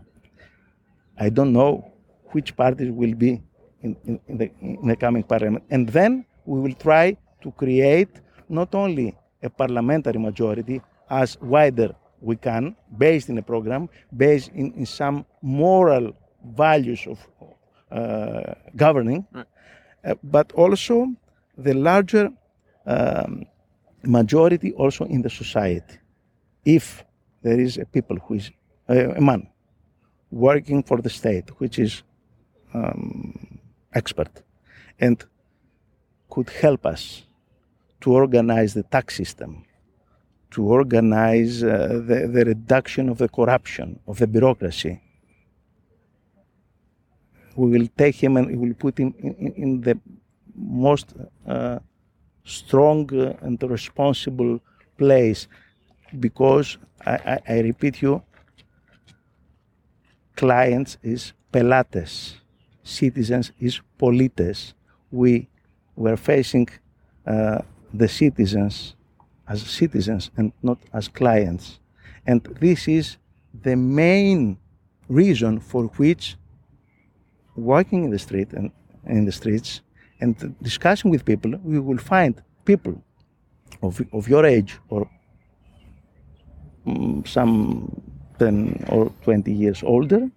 I 1.18 1.30
don't 1.30 1.54
know 1.54 1.92
which 2.32 2.56
parties 2.56 2.92
will 2.92 3.14
be 3.14 3.42
in, 3.82 3.96
in, 4.06 4.20
in, 4.28 4.38
the, 4.38 4.52
in 4.62 4.88
the 4.88 4.96
coming 4.96 5.24
parliament. 5.24 5.64
And 5.70 5.88
then 5.90 6.26
we 6.46 6.60
will 6.60 6.74
try 6.74 7.18
to 7.42 7.52
create 7.52 8.22
not 8.50 8.74
only 8.76 9.16
a 9.42 9.50
parliamentary 9.50 10.20
majority 10.20 10.82
as 11.10 11.38
wider 11.42 11.94
we 12.22 12.36
can, 12.38 12.76
based 12.98 13.30
in 13.30 13.38
a 13.38 13.42
program, 13.42 13.90
based 14.16 14.50
in, 14.54 14.74
in 14.74 14.86
some 14.86 15.26
moral 15.42 16.16
values 16.44 17.08
of 17.08 17.20
uh, 17.92 18.54
governing, 18.76 19.26
uh, 19.34 20.16
but 20.24 20.52
also 20.54 21.08
the 21.58 21.74
larger 21.74 22.30
um, 22.86 23.46
majority 24.04 24.74
also 24.74 25.06
in 25.06 25.22
the 25.22 25.30
society. 25.30 25.98
If 26.66 27.04
there 27.42 27.60
is 27.60 27.78
a 27.78 27.86
people 27.86 28.18
who 28.18 28.36
is 28.36 28.52
uh, 28.90 29.10
a 29.16 29.22
man 29.22 29.48
working 30.32 30.84
for 30.84 31.02
the 31.02 31.10
state, 31.10 31.50
which 31.60 31.78
is 31.78 32.04
um, 32.74 33.60
expert, 33.94 34.42
and 35.00 35.24
could 36.30 36.50
help 36.50 36.86
us 36.86 37.24
to 38.02 38.12
organize 38.12 38.74
the 38.74 38.84
tax 38.84 39.16
system, 39.16 39.64
to 40.52 40.64
organize 40.66 41.64
uh, 41.64 42.02
the, 42.08 42.28
the 42.28 42.46
reduction 42.46 43.10
of 43.10 43.18
the 43.20 43.30
corruption, 43.30 44.00
of 44.08 44.18
the 44.18 44.28
bureaucracy, 44.28 45.03
we 47.56 47.70
will 47.70 47.88
take 47.98 48.16
him 48.16 48.38
and 48.38 48.48
we 48.48 48.56
will 48.56 48.74
put 48.74 48.98
him 48.98 49.14
in, 49.20 49.34
in, 49.36 49.54
in 49.54 49.82
the 49.82 50.00
most 50.56 51.14
uh, 51.48 51.80
strong 52.44 53.10
uh, 53.14 53.34
and 53.42 53.62
responsible 53.64 54.60
place. 54.98 55.48
Because 56.20 56.78
I, 57.06 57.12
I, 57.12 57.40
I 57.56 57.60
repeat 57.60 58.02
you 58.02 58.22
clients 60.36 60.98
is 61.04 61.34
pelates 61.52 62.36
citizens 62.84 63.52
is 63.60 63.82
polites. 63.98 64.74
We 65.12 65.48
were 65.96 66.18
facing 66.18 66.68
uh, 67.26 67.60
the 67.94 68.08
citizens 68.08 68.96
as 69.48 69.62
citizens 69.62 70.32
and 70.38 70.52
not 70.62 70.80
as 70.94 71.08
clients. 71.08 71.80
And 72.26 72.42
this 72.60 72.88
is 72.88 73.18
the 73.62 73.76
main 73.76 74.58
reason 75.08 75.60
for 75.60 75.86
which 75.98 76.36
walking 77.56 78.04
in 78.06 78.12
the 78.12 78.20
street 78.20 78.54
and 78.54 78.72
in 79.06 79.26
the 79.26 79.32
streets 79.32 79.82
and 80.20 80.56
discussing 80.62 81.12
with 81.12 81.26
people, 81.26 81.52
we 81.64 81.80
will 81.80 81.98
find 81.98 82.42
people 82.66 83.02
of, 83.82 84.02
of 84.14 84.28
your 84.28 84.46
age 84.46 84.80
or 84.90 85.10
mm, 86.88 87.28
some 87.28 88.02
10 88.40 88.86
or 88.90 89.12
20 89.24 89.52
years 89.52 89.84
older, 89.84 90.30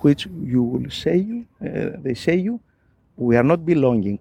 which 0.00 0.26
you 0.26 0.62
will 0.62 0.90
say 0.90 1.16
you, 1.18 1.46
uh, 1.64 1.96
they 1.98 2.14
say 2.14 2.36
you, 2.36 2.60
we 3.16 3.36
are 3.36 3.42
not 3.44 3.64
belonging 3.64 4.18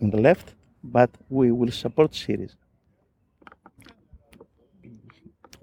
in 0.00 0.10
the 0.10 0.20
left, 0.20 0.54
but 0.82 1.10
we 1.28 1.50
will 1.52 1.70
support 1.70 2.12
Syriza. 2.12 2.56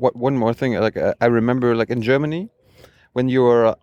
one 0.02 0.36
more 0.36 0.54
thing. 0.54 0.74
Like 0.74 0.98
uh, 0.98 1.14
I 1.22 1.28
remember, 1.28 1.76
like 1.76 1.90
in 1.92 2.02
Germany, 2.02 2.50
when 3.14 3.30
you 3.30 3.46
are 3.46 3.66
uh, 3.68 3.76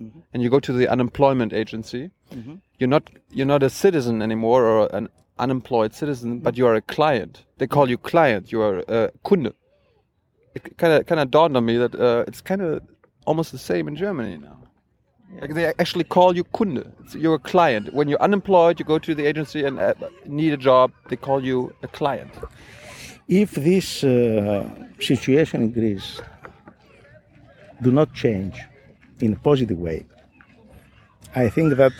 unemployed 0.00 0.24
and 0.32 0.42
you 0.42 0.50
go 0.50 0.60
to 0.60 0.72
the 0.72 0.88
unemployment 0.88 1.52
agency, 1.52 2.10
you're 2.78 2.88
not 2.88 3.10
you're 3.30 3.46
not 3.46 3.62
a 3.62 3.70
citizen 3.70 4.22
anymore 4.22 4.64
or 4.64 4.88
an 4.94 5.08
unemployed 5.38 5.94
citizen, 5.94 6.40
but 6.40 6.56
you 6.56 6.66
are 6.66 6.74
a 6.74 6.82
client. 6.82 7.44
They 7.58 7.66
call 7.66 7.88
you 7.88 7.98
client. 7.98 8.52
You 8.52 8.60
are 8.62 8.78
a 8.88 9.10
Kunde. 9.24 9.52
It 10.54 10.76
kind 10.78 10.92
of 10.92 11.06
kind 11.06 11.20
of 11.20 11.30
dawned 11.30 11.56
on 11.56 11.64
me 11.64 11.76
that 11.76 11.94
uh, 11.94 12.24
it's 12.26 12.40
kind 12.40 12.62
of 12.62 12.82
almost 13.26 13.52
the 13.52 13.58
same 13.58 13.88
in 13.88 13.96
Germany 13.96 14.38
now. 14.38 14.58
Like 15.40 15.54
they 15.54 15.66
actually 15.66 16.04
call 16.04 16.34
you 16.34 16.44
Kunde. 16.44 16.90
It's, 17.04 17.14
you're 17.14 17.34
a 17.34 17.38
client. 17.38 17.92
When 17.92 18.08
you're 18.08 18.22
unemployed, 18.22 18.78
you 18.78 18.84
go 18.84 18.98
to 18.98 19.14
the 19.14 19.26
agency 19.26 19.64
and 19.64 19.78
uh, 19.78 19.94
need 20.24 20.52
a 20.52 20.56
job. 20.56 20.92
They 21.08 21.16
call 21.16 21.44
you 21.44 21.74
a 21.82 21.88
client. 21.88 22.32
If 23.28 23.52
this 23.52 24.02
uh, 24.04 24.68
situation 25.00 25.62
in 25.62 25.72
Greece 25.72 26.20
do 27.82 27.92
not 27.92 28.12
change 28.14 28.58
in 29.20 29.32
a 29.32 29.36
positive 29.36 29.78
way, 29.78 30.06
I 31.34 31.48
think 31.48 31.76
that 31.76 31.92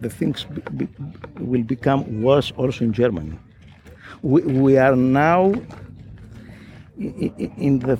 the 0.00 0.10
things 0.10 0.44
be, 0.44 0.62
be, 0.76 0.88
will 1.40 1.62
become 1.62 2.22
worse 2.22 2.52
also 2.56 2.84
in 2.84 2.92
Germany. 2.92 3.38
We, 4.22 4.42
we 4.42 4.78
are 4.78 4.96
now 4.96 5.54
in 6.98 7.78
the 7.78 7.98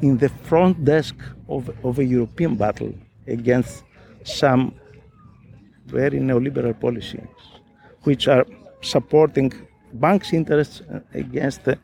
in 0.00 0.18
the 0.18 0.28
front 0.28 0.84
desk 0.84 1.14
of, 1.48 1.70
of 1.84 1.98
a 2.00 2.04
European 2.04 2.56
battle 2.56 2.92
against 3.28 3.84
some 4.24 4.74
very 5.86 6.18
neoliberal 6.18 6.78
policies, 6.78 7.28
which 8.02 8.26
are 8.26 8.44
supporting 8.80 9.52
banks' 9.92 10.32
interests 10.32 10.82
against 11.14 11.64
the, 11.64 11.78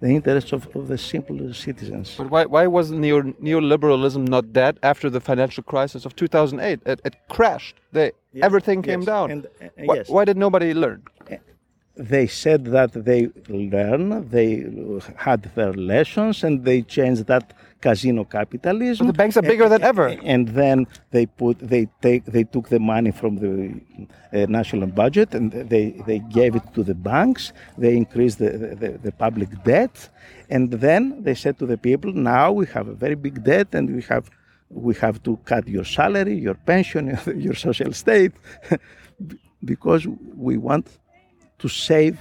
the 0.00 0.08
interests 0.08 0.52
of, 0.52 0.74
of 0.74 0.88
the 0.88 0.98
simple 0.98 1.52
citizens. 1.52 2.14
But 2.16 2.30
why, 2.30 2.46
why 2.46 2.66
was 2.66 2.90
neo, 2.90 3.22
neoliberalism 3.22 4.26
not 4.28 4.52
dead 4.52 4.78
after 4.82 5.10
the 5.10 5.20
financial 5.20 5.62
crisis 5.62 6.04
of 6.06 6.16
2008? 6.16 6.80
It, 6.86 7.00
it 7.04 7.16
crashed. 7.28 7.76
They, 7.92 8.12
Yes, 8.32 8.44
everything 8.44 8.80
came 8.82 9.00
yes, 9.00 9.06
down. 9.06 9.30
and- 9.32 9.46
uh, 9.60 9.68
why, 9.84 9.94
yes. 9.96 10.08
why 10.08 10.24
did 10.24 10.36
nobody 10.36 10.72
learn? 10.74 11.02
they 11.96 12.26
said 12.26 12.64
that 12.66 12.92
they 12.92 13.28
learn, 13.48 14.26
they 14.30 14.64
had 15.16 15.42
their 15.54 15.72
lessons, 15.74 16.42
and 16.44 16.64
they 16.64 16.80
changed 16.80 17.26
that 17.26 17.52
casino 17.80 18.24
capitalism. 18.24 19.06
But 19.06 19.12
the 19.12 19.18
banks 19.18 19.36
are 19.36 19.42
bigger 19.42 19.68
than 19.68 19.82
ever. 19.82 20.08
And 20.22 20.48
then 20.48 20.86
they 21.10 21.26
put, 21.26 21.58
they 21.58 21.88
take, 22.02 22.24
they 22.26 22.44
took 22.44 22.68
the 22.68 22.78
money 22.78 23.10
from 23.10 23.36
the 23.36 23.80
uh, 24.32 24.46
national 24.46 24.88
budget 24.88 25.34
and 25.34 25.52
they, 25.52 25.90
they 26.06 26.18
gave 26.18 26.56
it 26.56 26.62
to 26.74 26.82
the 26.82 26.94
banks. 26.94 27.52
They 27.78 27.96
increased 27.96 28.38
the, 28.38 28.50
the, 28.50 28.98
the 29.02 29.12
public 29.12 29.48
debt, 29.64 30.08
and 30.48 30.70
then 30.70 31.22
they 31.22 31.34
said 31.34 31.58
to 31.60 31.66
the 31.66 31.78
people, 31.78 32.12
now 32.12 32.52
we 32.52 32.66
have 32.66 32.88
a 32.88 32.94
very 32.94 33.14
big 33.14 33.44
debt, 33.44 33.68
and 33.72 33.94
we 33.94 34.02
have 34.02 34.30
we 34.70 34.94
have 34.94 35.20
to 35.24 35.36
cut 35.44 35.66
your 35.66 35.84
salary, 35.84 36.36
your 36.36 36.54
pension, 36.54 37.18
your 37.36 37.54
social 37.54 37.92
state, 37.92 38.32
because 39.64 40.06
we 40.36 40.56
want 40.56 40.86
to 41.58 41.68
save 41.68 42.18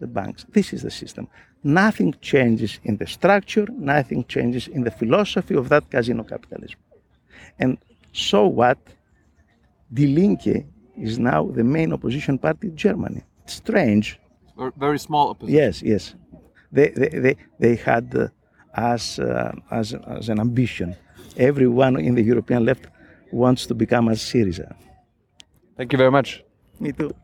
the 0.00 0.06
banks. 0.06 0.46
This 0.48 0.72
is 0.72 0.82
the 0.82 0.90
system. 0.90 1.28
Nothing 1.62 2.14
changes 2.20 2.80
in 2.84 2.96
the 2.96 3.06
structure, 3.06 3.66
nothing 3.72 4.24
changes 4.24 4.66
in 4.68 4.84
the 4.84 4.90
philosophy 4.90 5.54
of 5.54 5.68
that 5.68 5.90
casino 5.90 6.24
capitalism. 6.24 6.78
And 7.58 7.78
so 8.12 8.46
what? 8.46 8.78
Die 9.92 10.06
Linke 10.06 10.64
is 10.96 11.18
now 11.18 11.46
the 11.46 11.64
main 11.64 11.92
opposition 11.92 12.38
party 12.38 12.68
in 12.68 12.76
Germany. 12.76 13.22
It's 13.44 13.54
strange. 13.54 14.18
Very 14.76 14.98
small 14.98 15.30
opposition. 15.30 15.54
Yes, 15.54 15.82
yes. 15.82 16.14
They, 16.72 16.88
they, 16.90 17.08
they, 17.08 17.36
they 17.58 17.76
had 17.76 18.14
uh, 18.14 18.28
as, 18.74 19.18
uh, 19.18 19.52
as, 19.70 19.94
as 19.94 20.28
an 20.28 20.40
ambition. 20.40 20.96
Everyone 21.36 21.98
in 21.98 22.14
the 22.14 22.22
European 22.22 22.64
left 22.64 22.86
wants 23.32 23.66
to 23.66 23.74
become 23.74 24.08
as 24.08 24.20
Syriza. 24.20 24.74
Thank 25.76 25.92
you 25.92 25.98
very 25.98 26.10
much. 26.10 26.42
Me 26.78 26.92
too. 26.92 27.14